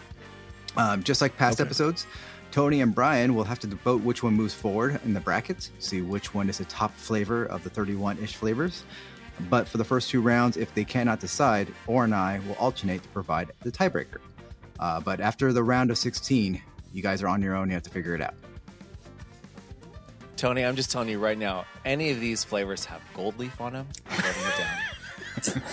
[0.76, 1.66] Um, just like past Okay.
[1.66, 2.06] episodes,
[2.52, 6.02] Tony and Brian will have to vote which one moves forward in the brackets, see
[6.02, 8.84] which one is the top flavor of the 31-ish flavors.
[9.48, 13.02] But for the first two rounds, if they cannot decide, Or and I will alternate
[13.04, 14.18] to provide the tiebreaker.
[14.78, 17.68] Uh, but after the round of 16, you guys are on your own.
[17.68, 18.34] You have to figure it out.
[20.36, 23.72] Tony, I'm just telling you right now, any of these flavors have gold leaf on
[23.72, 23.88] them.
[24.10, 25.62] I'm writing it down.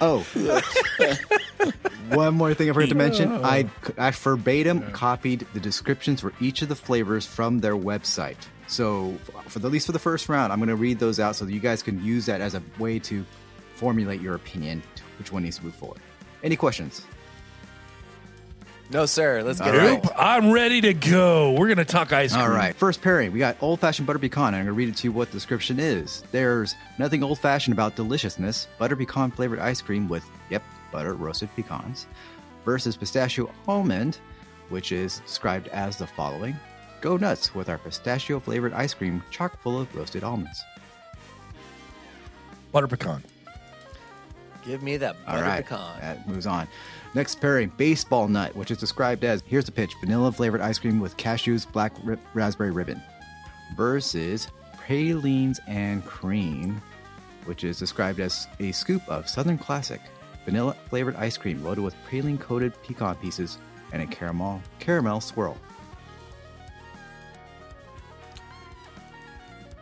[0.00, 0.26] Oh,
[2.10, 3.32] One more thing I forgot to mention.
[3.44, 8.36] I, I verbatim copied the descriptions for each of the flavors from their website.
[8.66, 9.14] So,
[9.48, 11.44] for the, at least for the first round, I'm going to read those out so
[11.44, 13.24] that you guys can use that as a way to
[13.74, 16.00] formulate your opinion to which one needs to move forward.
[16.42, 17.02] Any questions?
[18.90, 19.42] No, sir.
[19.42, 20.12] Let's get All it right.
[20.16, 21.52] I'm ready to go.
[21.52, 22.44] We're gonna talk ice cream.
[22.44, 22.74] All right.
[22.76, 24.48] First pairing, we got old fashioned butter pecan.
[24.48, 26.22] and I'm going to read it to you what the description is.
[26.30, 28.68] There's nothing old fashioned about deliciousness.
[28.78, 30.62] Butter pecan flavored ice cream with, yep,
[30.92, 32.06] butter roasted pecans,
[32.64, 34.18] versus pistachio almond,
[34.68, 36.56] which is described as the following
[37.02, 40.62] Go nuts with our pistachio flavored ice cream chock full of roasted almonds.
[42.70, 43.24] Butter pecan.
[44.64, 45.64] Give me that butter right.
[45.64, 46.00] pecan.
[46.00, 46.68] That moves on.
[47.14, 51.00] Next pairing, baseball nut, which is described as here's the pitch vanilla flavored ice cream
[51.00, 53.02] with cashews, black ri- raspberry ribbon,
[53.76, 56.80] versus pralines and cream,
[57.46, 60.00] which is described as a scoop of Southern Classic
[60.44, 63.58] vanilla flavored ice cream loaded with praline coated pecan pieces
[63.92, 65.56] and a caramel caramel swirl.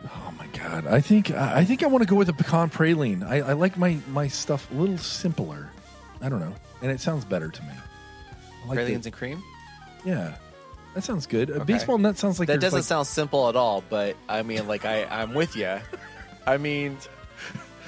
[0.03, 0.87] Oh my god.
[0.87, 3.23] I think I I think I want to go with a pecan praline.
[3.27, 5.69] I, I like my my stuff a little simpler.
[6.21, 7.69] I don't know, and it sounds better to me.
[8.63, 9.43] I like Pralines the- and cream.
[10.05, 10.35] yeah,
[10.95, 11.49] that sounds good.
[11.49, 11.63] A Okay.
[11.65, 13.83] baseball nut sounds like that doesn't like- sound simple at all.
[13.89, 15.77] But I mean, like I, I'm with you.
[16.47, 16.97] I mean,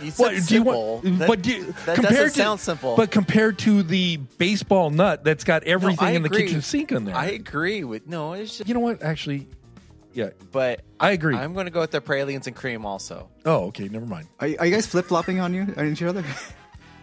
[0.01, 2.59] you said What, do you want, that, but do you- that compared doesn't to, sound
[2.59, 2.95] simple.
[2.95, 7.05] But compared to the baseball nut that's got everything I in the kitchen sink in
[7.05, 7.15] there.
[7.15, 8.33] I agree with no.
[8.33, 9.03] It's just, you know what?
[9.03, 9.47] Actually,
[10.13, 11.35] yeah, but I agree.
[11.35, 13.29] I'm going to go with the pralines and cream also.
[13.45, 14.27] oh, okay, never mind.
[14.39, 16.23] Are, are you guys flip flopping on you on each other?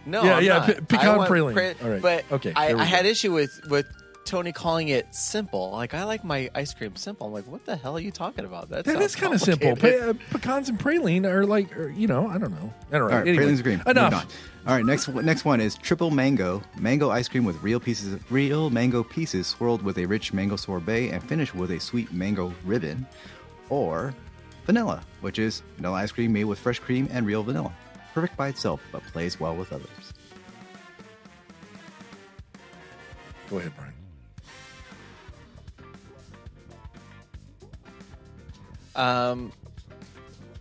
[0.05, 0.67] No, Yeah, I'm yeah, not.
[0.67, 1.53] pe- pecan praline.
[1.53, 2.01] pra- All right.
[2.01, 3.85] But Okay, I, we I had issue with with
[4.31, 5.71] Tony calling it simple.
[5.71, 7.27] Like I like my ice cream simple.
[7.27, 8.69] I'm like, what the hell are you talking about?
[8.69, 9.75] That That is kind of simple.
[9.75, 12.73] Pe- uh, pecans and praline are like, are, you know, I don't know.
[12.93, 13.13] I don't know.
[13.13, 13.83] All right, Anyway, pralines and cream.
[13.85, 14.33] Enough.
[14.65, 18.31] All right, next next one is triple mango, mango ice cream with real pieces of
[18.31, 22.53] real mango pieces swirled with a rich mango sorbet and finished with a sweet mango
[22.63, 23.05] ribbon,
[23.67, 24.13] or
[24.65, 27.73] vanilla, which is vanilla ice cream made with fresh cream and real vanilla.
[28.13, 30.13] Perfect by itself, but plays well with others.
[33.49, 33.90] Go ahead, Brian.
[38.95, 39.51] Um,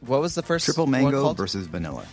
[0.00, 1.36] what was the first Triple one mango called?
[1.36, 2.06] versus vanilla.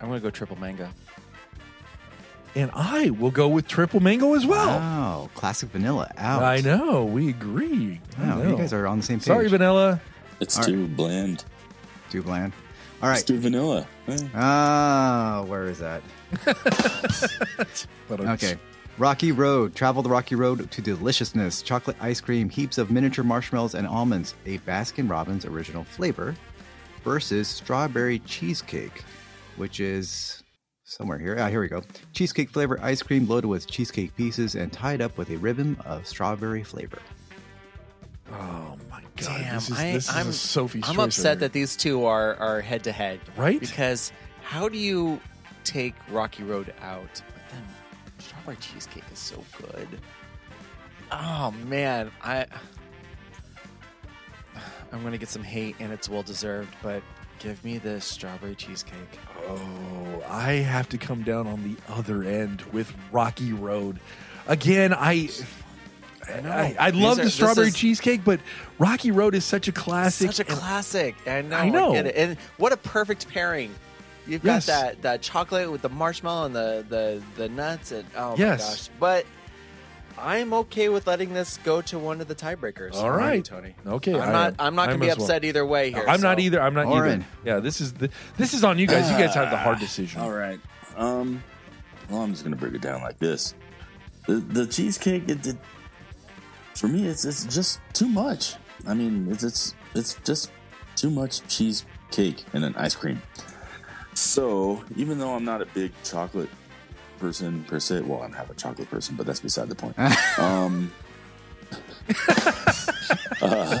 [0.00, 0.88] I'm going to go triple mango.
[2.54, 4.78] And I will go with triple mango as well.
[4.78, 6.42] Wow, classic vanilla out.
[6.42, 7.04] I know.
[7.04, 8.00] We agree.
[8.18, 8.50] Wow, know.
[8.50, 9.26] you guys are on the same page.
[9.26, 10.00] Sorry, vanilla.
[10.40, 11.44] It's All too bland.
[12.10, 12.52] Too bland.
[13.02, 13.18] All right.
[13.18, 13.36] It's right.
[13.36, 13.86] too vanilla.
[14.34, 16.02] Ah, where is that?
[18.10, 18.56] Okay.
[18.96, 19.74] Rocky Road.
[19.74, 21.62] Travel the Rocky Road to deliciousness.
[21.62, 24.34] Chocolate ice cream, heaps of miniature marshmallows and almonds.
[24.46, 26.34] A Baskin Robbins original flavor
[27.02, 29.02] versus strawberry cheesecake,
[29.56, 30.42] which is
[30.84, 31.36] somewhere here.
[31.40, 31.82] Ah, here we go.
[32.12, 36.06] Cheesecake flavor ice cream loaded with cheesecake pieces and tied up with a ribbon of
[36.06, 37.00] strawberry flavor.
[38.30, 39.40] Oh my god!
[39.40, 42.36] Damn, this is, I, this is I'm a Sophie's I'm upset that these two are
[42.36, 43.60] are head to head, Right?
[43.60, 45.20] Because how do you
[45.64, 47.22] take Rocky Road out?
[48.24, 49.88] Strawberry cheesecake is so good.
[51.12, 52.46] Oh man, I
[54.92, 56.74] I'm gonna get some hate, and it's well deserved.
[56.82, 57.02] But
[57.38, 59.18] give me the strawberry cheesecake.
[59.48, 63.98] Oh, I have to come down on the other end with Rocky Road.
[64.46, 65.28] Again, I.
[66.42, 66.50] know.
[66.50, 68.40] I, I love are- the strawberry is- cheesecake, but
[68.78, 70.32] Rocky Road is such a classic.
[70.32, 71.14] Such a classic.
[71.26, 71.56] I know.
[71.56, 71.94] I know.
[71.94, 73.74] And what a perfect pairing.
[74.26, 74.66] You've got Yes.
[74.66, 78.60] that, that chocolate with the marshmallow and the, the, the nuts and oh Yes.
[78.60, 78.88] my gosh.
[79.00, 79.26] But
[80.16, 82.94] I'm okay with letting this go to one of the tiebreakers.
[82.94, 83.44] All How are you, right.
[83.44, 83.74] Tony.
[83.86, 84.56] Okay, I'm I not am.
[84.60, 85.26] I'm not gonna be as well.
[85.26, 86.04] upset either way here.
[86.06, 86.60] I'm not either.
[86.62, 87.20] I'm not Oren.
[87.22, 87.26] either.
[87.44, 89.10] Yeah, this is the this is on you guys.
[89.10, 90.20] You guys have the hard decision.
[90.20, 90.60] All right.
[90.96, 91.42] Um.
[92.08, 93.54] Well, I'm just gonna break it down like this.
[94.28, 95.56] The the cheesecake, it, it
[96.76, 98.54] for me, it's it's just too much.
[98.86, 100.52] I mean, it's it's it's just
[100.94, 103.20] too much cheesecake and an ice cream.
[104.14, 106.48] So even though I'm not a big chocolate
[107.18, 109.98] person per se, well, I'm half a chocolate person, but that's beside the point.
[110.38, 110.92] um.
[113.42, 113.80] uh,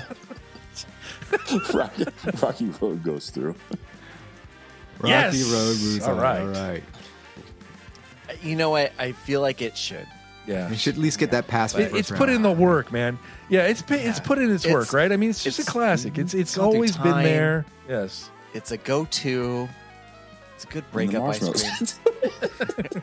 [1.74, 2.04] Rocky,
[2.42, 3.54] Rocky Road goes through.
[4.98, 5.42] Rocky Yes!
[5.52, 6.20] Road moves All on.
[6.20, 6.40] right.
[6.40, 6.82] All right.
[8.42, 8.92] You know what?
[8.98, 10.06] I feel like it should.
[10.46, 11.74] Yeah, You should at least get that pass.
[11.74, 12.18] It- it's round.
[12.18, 13.18] put in the work, man.
[13.48, 15.10] Yeah, it's put, it's put in its, It's- work, right?
[15.10, 16.18] I mean, it's just it's a classic.
[16.18, 17.64] It's it's gone always been there.
[17.88, 18.30] Yes.
[18.52, 19.68] It's a go to.
[20.64, 21.98] It's a good And the breakup ice marshmallows.
[22.74, 23.02] cream.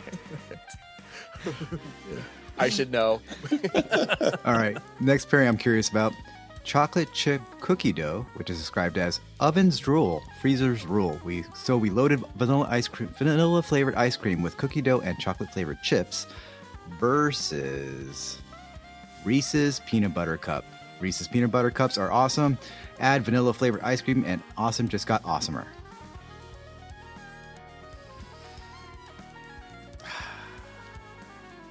[2.59, 3.21] I should know.
[4.45, 4.77] All right.
[4.99, 6.13] Next pairing I'm curious about
[6.63, 11.19] chocolate chip cookie dough, which is described as oven's drool, freezer's rule.
[11.23, 15.17] We so we loaded vanilla ice cream, vanilla flavored ice cream with cookie dough and
[15.19, 16.27] chocolate flavored chips,
[16.99, 18.37] versus
[19.25, 20.65] Reese's peanut butter cup.
[20.99, 22.59] Reese's peanut butter cups are awesome.
[22.99, 25.65] Add vanilla flavored ice cream, and awesome just got awesomer.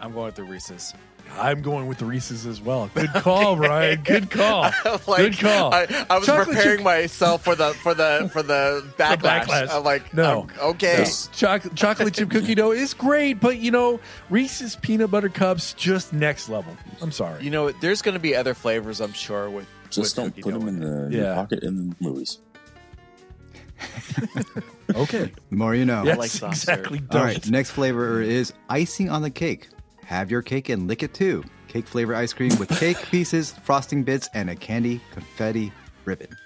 [0.01, 0.95] I'm going with the Reese's.
[1.39, 2.91] I'm going with the Reese's as well.
[2.95, 4.03] Good call, Brian.
[4.03, 4.63] Good call.
[5.07, 5.73] like, Good call.
[5.73, 9.45] I, I was Chocolate preparing chip- myself for the for the for the backlash.
[9.45, 9.69] backlash.
[9.71, 10.43] I'm like, No.
[10.43, 11.07] um, okay.
[11.33, 16.13] Chocolate, chocolate chip cookie dough is great, but you know, Reese's peanut butter cups just
[16.13, 16.75] next level.
[17.01, 17.45] I'm sorry.
[17.45, 19.49] You know, there's going to be other flavors, I'm sure.
[19.51, 21.35] With Just with don't put them in the Yeah.
[21.35, 22.39] pocket in the movies.
[24.95, 25.33] okay.
[25.51, 26.03] The more you know.
[26.05, 26.99] Yes, like soft exactly.
[26.99, 27.09] serve.
[27.13, 27.27] All Don't.
[27.27, 29.69] right, next flavor is icing on the cake.
[30.11, 31.45] Have your cake and lick it too.
[31.69, 35.73] Cake flavor ice cream with cake pieces, frosting bits, and a candy confetti
[36.05, 36.37] ribbon.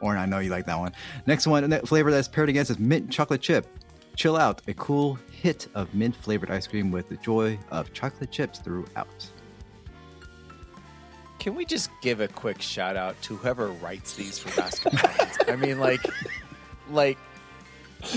[0.00, 0.90] Or I know you like that one.
[1.26, 3.68] Next one, that flavor that's paired against is mint chocolate chip.
[4.16, 8.32] Chill out, a cool hit of mint flavored ice cream with the joy of chocolate
[8.32, 9.30] chips throughout.
[11.38, 15.08] Can we just give a quick shout out to whoever writes these for basketball?
[15.46, 16.04] I mean, like,
[16.90, 17.18] like,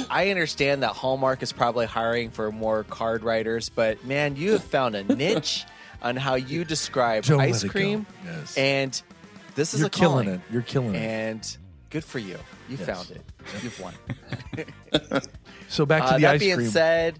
[0.09, 4.63] I understand that Hallmark is probably hiring for more card writers, but man, you have
[4.63, 5.65] found a niche
[6.01, 8.57] on how you describe Don't ice cream, Yes.
[8.57, 9.01] and
[9.55, 10.39] this is You're a killing calling.
[10.39, 10.53] it.
[10.53, 10.99] You're killing it.
[10.99, 11.57] and
[11.89, 12.37] good for you.
[12.69, 12.85] You Yes.
[12.85, 13.21] found it.
[13.63, 13.93] You've won.
[15.69, 16.69] So back to Uh, the that ice being cream.
[16.71, 17.19] said,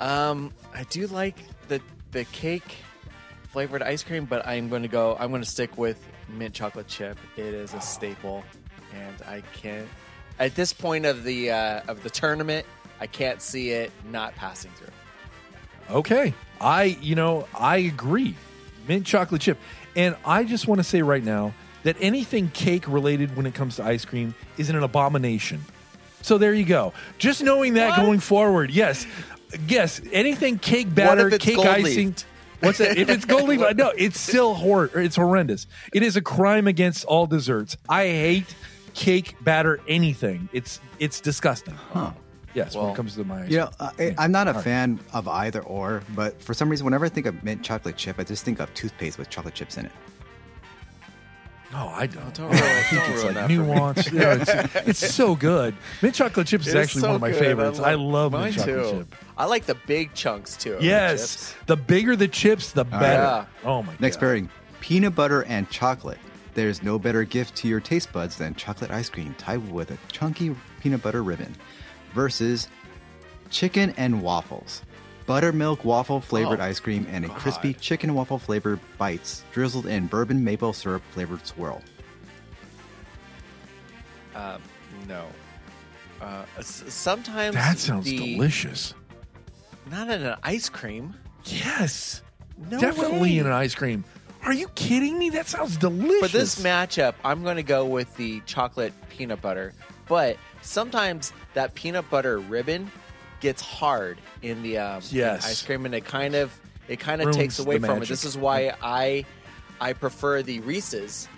[0.00, 1.36] um, I do like
[1.68, 1.80] the
[2.12, 2.76] the cake
[3.52, 5.16] flavored ice cream, but I'm going to go.
[5.20, 7.18] I'm going to stick with mint chocolate chip.
[7.36, 8.42] It is a staple,
[8.94, 9.86] and I can't.
[10.38, 12.66] At this point of the uh, of the tournament,
[13.00, 14.88] I can't see it not passing through.
[15.96, 16.34] Okay.
[16.60, 18.34] I, you know, I agree.
[18.86, 19.58] Mint chocolate chip.
[19.96, 23.76] And I just want to say right now that anything cake related when it comes
[23.76, 25.64] to ice cream is an abomination.
[26.22, 26.92] So there you go.
[27.18, 28.04] Just knowing that What?
[28.04, 29.06] going forward, yes.
[29.66, 32.08] Yes, anything cake batter, cake icing.
[32.08, 32.26] leafed?
[32.60, 32.98] What's that?
[32.98, 35.66] If it's gold leaf, no, it's still hor- It's horrendous.
[35.94, 37.76] It is a crime against all desserts.
[37.88, 38.52] I hate
[38.98, 40.48] cake batter anything.
[40.52, 41.74] It's it's disgusting.
[42.54, 44.14] Yes, when it comes to my ice You know, cream.
[44.18, 44.64] I, I'm not a All right.
[44.64, 48.16] fan of either or, but for some reason, whenever I think of mint chocolate chip,
[48.18, 49.92] I just think of toothpaste with chocolate chips in it.
[51.70, 52.24] No, I don't.
[52.26, 53.56] Oh, don't Oh, ruin- I think don't it's ruin like that for me.
[53.58, 54.12] nuanced.
[54.72, 55.76] Yeah, it's, it's so good.
[56.00, 57.38] Mint chocolate chips is It's actually so one of my good.
[57.40, 57.78] favorites.
[57.78, 58.98] I love, mine mint chocolate too.
[59.00, 59.14] chip.
[59.36, 60.72] I like the big chunks too.
[60.74, 61.54] of the Yes, chips.
[61.66, 63.04] the bigger the chips, the better.
[63.22, 63.44] Yeah.
[63.64, 64.20] Oh my Next god.
[64.20, 66.18] pairing peanut butter and chocolate.
[66.58, 69.98] There's no better gift to your taste buds than chocolate ice cream tied with a
[70.10, 71.54] chunky peanut butter ribbon
[72.14, 72.66] versus
[73.48, 74.82] chicken and waffles.
[75.26, 80.08] Buttermilk waffle flavored Oh, ice cream and a crispy chicken waffle flavored bites drizzled in
[80.08, 81.80] bourbon maple syrup flavored swirl.
[84.34, 84.60] Um,
[85.06, 85.26] no.
[86.20, 88.94] Uh, s- sometimes That sounds the- delicious.
[89.92, 91.14] Not in an ice cream.
[91.44, 92.22] Yes,
[92.68, 93.38] No definitely way.
[93.38, 94.04] in an ice cream.
[94.48, 95.28] Are you kidding me?
[95.28, 96.30] That sounds delicious.
[96.30, 99.74] For this matchup, I'm going to go with the chocolate peanut butter.
[100.08, 102.90] But sometimes that peanut butter ribbon
[103.40, 105.44] gets hard in the um, in Yes.
[105.44, 108.08] ice cream, and it kind of it kind of Ruins takes away from it.
[108.08, 109.26] This is why I
[109.82, 111.28] I prefer the Reese's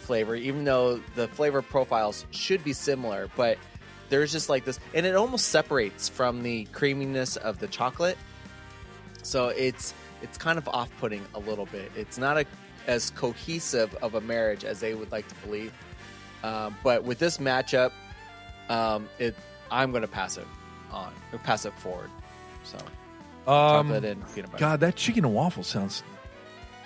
[0.00, 3.30] flavor, even though the flavor profiles should be similar.
[3.34, 3.56] But
[4.10, 8.18] there's just like this, and it almost separates from the creaminess of the chocolate.
[9.22, 11.90] So it's it's kind of off-putting a little bit.
[11.96, 12.44] It's not a,
[12.86, 15.72] as cohesive of a marriage as they would like to believe.
[16.42, 17.92] Um, but with this matchup,
[18.68, 19.34] um, it
[19.70, 20.46] I'm going to pass it
[20.90, 22.10] on or pass it forward.
[22.64, 22.78] So
[23.46, 24.60] um, chocolate and peanut butter.
[24.60, 26.02] God, that chicken and waffle sounds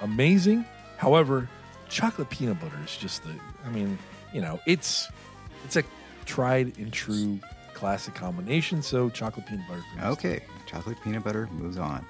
[0.01, 0.65] amazing.
[0.97, 1.49] However,
[1.89, 3.35] chocolate peanut butter is just the.
[3.65, 3.99] I mean,
[4.33, 5.09] you know, it's
[5.65, 5.85] it's a
[6.25, 7.39] tried and true
[7.75, 8.83] classic combination.
[8.83, 9.83] So chocolate peanut butter.
[9.93, 12.07] for me Okay, chocolate peanut butter moves on.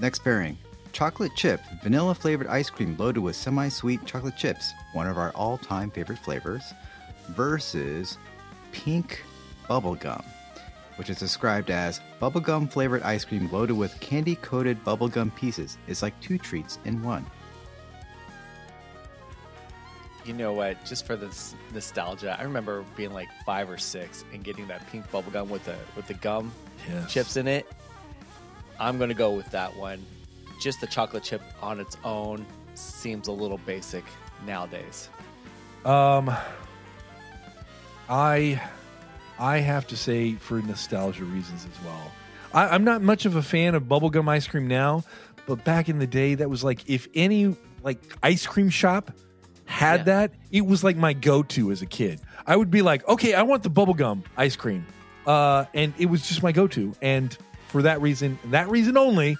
[0.00, 0.56] Next pairing
[0.92, 5.30] chocolate chip, vanilla flavored ice cream loaded with semi sweet chocolate chips, one of our
[5.32, 6.72] all time favorite flavors,
[7.28, 8.18] versus
[8.72, 9.22] pink
[9.68, 10.24] bubblegum,
[10.96, 15.76] which is described as bubblegum flavored ice cream loaded with candy coated bubblegum pieces.
[15.86, 17.26] It's like two treats in one.
[20.24, 20.84] You know what?
[20.84, 25.10] Just for this nostalgia, I remember being like five or six and getting that pink
[25.10, 26.52] bubble gum with the with the gum
[26.88, 27.12] Yes.
[27.12, 27.70] chips in it.
[28.80, 30.04] I'm gonna go with that one.
[30.60, 34.04] Just the chocolate chip on its own seems a little basic
[34.46, 35.08] nowadays.
[35.84, 36.30] Um,
[38.08, 38.60] I
[39.38, 42.10] I have to say for nostalgia reasons as well.
[42.52, 45.04] I, I'm not much of a fan of bubblegum ice cream now,
[45.46, 49.12] but back in the day, that was like if any like ice cream shop
[49.66, 50.04] had Yeah.
[50.04, 52.20] that, it was like my go-to as a kid.
[52.46, 54.84] I would be like, okay, I want the bubblegum ice cream.
[55.26, 56.92] Uh, and it was just my go-to.
[57.00, 57.36] And
[57.70, 59.36] for that reason, that reason only,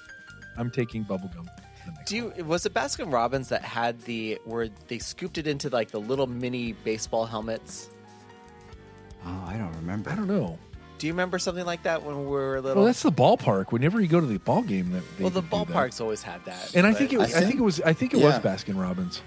[0.56, 1.44] I'm taking bubblegum.
[1.44, 5.68] to Do you was it Baskin Robbins that had the where they scooped it into
[5.68, 7.90] like the little mini baseball helmets?
[9.24, 10.10] Oh, I don't remember.
[10.10, 10.58] I don't know.
[10.98, 12.76] Do you remember something like that when we were little?
[12.82, 13.72] Well, that's the ballpark.
[13.72, 15.68] Whenever you go to the ball game, that they well, the would that.
[15.68, 16.74] ballparks always had that.
[16.74, 18.26] And I think it, I I think, think- it was I think it yeah.
[18.26, 19.22] was Baskin Robbins.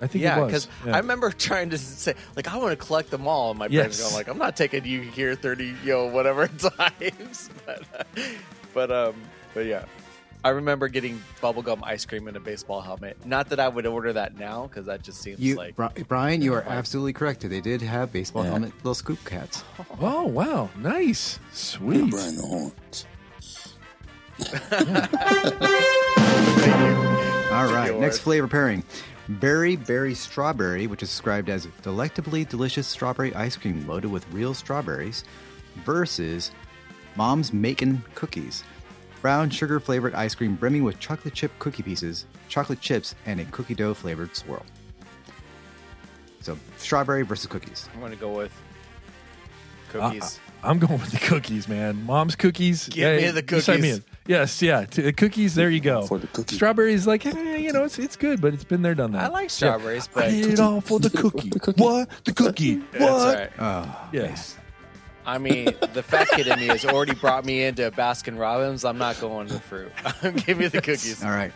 [0.00, 0.46] I think yeah, it was.
[0.66, 0.94] because Yeah.
[0.94, 3.98] I remember trying to say like I want to collect them all, and my parents
[3.98, 4.06] Yes.
[4.06, 6.46] going like I'm not taking you here thirty you know whatever
[6.78, 8.22] times, but uh,
[8.74, 9.14] but um
[9.54, 9.84] but yeah,
[10.44, 13.16] I remember getting bubblegum ice cream in a baseball helmet.
[13.24, 15.74] Not that I would order that now because that just seems You, like
[16.08, 17.40] Brian, you are Like- absolutely correct.
[17.48, 18.50] They did have baseball Yeah.
[18.50, 19.64] helmet little scoop cats.
[20.00, 22.10] Oh wow, nice, sweet.
[22.10, 23.06] Brian the Horns.
[27.50, 28.82] All right, next flavor pairing.
[29.28, 34.54] Berry Berry Strawberry, which is described as delectably delicious strawberry ice cream loaded with real
[34.54, 35.24] strawberries,
[35.84, 36.52] versus
[37.16, 38.62] Mom's Makin' Cookies.
[39.22, 43.44] Brown sugar flavored ice cream brimming with chocolate chip cookie pieces, chocolate chips, and a
[43.46, 44.64] cookie dough flavored swirl.
[46.40, 47.88] So, strawberry versus cookies.
[47.94, 48.52] I'm gonna go with
[49.94, 50.38] Uh, cookies.
[50.62, 52.04] I'm going with the cookies, man.
[52.04, 52.88] Mom's cookies.
[52.88, 54.00] Give me Hey, the you me cookies.
[54.26, 54.30] In.
[54.32, 54.84] Yes, yeah.
[54.84, 55.54] T- cookies.
[55.54, 56.06] There you go.
[56.06, 56.56] For the cookie.
[56.56, 59.24] Strawberries, like eh, you know, it's it's good, but it's been there, done that.
[59.24, 61.50] I like strawberries, I but did it all for the cookie.
[61.76, 62.10] What?
[62.24, 62.76] The cookie.
[62.76, 62.98] What?
[62.98, 63.50] that's right.
[63.58, 64.56] Oh, Yes.
[65.28, 68.84] I mean, the fat kid in me has already brought me into Baskin Robbins.
[68.84, 69.90] I'm not going to fruit.
[70.46, 71.24] Give me the cookies.
[71.24, 71.50] All right.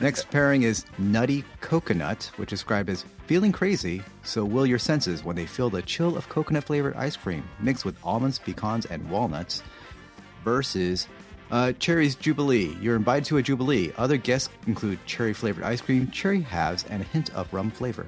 [0.00, 5.22] Next pairing is Nutty Coconut, which is described as feeling crazy, so will your senses
[5.22, 9.06] when they feel the chill of coconut flavored ice cream mixed with almonds, pecans, and
[9.10, 9.62] walnuts,
[10.42, 11.06] versus
[11.50, 12.76] uh, Cherry's Jubilee.
[12.80, 13.92] You're invited to a Jubilee.
[13.98, 18.06] Other guests include cherry flavored ice cream, cherry halves, and a hint of rum flavor.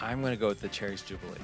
[0.00, 1.38] I'm going to go with the Cherry's Jubilee.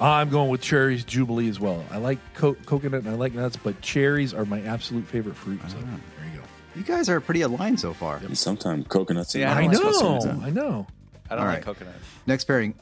[0.00, 1.84] I'm going with cherries Jubilee as well.
[1.90, 5.60] I like co- coconut and I like nuts, but cherries are my absolute favorite fruit.
[5.68, 5.96] So Ah.
[6.18, 6.44] there you go.
[6.74, 8.16] You guys are pretty aligned so far.
[8.16, 9.34] And sometimes coconuts.
[9.34, 10.40] Yeah, I I don't nuts know.
[10.42, 10.86] I know.
[11.30, 11.62] I don't All like right.
[11.64, 11.94] coconut.
[12.26, 12.74] Next pairing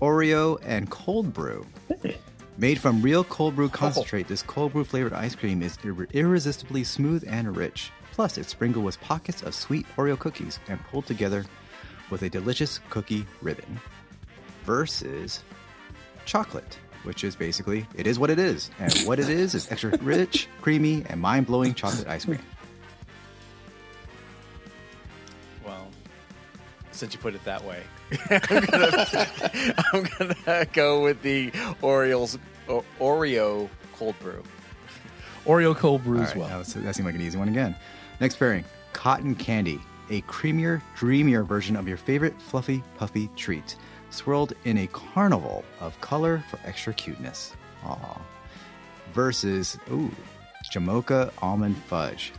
[0.00, 1.66] Oreo and cold brew.
[2.58, 3.70] Made from real cold brew oh.
[3.70, 7.90] concentrate, this cold brew flavored ice cream is ir- irresistibly smooth and rich.
[8.12, 11.46] Plus, it's sprinkled with pockets of sweet Oreo cookies and pulled together
[12.10, 13.80] with a delicious cookie ribbon.
[14.64, 15.42] Versus
[16.26, 19.96] chocolate, which is basically it is what it is, and what it is is extra
[20.02, 22.38] rich, creamy, and mind blowing chocolate ice cream.
[27.02, 27.82] Since you put it that way,
[28.30, 30.06] I'm gonna, I'm
[30.46, 31.50] gonna go with the
[31.82, 32.38] Orioles
[32.68, 34.40] o- Oreo cold brew.
[35.44, 36.48] Oreo cold brew All as right, well.
[36.48, 37.74] that, was- that seemed like an easy one again.
[38.20, 39.80] Next pairing cotton candy,
[40.10, 43.74] a creamier, dreamier version of your favorite fluffy, puffy treat,
[44.10, 47.52] swirled in a carnival of color for extra cuteness.
[47.84, 48.20] Aw.
[49.12, 50.08] Versus, ooh,
[50.72, 52.32] Jamocha almond fudge.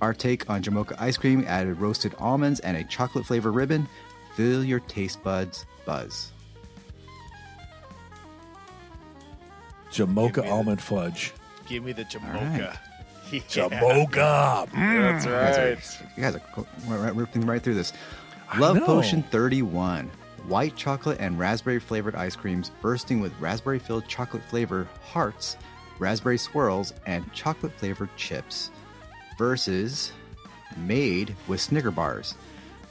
[0.00, 3.88] Our take on Jamocha ice cream added roasted almonds and a chocolate flavor ribbon.
[4.38, 6.30] Fill your taste buds buzz.
[9.90, 11.32] Jamocha Give the- almond fudge.
[11.66, 12.12] Give me the right.
[12.12, 12.78] Jamocha.
[13.32, 13.40] Yeah.
[13.40, 14.68] Jamocha.
[14.70, 14.72] Mm.
[14.72, 16.16] That's You guys are- right.
[16.16, 16.42] You guys are
[16.86, 17.92] right, right, ripping right through this.
[18.58, 18.78] Love.
[18.84, 20.08] Potion 31.
[20.46, 25.56] White chocolate and raspberry flavored ice creams bursting with raspberry filled chocolate flavor hearts,
[25.98, 28.70] raspberry swirls, and chocolate flavored chips.
[29.36, 30.12] Versus
[30.76, 32.34] made with Snicker bars.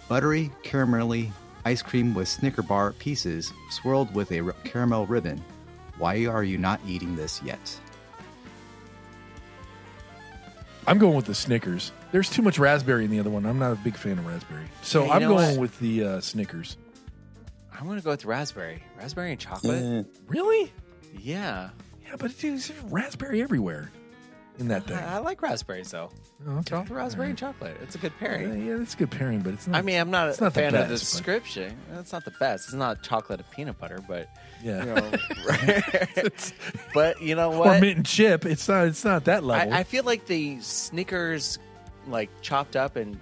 [0.07, 1.31] Buttery, caramelly
[1.65, 5.43] ice cream with Snicker bar pieces swirled with a r- caramel ribbon.
[5.97, 7.79] Why are you not eating this yet?
[10.85, 11.91] I'm going with the Snickers.
[12.13, 13.45] There's too much raspberry in the other one.
[13.45, 14.63] I'm not a big fan of raspberry.
[14.81, 15.59] So Yeah, I'm going what?
[15.59, 16.77] with the uh, Snickers.
[17.77, 18.81] I'm gonna go with raspberry.
[18.97, 20.05] Raspberry and chocolate.
[20.27, 20.71] Really?
[21.19, 21.69] Yeah,
[22.05, 23.91] Yeah, but dude, there's raspberry everywhere
[24.59, 24.97] in that thing.
[24.97, 26.09] I, I like raspberries though.
[26.47, 26.69] Oh, okay.
[26.71, 27.77] Chocolate, raspberry, and chocolate.
[27.81, 28.65] It's a good Yeah, pairing.
[28.67, 29.77] yeah, it's a good pairing, but it's not.
[29.77, 31.77] I mean, I'm not it's a not the fan of the best, but- description.
[31.99, 32.65] It's not the best.
[32.65, 34.29] It's not chocolate and peanut butter, but
[34.63, 34.83] yeah.
[34.85, 34.93] you
[36.23, 36.29] know,
[36.93, 37.81] but you know or what?
[37.81, 38.45] mint and chip.
[38.45, 38.87] It's not.
[38.87, 39.73] It's not that level.
[39.73, 41.59] I, I feel like the Snickers,
[42.07, 43.19] like chopped up and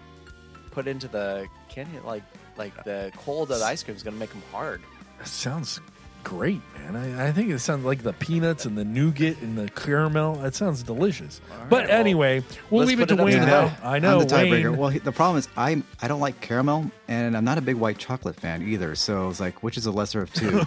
[0.71, 2.23] put into the candy, like
[2.57, 4.81] like the cold of the ice cream is gonna make them hard.
[5.19, 5.79] That sounds
[6.25, 6.95] great, man.
[6.95, 10.35] I, I think it sounds like the peanuts and the nougat and the caramel.
[10.35, 11.39] That sounds delicious.
[11.51, 13.77] All but well, anyway, we'll leave it to it Wayne to now.
[13.83, 14.19] I know.
[14.19, 14.75] I'm the tiebreaker.
[14.75, 17.75] Well, he- the problem is I I don't like caramel, and I'm not a big
[17.75, 18.95] white chocolate fan either.
[18.95, 20.63] So it's like, which is the lesser of two?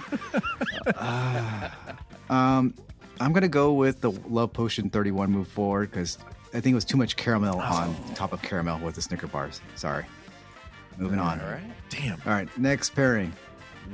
[0.96, 1.74] Ah.
[2.30, 2.72] um,
[3.20, 6.18] I'm gonna go with the Love Potion 31 move forward because
[6.54, 9.60] I think it was too much caramel on top of caramel with the Snicker bars.
[9.74, 10.06] Sorry.
[10.96, 11.40] Moving on.
[11.40, 11.62] All right.
[11.90, 12.20] Damn.
[12.26, 13.32] All right, next pairing.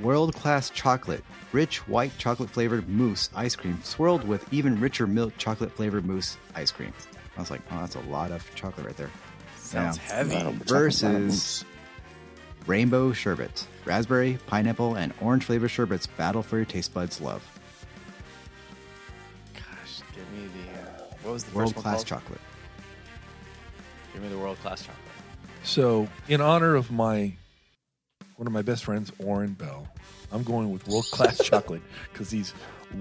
[0.02, 1.24] World class chocolate.
[1.54, 6.36] Rich white chocolate flavored mousse ice cream swirled with even richer milk chocolate flavored mousse
[6.56, 6.92] ice cream.
[7.36, 9.10] I was like, oh, that's a lot of chocolate right there.
[9.58, 10.58] Sounds Now, heavy.
[10.64, 11.64] Versus
[12.66, 13.68] rainbow sherbet.
[13.84, 17.40] Raspberry, pineapple, and orange flavored sherbets battle for your taste buds' love.
[19.54, 22.06] Gosh, give me the uh, what was the World first class called?
[22.06, 22.40] chocolate.
[24.12, 24.98] Give me the world class chocolate.
[25.62, 27.34] So, in honor of my
[28.34, 29.86] one of my best friends, Oren Bell,
[30.34, 31.82] I'm going with world class chocolate
[32.12, 32.50] because he's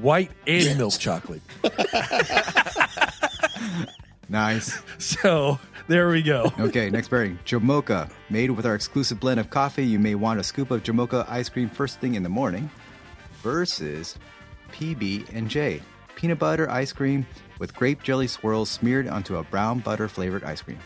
[0.01, 1.41] white and milk chocolate.
[4.29, 4.81] Nice.
[4.97, 6.51] So there we go.
[6.59, 7.37] Okay, next pairing.
[7.45, 8.09] Jamocha.
[8.31, 11.49] Made with our exclusive blend of coffee, you may want a scoop of Jamocha ice
[11.49, 12.69] cream first thing in the morning.
[13.43, 14.17] Versus
[14.71, 15.81] PB and J.
[16.15, 17.27] Peanut butter ice cream
[17.59, 20.79] with grape jelly swirls smeared onto a brown butter flavored ice cream.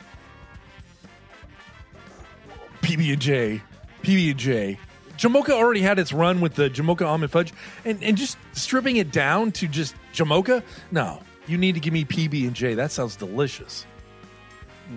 [2.82, 3.62] PB and J,
[4.04, 4.80] PB and J.
[5.18, 7.54] Jamocha already had its run with the Jamocha almond fudge,
[7.86, 10.64] and and just stripping it down to just Jamocha.
[10.92, 12.74] No, you need to give me PB and J.
[12.76, 13.86] That sounds delicious.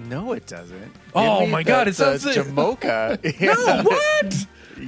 [0.08, 0.92] No, it doesn't.
[1.14, 3.40] Oh Give me my the- God, it the sounds like- Jamocha.
[3.40, 4.46] No, what?
[4.78, 4.86] Yeah.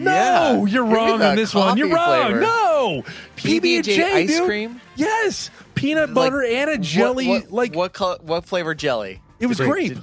[0.55, 1.77] No, you're wrong on this one.
[1.77, 2.23] You're wrong.
[2.31, 2.41] flavor.
[2.41, 3.03] No,
[3.37, 4.45] PB and J ice dude.
[4.47, 4.81] cream?
[4.97, 7.29] Yes, peanut Like, butter and a jelly.
[7.29, 9.21] What, what, like what color, what flavor jelly?
[9.41, 9.99] it was grape.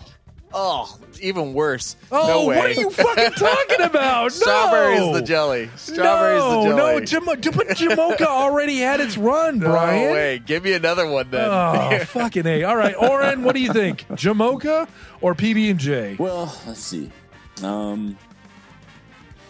[0.52, 1.96] Oh, even worse.
[2.12, 2.58] Oh, no way.
[2.58, 4.24] what are you fucking talking about?
[4.24, 4.30] No.
[4.30, 5.70] Strawberries the jelly.
[5.76, 6.94] Strawberries no, the jelly.
[6.96, 10.08] No, Jamo- but Jamocha already had its run, Brian.
[10.08, 10.40] No way.
[10.40, 11.48] Give me another one then.
[11.50, 12.64] Oh, fucking A.
[12.64, 14.08] All right, Oren, what do you think?
[14.10, 14.88] Jamocha
[15.22, 16.16] or PB and J?
[16.18, 17.12] Well, let's see.
[17.62, 18.18] Um,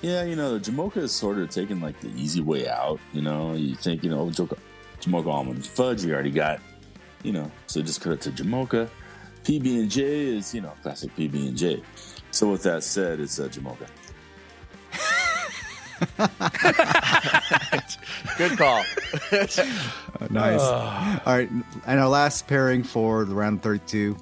[0.02, 3.00] yeah, you know, Jamocha is sort of taking like the easy way out.
[3.14, 4.58] You know, you think, you know, Jamocha,
[5.02, 6.60] Jamocha almond fudge, you already got,
[7.24, 8.90] you know, so just cut it to Jamocha.
[9.44, 11.82] PB and J is, you know, classic PB and J.
[12.32, 13.88] So with that said, it's uh, Jamocha.
[18.38, 18.84] Good call.
[19.32, 20.61] Uh, nice.
[20.61, 21.49] All right,
[21.88, 24.16] and our last pairing for the round 32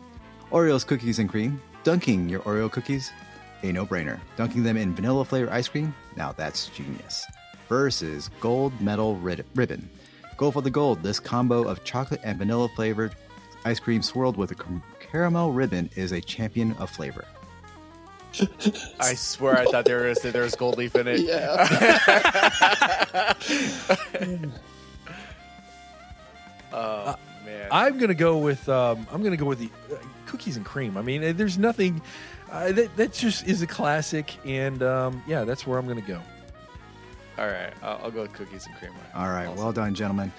[0.51, 1.61] Oreos cookies and cream.
[1.83, 3.11] Dunking your Oreo cookies,
[3.63, 4.19] a no brainer.
[4.35, 7.25] Dunking them in vanilla flavor ice cream, now that's genius.
[7.69, 9.89] Versus gold medal rid- ribbon.
[10.37, 11.03] Go for the gold.
[11.03, 13.15] This combo of chocolate and vanilla flavored
[13.65, 14.81] ice cream swirled with a car-
[15.11, 17.25] caramel ribbon is a champion of flavor.
[18.99, 21.21] I swear I thought they were going to say there was gold leaf in it.
[21.21, 23.33] Yeah.
[26.73, 27.15] oh,
[27.45, 27.67] man.
[27.71, 30.97] I'm gonna go with um, I'm gonna go with the uh, cookies and cream.
[30.97, 32.01] I mean, uh, there's nothing
[32.51, 36.21] uh, that that just is a classic, and um, yeah, that's where I'm gonna go.
[37.37, 37.73] All right.
[37.81, 38.91] I'll, I'll go with cookies and cream.
[39.15, 40.31] All right, well done, gentlemen.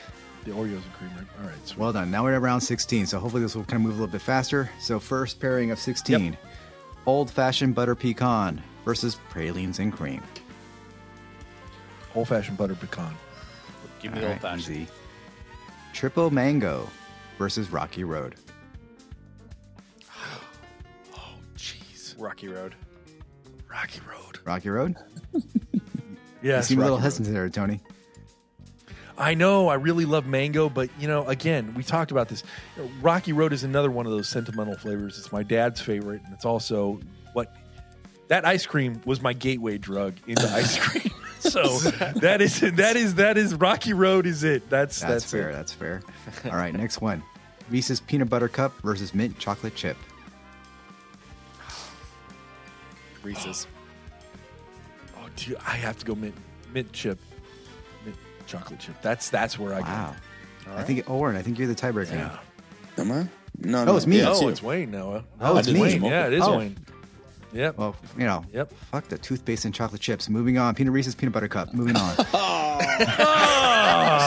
[0.48, 1.10] The Oreos and cream.
[1.14, 1.26] Right?
[1.42, 1.78] All right, sweet.
[1.78, 2.10] Well done.
[2.10, 4.22] Now we're at round 16, so hopefully this will kind of move a little bit
[4.22, 4.70] faster.
[4.80, 6.38] So, first pairing of 16
[7.04, 10.22] Old fashioned butter pecan versus pralines and cream.
[12.14, 13.14] old fashioned butter pecan.
[14.00, 14.76] Give me the old right, fashioned.
[14.76, 14.88] easy.
[15.92, 16.88] Triple mango
[17.36, 18.34] versus Rocky Road.
[21.14, 22.74] Oh, jeez, Rocky Road.
[23.70, 24.38] Rocky Road.
[24.44, 24.96] Rocky Road?
[26.40, 27.80] Yeah, you seem a little hesitant there, Tony.
[29.18, 29.68] I know.
[29.68, 32.44] I really love mango, but you know, again, we talked about this.
[33.02, 35.18] Rocky Road is another one of those sentimental flavors.
[35.18, 37.00] It's my dad's favorite, and it's also
[37.32, 37.54] what
[38.28, 41.10] that ice cream was my gateway drug into ice cream.
[41.40, 41.62] so
[42.20, 44.68] that is that is that is Rocky Road is it.
[44.70, 45.50] That's That's, that's, fair.
[45.50, 45.52] it.
[45.52, 46.02] That's fair.
[46.44, 47.22] All right, next one
[47.70, 49.96] Reese's Peanut Butter Cup versus Mint Chocolate Chip.
[53.22, 53.66] Reese's.
[55.16, 56.34] Oh, dude, I have to go mint
[56.72, 57.37] mint chip, mint
[58.48, 58.96] chocolate chip.
[59.02, 60.14] That's that's where I Wow.
[60.66, 60.72] go.
[60.74, 62.12] I think, Oren, I think you're the tiebreaker.
[62.12, 62.36] Yeah.
[62.98, 63.26] Am I?
[63.60, 63.96] No, Oh, no.
[63.96, 64.18] it's me.
[64.18, 65.24] Yeah, oh, it's Wayne Noah.
[65.40, 65.80] Oh, it's me.
[65.80, 66.02] Wayne.
[66.04, 66.58] Yeah, it is Oh.
[66.58, 66.76] Wayne.
[67.54, 67.78] Yep.
[67.78, 68.72] Well, you know, Yep.
[68.90, 70.28] fuck the toothpaste and chocolate chips.
[70.28, 70.74] Moving on.
[70.74, 71.72] Peanut Reese's Peanut Butter Cup.
[71.74, 72.14] Moving on.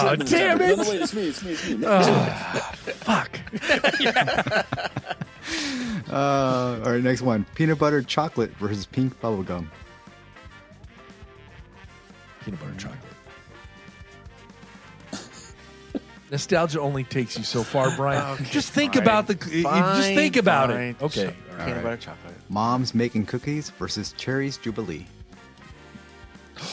[0.04, 0.78] Oh, damn it!
[0.78, 1.28] no, wait, it's me.
[1.28, 1.52] It's me.
[1.52, 1.86] It's me.
[1.88, 3.40] Ah, fuck.
[6.12, 9.68] uh, all right, next one Peanut Butter Chocolate versus Pink Bubblegum.
[12.44, 13.00] Peanut butter chocolate.
[16.32, 18.22] Nostalgia only takes you so far, Brian.
[18.36, 19.04] Okay, just think fine.
[19.04, 19.34] about the.
[19.52, 20.80] you just think about fine.
[20.82, 21.02] it.
[21.02, 21.28] Okay.
[21.32, 21.84] Ch- Peanut right.
[21.84, 22.34] butter chocolate.
[22.50, 25.06] Mom's Making Cookies versus Cherry's Jubilee.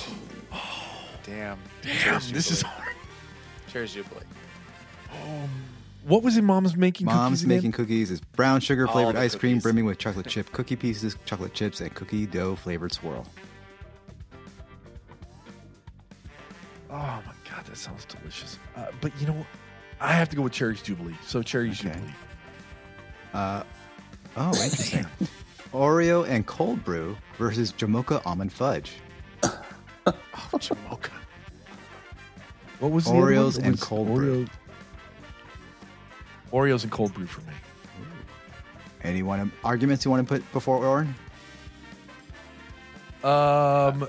[1.24, 1.58] Damn.
[1.82, 2.94] Damn, this is hard.
[3.68, 4.22] Cherry's Jubilee.
[5.12, 5.48] Um,
[6.04, 7.06] what was in Mom's making?
[7.06, 7.56] Mom's cookies again?
[7.56, 9.62] Making Cookies is brown sugar flavored the ice cream cookies.
[9.64, 13.26] brimming with chocolate chip cookie pieces, chocolate chips, and cookie dough flavored swirl.
[17.68, 18.58] That sounds delicious.
[18.76, 19.46] Uh, but you know,
[20.00, 21.14] I have to go with Cherry's Jubilee.
[21.26, 21.92] So Cherry's Okay.
[21.94, 22.12] Jubilee.
[23.34, 23.62] Uh,
[24.36, 25.06] oh, interesting.
[25.72, 28.92] Oreo and cold brew versus Jamocha almond fudge.
[29.42, 29.60] oh,
[30.54, 31.10] Jamocha.
[32.80, 33.10] What was the?
[33.10, 34.46] Oreos It and cold brew.
[36.52, 37.52] Oreo- Oreos and cold brew for me.
[39.02, 41.14] Any one arguments you want to put before Oren?
[43.22, 44.08] Um,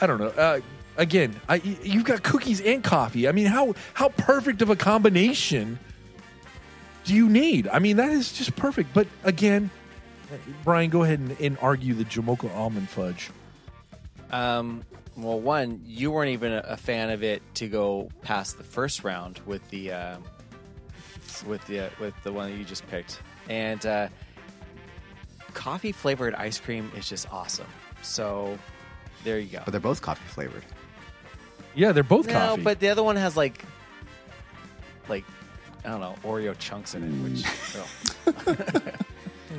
[0.00, 0.28] I don't know.
[0.28, 0.60] Uh,
[0.98, 3.26] again, I, you've got cookies and coffee.
[3.26, 5.78] I mean, how how perfect of a combination
[7.04, 7.68] do you need?
[7.68, 8.92] I mean, that is just perfect.
[8.92, 9.70] But again,
[10.64, 13.30] Brian, go ahead and, and argue the Jamocha almond fudge.
[14.30, 14.84] Um,
[15.16, 19.04] well, one, you weren't even a, a fan of it to go past the first
[19.04, 20.24] round with the um,
[21.46, 24.08] with the uh, with the one that you just picked, and uh,
[25.54, 27.66] coffee flavored ice cream is just awesome.
[28.02, 28.58] So
[29.24, 29.62] there you go.
[29.64, 30.64] But they're both coffee flavored.
[31.74, 32.62] Yeah, they're both no, coffee.
[32.62, 33.64] but the other one has like
[35.08, 35.24] like
[35.84, 37.44] I don't know Oreo chunks in it, which
[37.76, 38.56] oh.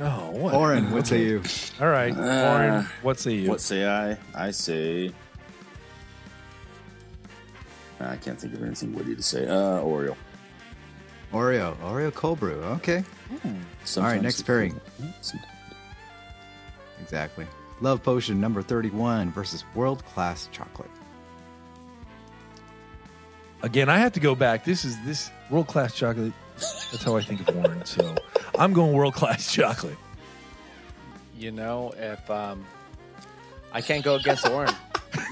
[0.00, 0.54] oh, what?
[0.54, 1.42] Oren, what say you?
[1.80, 3.48] All right, Uh, Oren, what say you?
[3.48, 4.16] What say I?
[4.34, 5.12] I say.
[8.00, 9.46] I can't think of anything witty to say.
[9.46, 10.16] Uh, Oreo.
[11.32, 12.60] Oreo, Oreo cold brew.
[12.62, 13.04] Okay,
[13.44, 14.80] All right, next pairing.
[17.02, 17.46] exactly.
[17.82, 20.90] Love Potion number 31 versus World Class Chocolate.
[23.62, 24.64] Again, I have to go back.
[24.64, 26.32] This is this world class chocolate.
[26.56, 27.84] That's how I think of Oren.
[27.84, 28.14] So
[28.58, 29.98] I'm going world class chocolate.
[31.36, 32.64] you know if um,
[33.72, 34.74] I can't go against Oren,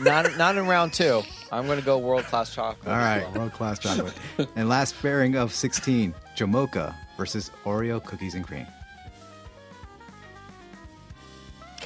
[0.01, 1.23] not not in round two.
[1.51, 2.89] I'm going to go world class chocolate.
[2.89, 3.41] All right, well.
[3.41, 4.13] World Class Chocolate.
[4.55, 8.67] and last pairing of 16, Jamocha versus Oreo Cookies and Cream.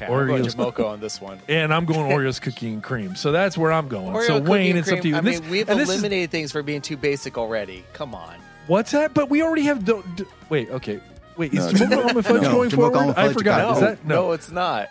[0.05, 0.55] Okay, I'm going Oreos.
[0.55, 1.39] Jamocha on this one.
[1.49, 3.15] And I'm going Oreos cookie and cream.
[3.17, 4.13] So that's where I'm going.
[4.15, 5.15] Oreo so Wayne, and it's up to you.
[5.15, 7.85] I And this- mean, we've and this is- eliminated things for being too basic already.
[7.93, 8.37] Come on.
[8.67, 9.15] what's that?
[9.15, 9.85] But we already have.
[9.85, 11.01] Do, do- wait, okay.
[11.37, 12.97] Wait, is No, Jamocha Jamocha- almond fudge no, going Jamocha forward?
[12.97, 13.67] almond I forgot.
[13.69, 14.33] you Is that no?
[14.33, 14.89] it's not.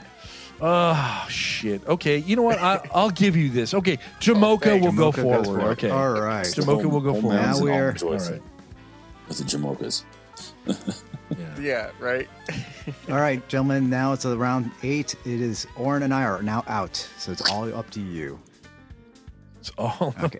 [0.63, 1.87] Oh shit.
[1.87, 2.59] Okay, you know what?
[2.59, 3.73] I, I'll give you this.
[3.73, 5.45] Okay, Jamocha Okay, will go forward.
[5.45, 5.61] forward.
[5.73, 6.45] Okay, All right.
[6.45, 7.35] Jamocha will go forward.
[7.35, 8.41] Mounds Now and we're- Almond Joy all right.
[9.27, 10.03] With the Jamochas.
[11.37, 11.47] Yeah.
[11.61, 12.27] Yeah, right.
[13.09, 15.13] All right, gentlemen, now it's around eight.
[15.25, 16.95] It is Oren and I are now out.
[17.17, 18.39] So it's all up to you.
[19.59, 20.13] It's all.
[20.23, 20.39] Okay.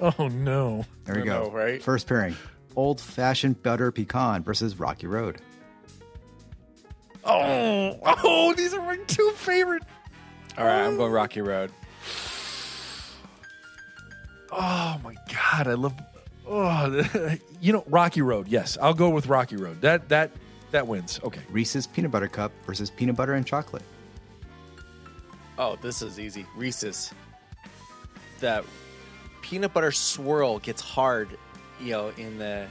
[0.00, 0.84] oh no.
[1.04, 1.44] There we I go.
[1.44, 1.82] know, right?
[1.82, 2.36] First pairing
[2.76, 5.40] Old Fashioned Butter Pecan versus Rocky Road.
[7.24, 9.82] Oh, oh, these are my two favorite.
[10.56, 11.70] All right, I'm going Rocky Road.
[14.52, 15.94] Oh my god, I love.
[16.52, 17.04] Oh,
[17.60, 18.48] you know, Rocky Road.
[18.48, 19.80] Yes, I'll go with Rocky Road.
[19.82, 20.32] That that
[20.72, 21.20] that wins.
[21.24, 21.40] Okay.
[21.50, 23.82] Reese's Peanut Butter Cup versus Peanut Butter and Chocolate.
[25.58, 26.46] Oh, this is easy.
[26.56, 27.12] Reese's.
[28.40, 28.64] That
[29.42, 31.28] peanut butter swirl gets hard,
[31.80, 32.66] you know, in the,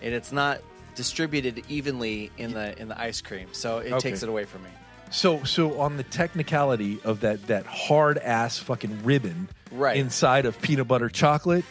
[0.00, 0.60] and it's not
[0.94, 4.10] distributed evenly in the in the ice cream, so it Okay.
[4.10, 4.70] takes it away from me.
[5.10, 9.96] So so on the technicality of that that hard ass fucking ribbon Right.
[9.96, 11.64] inside of peanut butter chocolate,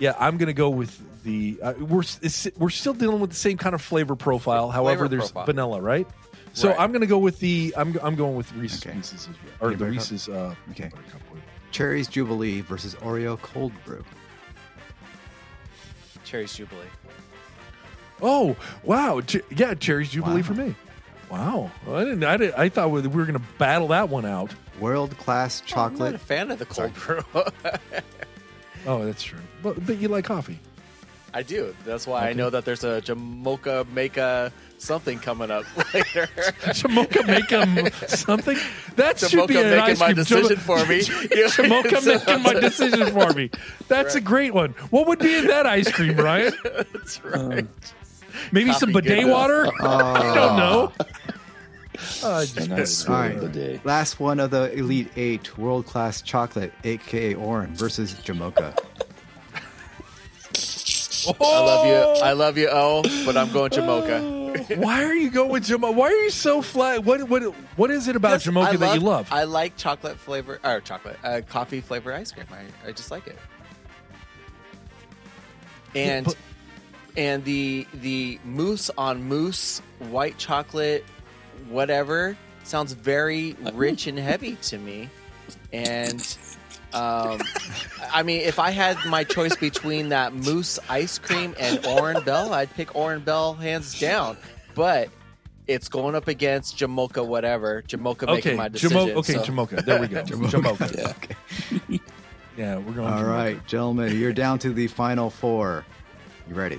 [0.00, 1.58] yeah, I'm gonna go with the.
[1.62, 4.70] Uh, we're it's, we're still dealing with the same kind of flavor profile.
[4.70, 5.46] However, there's profile.
[5.46, 6.08] vanilla, right?
[6.52, 6.80] So Right.
[6.80, 7.72] I'm gonna go with the.
[7.76, 8.96] I'm I'm going with Reese's Okay.
[8.96, 9.98] Pieces as well, or the butter cup?
[10.00, 10.28] Reese's.
[10.28, 10.88] Uh, Okay.
[10.88, 11.42] peanut butter.
[11.70, 14.04] Cherry's Jubilee versus Oreo Cold Brew.
[16.24, 16.80] Cherry's Jubilee.
[18.22, 19.20] Oh wow!
[19.20, 20.46] Ch- yeah, Cherry's Jubilee Wow.
[20.48, 20.74] for me.
[21.30, 22.24] Wow, Well, I didn't.
[22.24, 24.52] I, didn't, I thought we were going to battle that one out.
[24.80, 26.00] World Class chocolate.
[26.08, 27.22] I'm not a fan of the cold brew.
[28.86, 29.38] Oh, that's true.
[29.62, 30.58] But but you like coffee.
[31.32, 31.76] I do.
[31.84, 36.26] That's why I know that there's a Jamocha Maka something coming up later.
[36.74, 38.56] Jamocha make 'em something.
[38.96, 40.16] That should be an making ice my cream.
[40.16, 41.00] decision Jamo- for me.
[41.02, 43.48] Jamocha So- making my decision for me.
[43.86, 44.70] That's a great one.
[44.90, 46.52] What would be in that ice cream, Ryan?
[46.64, 47.64] That's right.
[47.64, 47.68] Uh,
[48.50, 49.32] maybe some Coffee bidet goodness.
[49.32, 49.66] water.
[49.82, 50.92] I don't know.
[52.22, 53.34] Uh, just A nice All right.
[53.34, 53.80] of the day.
[53.84, 58.76] Last one of the Elite Eight World Class Chocolate, aka Oren versus Jamocha.
[61.26, 62.22] I love you.
[62.24, 64.76] I love you, oh, but I'm going Jamocha.
[64.78, 65.94] Why are you going with Jamocha?
[65.94, 67.04] Why are you so flat?
[67.04, 67.42] What what
[67.76, 69.28] what is it about Yes, Jamocha that you love?
[69.30, 72.46] I like chocolate flavor or chocolate, uh, coffee flavor ice cream.
[72.52, 73.38] I, I just like it.
[75.94, 76.36] And but-
[77.16, 81.04] and the the mousse on mousse white chocolate
[81.68, 85.08] whatever sounds very rich and heavy to me.
[85.72, 86.20] And
[86.92, 87.40] um,
[88.12, 92.52] I mean, if I had my choice between that mousse ice cream and Oren Bell,
[92.52, 94.36] I'd pick Oren Bell hands down.
[94.74, 95.08] But
[95.66, 97.82] it's going up against Jamocha, whatever.
[97.82, 98.96] Jamocha okay, making my decision.
[98.96, 99.14] Jamocha.
[99.16, 99.84] Okay, so- Jamocha.
[99.84, 100.22] There we go.
[100.24, 100.96] Jamocha.
[100.96, 101.08] Yeah.
[101.88, 102.00] Okay.
[102.56, 103.12] Yeah, we're going.
[103.12, 103.28] All Jamocha.
[103.28, 105.84] right, gentlemen, you're down to the final four.
[106.48, 106.78] You ready?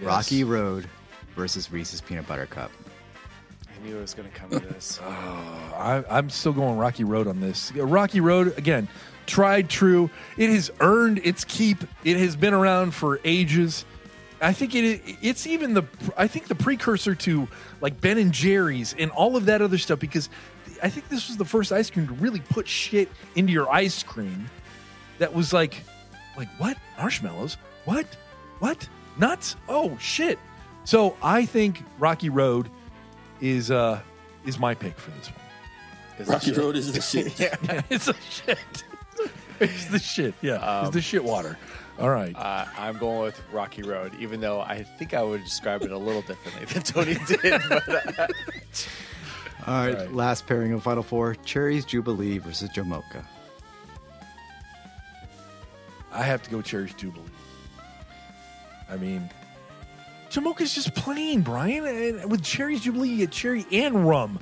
[0.00, 0.06] Yes.
[0.06, 0.88] Rocky Road
[1.36, 2.72] versus Reese's Peanut Butter Cup.
[3.82, 5.00] Knew it was going to come to this.
[5.02, 5.08] Oh,
[5.76, 7.72] I, I'm still going Rocky Road on this.
[7.74, 8.88] Rocky Road again,
[9.26, 10.10] tried true.
[10.36, 11.78] It has earned its keep.
[12.04, 13.84] It has been around for ages.
[14.40, 15.84] I think it it's even the
[16.16, 17.46] I think the precursor to
[17.80, 20.28] like Ben and Jerry's and all of that other stuff because
[20.82, 24.02] I think this was the first ice cream to really put shit into your ice
[24.02, 24.50] cream
[25.18, 25.82] that was like
[26.36, 28.04] like what marshmallows what
[28.58, 30.40] what nuts oh shit
[30.82, 32.68] so I think Rocky Road
[33.42, 34.00] is uh
[34.46, 35.36] is my pick for this one.
[36.18, 36.56] It's Rocky shit.
[36.56, 37.38] Road is the shit.
[37.68, 37.82] yeah.
[37.90, 38.58] it's a shit.
[39.60, 40.34] it's the shit.
[40.40, 41.58] Yeah, Um, it's the shit water.
[41.98, 42.34] All right.
[42.34, 45.98] Uh, I'm going with Rocky Road, even though I think I would describe it a
[45.98, 47.60] little differently than Tony did.
[47.68, 48.26] But, uh,
[49.66, 50.12] All right, Right.
[50.12, 53.24] last pairing of Final Four: Cherries Jubilee versus Jamocha.
[56.12, 57.24] I have to go Cherries Jubilee.
[58.90, 59.30] I mean,
[60.32, 61.84] Jamocha's just plain, Brian.
[61.86, 64.38] And with Cherries Jubilee, you get cherry and rum.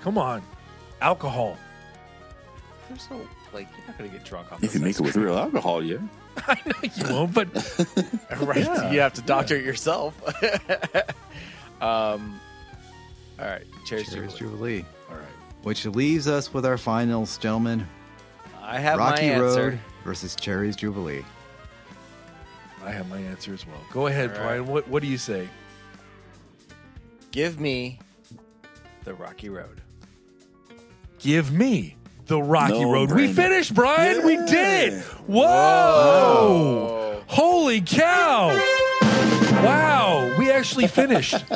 [0.00, 0.42] Come on,
[1.00, 1.56] alcohol.
[2.88, 3.20] there's no
[3.52, 5.36] like you're not going to get drunk on If this you make it with real
[5.36, 5.98] alcohol, yeah.
[6.48, 7.48] I know you won't, but
[8.40, 8.56] right?
[8.58, 8.90] Yeah.
[8.92, 10.20] You have to doctor it yourself.
[11.80, 12.40] um,
[13.38, 14.78] all right, Cherries Cherries Jubilee.
[14.80, 15.24] Jubilee, all right.
[15.62, 17.86] which leaves us with our finals, gentlemen.
[18.62, 19.70] I have Rocky my answer.
[19.70, 21.24] Road versus Cherries Jubilee.
[22.84, 23.80] I have my answer as well.
[23.92, 24.42] Go ahead, All right.
[24.44, 24.66] Brian.
[24.66, 25.48] What what do you say?
[27.30, 27.98] Give me
[29.04, 29.80] the Rocky Road.
[31.18, 31.96] Give me
[32.26, 33.12] the Rocky No Road.
[33.12, 34.24] We finished, Brian.
[34.26, 35.02] We did it.
[35.26, 37.22] Whoa!
[37.26, 38.48] Holy cow!
[39.62, 41.36] Wow, we actually finished.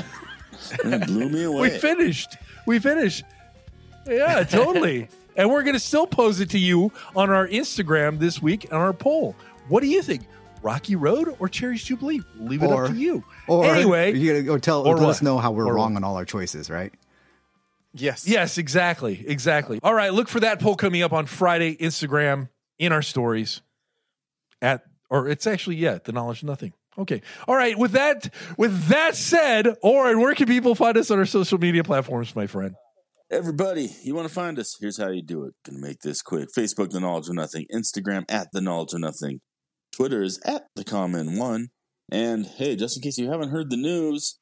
[0.84, 1.60] It blew me away.
[1.62, 2.36] we finished.
[2.66, 3.24] We finished.
[4.06, 5.08] Yeah, totally.
[5.36, 8.78] and we're going to still pose it to you on our Instagram this week on
[8.78, 9.34] our poll.
[9.68, 10.24] What do you think?
[10.62, 12.20] Rocky Road or Cherry's Jubilee?
[12.38, 13.24] Leave it Or- up to you.
[13.46, 15.10] Or anyway, you gotta go tell or let what?
[15.10, 15.98] us know how we're Or wrong what?
[15.98, 16.92] on all our choices, right?
[17.94, 18.28] Yes.
[18.28, 19.24] Yes, exactly.
[19.26, 19.80] Exactly.
[19.82, 22.48] All right, look for that poll coming up on Friday, Instagram,
[22.78, 23.60] in our stories.
[24.60, 26.72] At or it's actually yeah, the knowledge of nothing.
[26.98, 27.22] Okay.
[27.46, 27.78] All right.
[27.78, 31.84] With that, with that said, Oren, where can people find us on our social media
[31.84, 32.74] platforms, my friend?
[33.30, 34.76] Everybody, you want to find us?
[34.80, 35.54] Here's how you do it.
[35.64, 36.48] Gonna make this quick.
[36.56, 37.66] Facebook, The Knowledge of Nothing.
[37.72, 39.40] Instagram, at The Knowledge of Nothing.
[39.98, 41.70] Twitter is at The KON Men One.
[42.12, 44.38] And hey, just in case you haven't heard the news,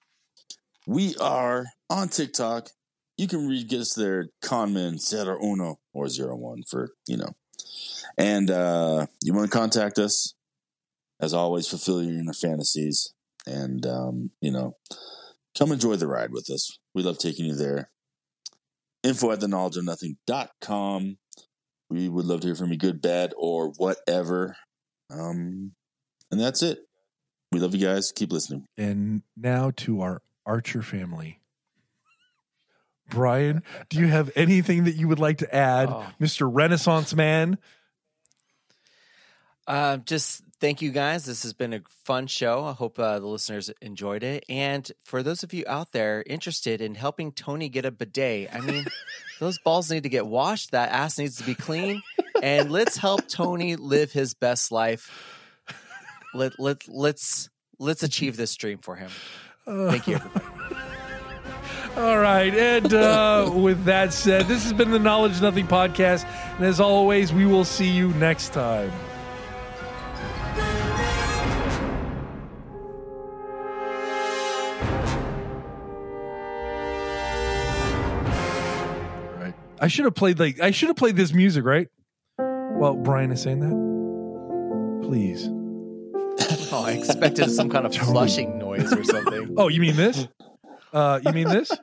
[0.86, 2.68] we are on TikTok.
[3.16, 7.16] You can re- get us there, KON Men Zero Uno or Zero One for, you
[7.16, 7.34] know.
[8.18, 10.34] And uh, you want to contact us,
[11.20, 13.14] as always, fulfill your inner fantasies.
[13.46, 14.76] And, um, you know,
[15.56, 16.78] come enjoy the ride with us.
[16.94, 17.88] We love taking you there
[19.02, 21.16] info at the knowledge of nothing.com.
[21.88, 24.56] We would love to hear from you, good, bad, or whatever.
[25.10, 25.72] Um,
[26.30, 26.80] and that's it.
[27.52, 28.12] We love you guys.
[28.12, 28.66] Keep listening.
[28.76, 31.40] And now to our Archer family.
[33.08, 36.06] Brian, do you have anything that you would like to add, Oh.
[36.20, 36.48] Mr.
[36.52, 37.56] Renaissance Man?
[39.66, 41.24] Uh, just thank you guys.
[41.24, 42.64] This has been a fun show.
[42.64, 44.44] I hope uh, the listeners enjoyed it.
[44.48, 48.60] And for those of you out there interested in helping Tony get a bidet, I
[48.60, 48.86] mean,
[49.40, 50.72] those balls need to get washed.
[50.72, 52.02] That ass needs to be clean.
[52.42, 55.10] And let's help Tony live his best life.
[56.34, 57.48] Let let let's
[57.78, 59.10] let's achieve this dream for him.
[59.66, 60.44] Thank you, everybody.
[61.96, 62.54] All right.
[62.54, 66.26] And uh, with that said, this has been the Knowledge Nothing podcast.
[66.56, 68.92] And as always, we will see you next time.
[79.40, 79.54] Right.
[79.80, 81.88] I should have played like I should have played this music, right?
[82.78, 85.06] Well, Brian is saying that.
[85.06, 85.48] Please.
[86.72, 89.54] Oh, I expected some kind of flushing noise or something.
[89.56, 90.26] Oh, you mean this?
[90.92, 91.70] Uh, you mean this?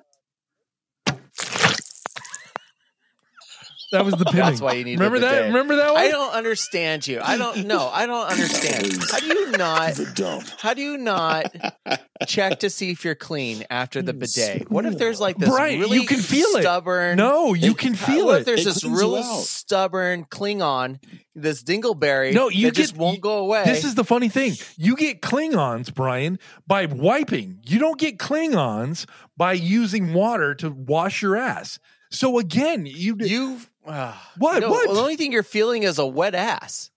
[3.93, 4.41] That was the pinning.
[4.45, 5.31] That's why you need Remember a that?
[5.31, 5.47] bidet.
[5.47, 6.01] Remember that one?
[6.01, 7.21] I don't understand you.
[7.23, 7.89] I don't know.
[7.91, 8.97] I don't understand.
[9.09, 9.93] How do you not?
[9.95, 10.47] The dump.
[10.59, 11.55] How do you not
[12.27, 14.69] check to see if you're clean after the bidet?
[14.69, 16.61] What if there's like this Brian, you really can feel it.
[16.61, 17.17] stubborn?
[17.17, 18.45] No, you It- can How- feel what if it.
[18.45, 19.43] there's It this cleans real you out.
[19.43, 20.99] stubborn Klingon,
[21.35, 23.63] this dingleberry No, you that just won't go away?
[23.65, 24.53] This is the funny thing.
[24.77, 27.59] You get Klingons, Brian, by wiping.
[27.65, 29.05] You don't get Klingons
[29.37, 31.79] by using water to wash your ass.
[32.11, 33.59] So again, you, you.
[34.37, 34.59] What?
[34.61, 34.89] No, What?
[34.93, 36.89] The only thing you're feeling is a wet ass.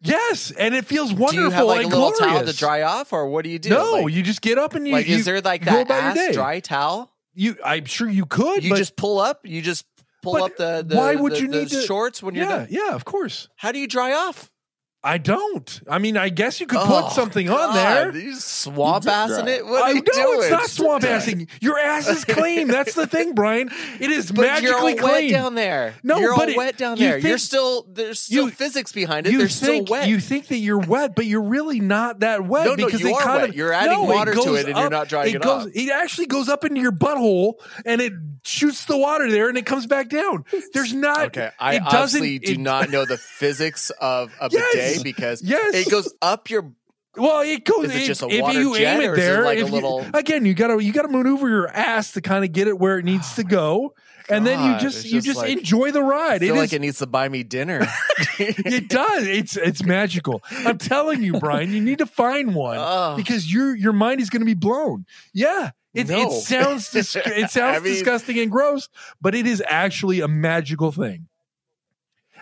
[0.00, 2.18] yes, and it feels wonderful do you have like a little glorious.
[2.18, 3.70] towel to dry off, or what do you do?
[3.70, 4.92] No, like, you just get up and you.
[4.92, 7.10] like you is there like that ass dry towel?
[7.34, 8.64] You, I'm sure you could.
[8.64, 9.40] You but just pull up.
[9.44, 9.84] You just
[10.22, 12.56] pull up the, the why would the- you the need to- shorts when you're yeah,
[12.56, 12.66] done.
[12.70, 13.48] yeah, of course.
[13.56, 14.50] How do you dry off?
[15.06, 15.80] I don't.
[15.88, 18.14] I mean, I guess you could Oh, put something on there.
[18.16, 19.64] You swamp drip assing it?
[19.64, 20.38] What are I you know doing?
[20.40, 21.48] it's not swamp assing.
[21.60, 22.66] Your ass is clean.
[22.66, 23.70] That's the thing, Brian.
[24.00, 24.74] It is But magically you're
[25.04, 25.30] all clean.
[25.30, 25.94] wet down there.
[26.02, 27.18] No, you're but all it- wet down you there.
[27.18, 29.32] you're still there's still you- physics behind it.
[29.32, 30.08] you They're think still wet.
[30.08, 33.10] you think that you're wet, but you're really not that wet No, no, because you
[33.10, 33.50] it are kind wet.
[33.50, 35.72] of You're adding no, water to it and you're not drying it goes, off.
[35.72, 37.54] It actually goes up into your butthole
[37.84, 38.12] and it
[38.44, 40.44] shoots the water there and it comes back down.
[40.74, 41.26] There's not.
[41.26, 44.95] Okay, I it doesn't- do not know the physics of a Yes.
[45.02, 45.74] Because Yes.
[45.74, 46.72] it goes up your.
[47.18, 47.86] Well, it goes.
[47.86, 49.68] Is it if- just a if you aim it is it there, like a if
[49.68, 52.78] you- little- again, you gotta you gotta maneuver your ass to kind of get it
[52.78, 53.94] where it needs to go,
[54.28, 56.42] and then you God, just you just just like- enjoy the I ride.
[56.42, 56.60] It feel is.
[56.60, 57.86] like it needs to buy me dinner.
[58.38, 59.26] it does.
[59.26, 60.42] It's it's magical.
[60.50, 61.72] I'm telling you, Brian.
[61.72, 63.16] You need to find one Ugh.
[63.16, 65.06] because your your mind is going to be blown.
[65.32, 66.20] Yeah, it, No.
[66.20, 68.90] it sounds dis- it sounds I mean- disgusting and gross,
[69.22, 71.28] but it is actually a magical thing.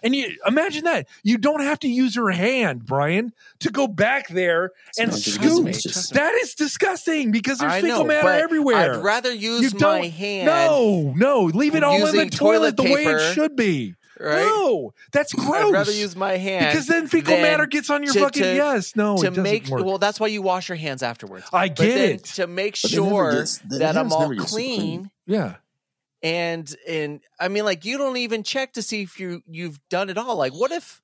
[0.05, 4.29] And you imagine that you don't have to use your hand, Brian, to go back
[4.29, 5.67] there and not scoop.
[5.73, 8.95] just- That is disgusting because there's I fecal know, matter everywhere.
[8.97, 10.47] I'd rather use don't- my hand.
[10.47, 13.95] No, no, leave it all in the toilet toilet the way it should be.
[14.21, 14.45] right?
[14.47, 15.65] No, that's gross.
[15.69, 18.55] I'd rather use my hand because then fecal matter gets on your to- fucking to-
[18.55, 18.95] yes.
[18.95, 19.85] No, to it doesn't make work.
[19.85, 19.99] well.
[19.99, 21.47] That's why you wash your hands afterwards.
[21.53, 22.25] I But get then it.
[22.25, 25.11] to make But they never sure gets- that I'm all never so clean, clean.
[25.27, 25.55] yeah.
[26.25, 30.11] And and I mean, like you don't even check to see if you you've done
[30.11, 30.37] it all.
[30.37, 31.01] Like, what if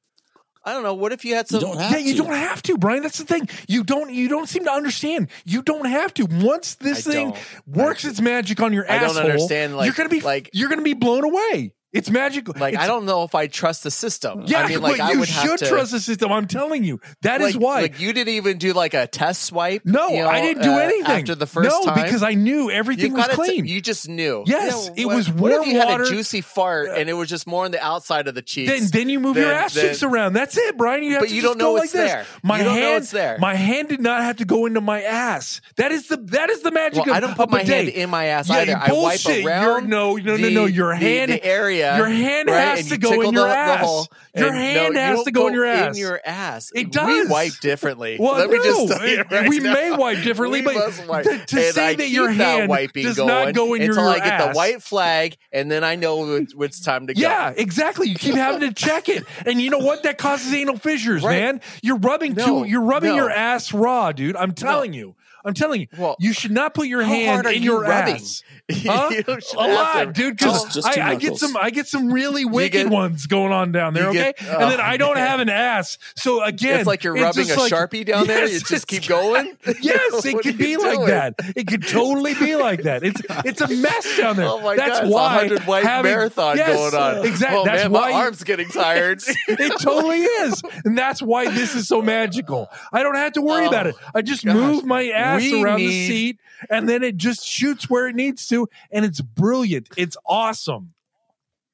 [0.65, 0.95] I don't know?
[0.95, 1.77] What if you had You some?
[1.79, 2.23] have Yeah, you to.
[2.25, 3.03] don't have to, Brian.
[3.03, 3.49] That's the thing.
[3.69, 4.13] You don't.
[4.13, 5.29] You don't seem to understand.
[5.45, 6.27] You don't have to.
[6.27, 7.37] Once this I thing
[7.67, 10.69] works its magic on your I don't asshole, understand, like- you're gonna be like- you're
[10.69, 11.73] gonna be blown away.
[11.93, 12.55] It's magical.
[12.59, 14.45] like It's- I don't know if I trust the system.
[14.47, 16.31] Yeah, I mean, like but I you would should have to, trust the system.
[16.31, 17.01] I'm telling you.
[17.23, 17.81] That is like, why.
[17.83, 19.83] Like you didn't even do like a test swipe.
[19.85, 22.05] no, you know, I didn't do uh, anything after the first no, time.
[22.05, 23.67] because I knew everything You've was got clean.
[23.67, 24.45] you just knew.
[24.47, 27.09] Yes, You know, it what- was What if warm you had a juicy fart and
[27.11, 28.71] it was just more on the outside of the cheeks?
[28.71, 30.35] then then you move your ass then- cheeks around.
[30.35, 31.03] That's it, Brian.
[31.03, 32.13] You have But to you don't know go it's like this.
[32.13, 32.27] there.
[32.45, 33.37] My You don't hand, know it's there.
[33.41, 35.61] My hand did not have to go into my ass.
[35.77, 37.75] That is the that is the magic Well, of I don't put my bidet.
[37.75, 38.77] hand in my ass Yeah, either.
[38.77, 39.43] I wipe bullshit.
[39.43, 39.89] You're- around.
[39.89, 40.65] no, no, no, no.
[40.67, 41.45] Your the- hand, the
[41.83, 41.97] area.
[41.99, 42.57] your hand right?
[42.61, 43.85] has And to go in your the- the ass.
[43.85, 44.07] hole.
[44.37, 45.97] Your hand no, has to go in your ass.
[45.97, 46.71] In your ass.
[46.75, 47.29] It We does.
[47.29, 48.17] wipe differently.
[48.21, 49.73] Well, Let me just tell you right we now.
[49.75, 51.25] may wipe differently, We but wipe.
[51.25, 54.05] to- to say I that your hand wiping does going not go in your- until
[54.05, 54.47] your I get ass.
[54.49, 57.21] the white flag, and then I know it's, it's time to go.
[57.21, 58.09] Yeah, exactly.
[58.09, 60.05] You keep having to check it, and you know what?
[60.05, 61.41] That causes anal fissures, Right.
[61.41, 61.61] man.
[61.83, 62.69] You're rubbing No, too.
[62.71, 63.17] You're rubbing no.
[63.17, 64.37] your ass raw, dude.
[64.37, 65.15] I'm telling you.
[65.45, 65.87] I'm telling you.
[65.99, 68.17] Well, you should not put your how hand in you your rubbing?
[68.17, 68.43] ass.
[68.73, 69.11] Huh?
[69.11, 70.37] should a have to- lot, dude.
[70.37, 73.27] Because Just- just two I, I get some, I get some really wicked get- ones
[73.27, 74.09] going on down there.
[74.11, 75.27] Okay, get- and then oh, I don't man.
[75.27, 78.47] have an ass, so again, It's like you're rubbing a like- sharpie down there.
[78.47, 79.57] You just keep going.
[79.81, 81.35] Yes, it could be you like that.
[81.57, 83.03] It could totally be like that.
[83.03, 84.47] It's it's a mess down there.
[84.47, 85.05] Oh my That's god!
[85.07, 87.19] It's why a hundred white having- marathon Yes, going on.
[87.19, 87.59] Uh, exactly.
[87.59, 89.21] Oh That's man, why my arm's getting tired.
[89.49, 90.63] it totally is.
[90.85, 92.69] And that's why this is so magical.
[92.93, 93.95] I don't have to worry Oh, about it.
[94.15, 96.39] I just move my ass We around the seat
[96.69, 98.69] and then it just shoots where it needs to.
[98.91, 99.89] And it's brilliant.
[99.97, 100.95] It's awesome.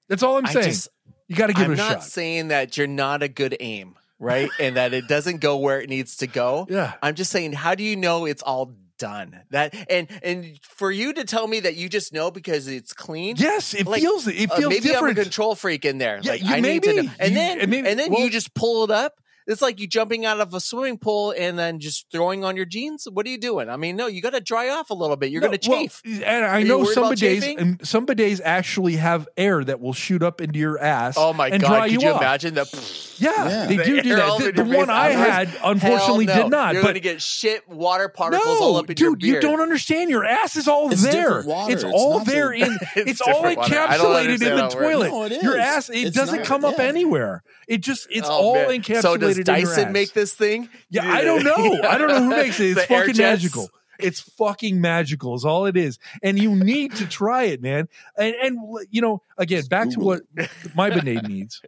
[0.09, 0.67] That's all I'm I saying.
[0.67, 0.89] just-
[1.29, 2.05] you got to give I'm it a not shot.
[2.05, 4.49] saying that you're not a good aim, right?
[4.61, 6.67] and that it doesn't go where it needs to go.
[6.71, 6.93] yeah.
[7.03, 9.41] I'm just saying, how do you know it's all done?
[9.51, 13.35] That and and for you to tell me that you just know because it's clean.
[13.39, 15.17] Yes, it Like, feels it uh, feels maybe different.
[15.19, 16.21] I'm a control freak in there.
[16.23, 17.11] Yeah, like, you I need to know.
[17.19, 19.21] And You- then and maybe- and then well- you just pull it up.
[19.47, 22.65] It's like you jumping out of a swimming pool and then just throwing on your
[22.67, 23.07] jeans.
[23.11, 23.69] What are you doing?
[23.69, 25.31] I mean, no, you got to dry off a little bit.
[25.31, 26.03] You're No, going to well, chafe.
[26.05, 29.93] and I you know some about bidets, and some bidets actually have air that will
[29.93, 31.15] shoot up into your ass.
[31.17, 31.69] oh my and god!
[31.69, 32.21] dry Could you you off.
[32.21, 33.13] imagine that?
[33.19, 33.67] Yeah, Yeah.
[33.67, 34.39] they The do do that.
[34.57, 36.35] The, the one I had, unfortunately, no.
[36.35, 36.75] did not.
[36.75, 39.17] You're but going to get shit water particles no, all up in your ass.
[39.21, 40.11] dude, you don't understand.
[40.11, 41.43] Your ass is all It's there.
[41.43, 41.73] water.
[41.73, 42.79] It's It's all there the- in.
[42.97, 43.79] It's It's, all different water.
[43.79, 44.75] I don't encapsulated in the how it works.
[44.75, 45.31] toilet.
[45.33, 47.43] No, Your ass, it doesn't come up anywhere.
[47.69, 50.69] It just, it's Oh, all encapsulated So does your Dyson make this thing?
[50.91, 51.81] Yeah, I don't know.
[51.83, 52.67] I don't know who makes it.
[52.77, 53.69] It's The fucking magical.
[53.99, 55.99] It's fucking magical is all it is.
[56.23, 57.89] And you need to try it, man.
[58.19, 58.59] And and
[58.91, 60.23] you know, again, back to what
[60.75, 61.63] my bidet needs.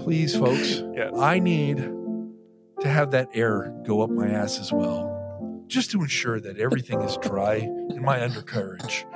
[0.00, 1.12] Please, folks, Yes.
[1.16, 1.76] I need
[2.80, 5.10] to have that air go up my ass as well.
[5.68, 9.06] Just to ensure that everything is dry in my undercarriage.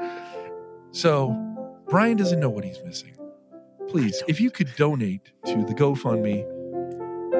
[0.92, 1.34] So
[1.88, 3.14] Brian doesn't know what he's missing.
[3.88, 6.44] Please, if you could donate to the GoFundMe,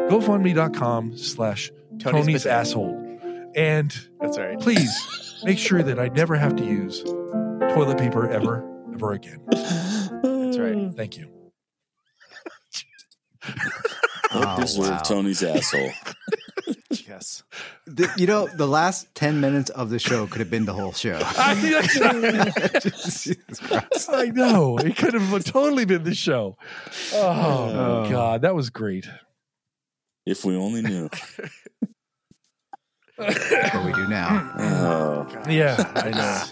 [0.09, 3.05] GoFundMe.com slash Tony's Tony's asshole.
[3.55, 4.59] And That's right.
[4.60, 8.64] please make sure that I never have to use toilet paper ever,
[8.94, 9.40] ever again.
[9.51, 10.93] That's right.
[10.94, 11.28] Thank you.
[13.44, 13.56] What
[14.30, 14.98] Oh, deserve wow.
[14.98, 15.90] Tony's asshole?
[17.06, 17.43] Yes.
[17.86, 20.93] The- you know, the last 10 minutes of the show could have been the whole
[20.93, 21.18] show.
[21.22, 21.55] I,
[22.82, 24.10] Jesus Christ.
[24.12, 24.76] I know.
[24.78, 26.56] It could have totally been the show.
[27.14, 28.10] Oh, Oh.
[28.10, 28.43] God.
[28.43, 29.06] That was great.
[30.28, 31.09] If we only knew.
[33.16, 34.52] What we do now.
[34.59, 35.42] Oh.
[35.50, 36.42] Yeah, I know.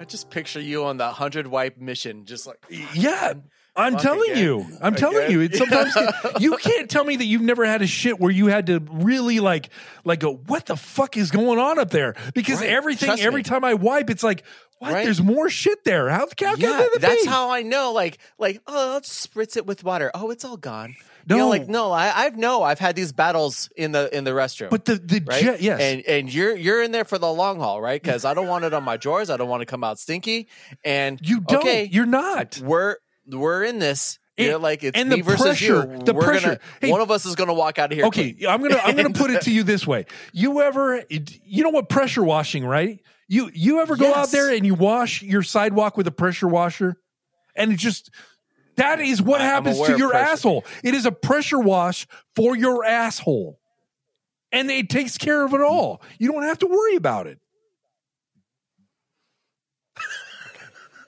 [0.00, 2.56] I just picture you on that hundred wipe mission, just like
[2.94, 3.34] Yeah,
[3.76, 4.42] I'm telling again.
[4.44, 4.66] you.
[4.80, 5.42] I'm telling you.
[5.42, 5.94] It sometimes
[6.40, 9.40] you can't tell me that you've never had a shit where you had to really
[9.40, 9.68] like
[10.04, 12.14] like go, what the fuck is going on up there?
[12.34, 12.70] Because Right.
[12.70, 13.44] everything, Trust every me.
[13.44, 14.42] time I wipe, it's like,
[14.78, 14.92] what?
[14.94, 15.04] Right.
[15.04, 16.08] There's more shit there.
[16.08, 17.28] How, how yeah, can that that's be?
[17.28, 17.92] how I know.
[17.92, 20.10] Like, like, oh, I'll just spritz it with water.
[20.14, 20.96] Oh, it's all gone.
[21.26, 21.48] You know, No.
[21.48, 24.70] like, no, I, I've no, I've had these battles in the in the restroom.
[24.70, 25.42] But the the right?
[25.42, 25.80] jet, yes.
[25.80, 28.00] and and you're you're in there for the long haul, right?
[28.02, 29.30] Because I don't want it on my drawers.
[29.30, 30.48] I don't want to come out stinky.
[30.84, 31.60] And you don't.
[31.60, 32.58] okay, You're not.
[32.62, 32.96] we're
[33.26, 34.18] we're in this.
[34.36, 35.98] And- You're like it's and me the versus pressure- you.
[36.04, 36.46] the We're pressure.
[36.46, 38.06] Gonna, Hey, one of us is going to walk out of here.
[38.06, 38.36] Okay.
[38.48, 40.06] I'm gonna I'm gonna put it to you this way.
[40.32, 43.00] You ever you know what pressure washing, right?
[43.28, 46.96] You you ever go out there and you wash your sidewalk with a pressure washer,
[47.56, 48.10] and it just
[48.76, 50.64] that is what I- happens to your asshole.
[50.82, 53.58] It is a pressure wash for your asshole,
[54.52, 56.02] and it takes care of it all.
[56.18, 57.38] You don't have to worry about it.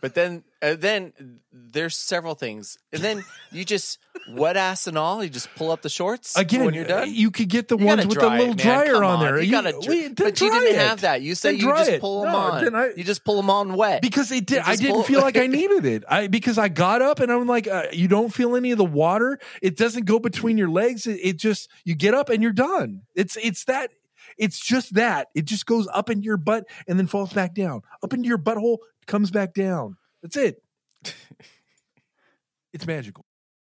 [0.01, 1.13] But then, uh, then
[1.53, 3.99] there's several things, and then you just
[4.31, 5.23] wet ass and all.
[5.23, 7.13] You just pull up the shorts Again, when you're done.
[7.13, 9.41] you could get the You ones with the little it, dryer Come on there.
[9.41, 10.79] You gotta, we- dry, then but you didn't it.
[10.81, 11.21] have that.
[11.23, 12.75] You said you just pull them No, on.
[12.75, 14.01] I- you just pull them on wet.
[14.03, 14.57] because it did.
[14.57, 16.05] You I didn't feel like I needed it.
[16.09, 18.85] I because I got up and I'm like, uh, you don't feel any of the
[18.85, 19.39] water.
[19.63, 21.07] It doesn't go between your legs.
[21.07, 23.03] It, it just you get up and you're done.
[23.15, 23.91] It's it's that.
[24.39, 25.29] It's just that.
[25.35, 27.83] It just goes up into your butt and then falls back down.
[28.03, 29.97] Up into your butthole, comes back down.
[30.27, 30.61] That's it.
[32.73, 33.26] it's magical.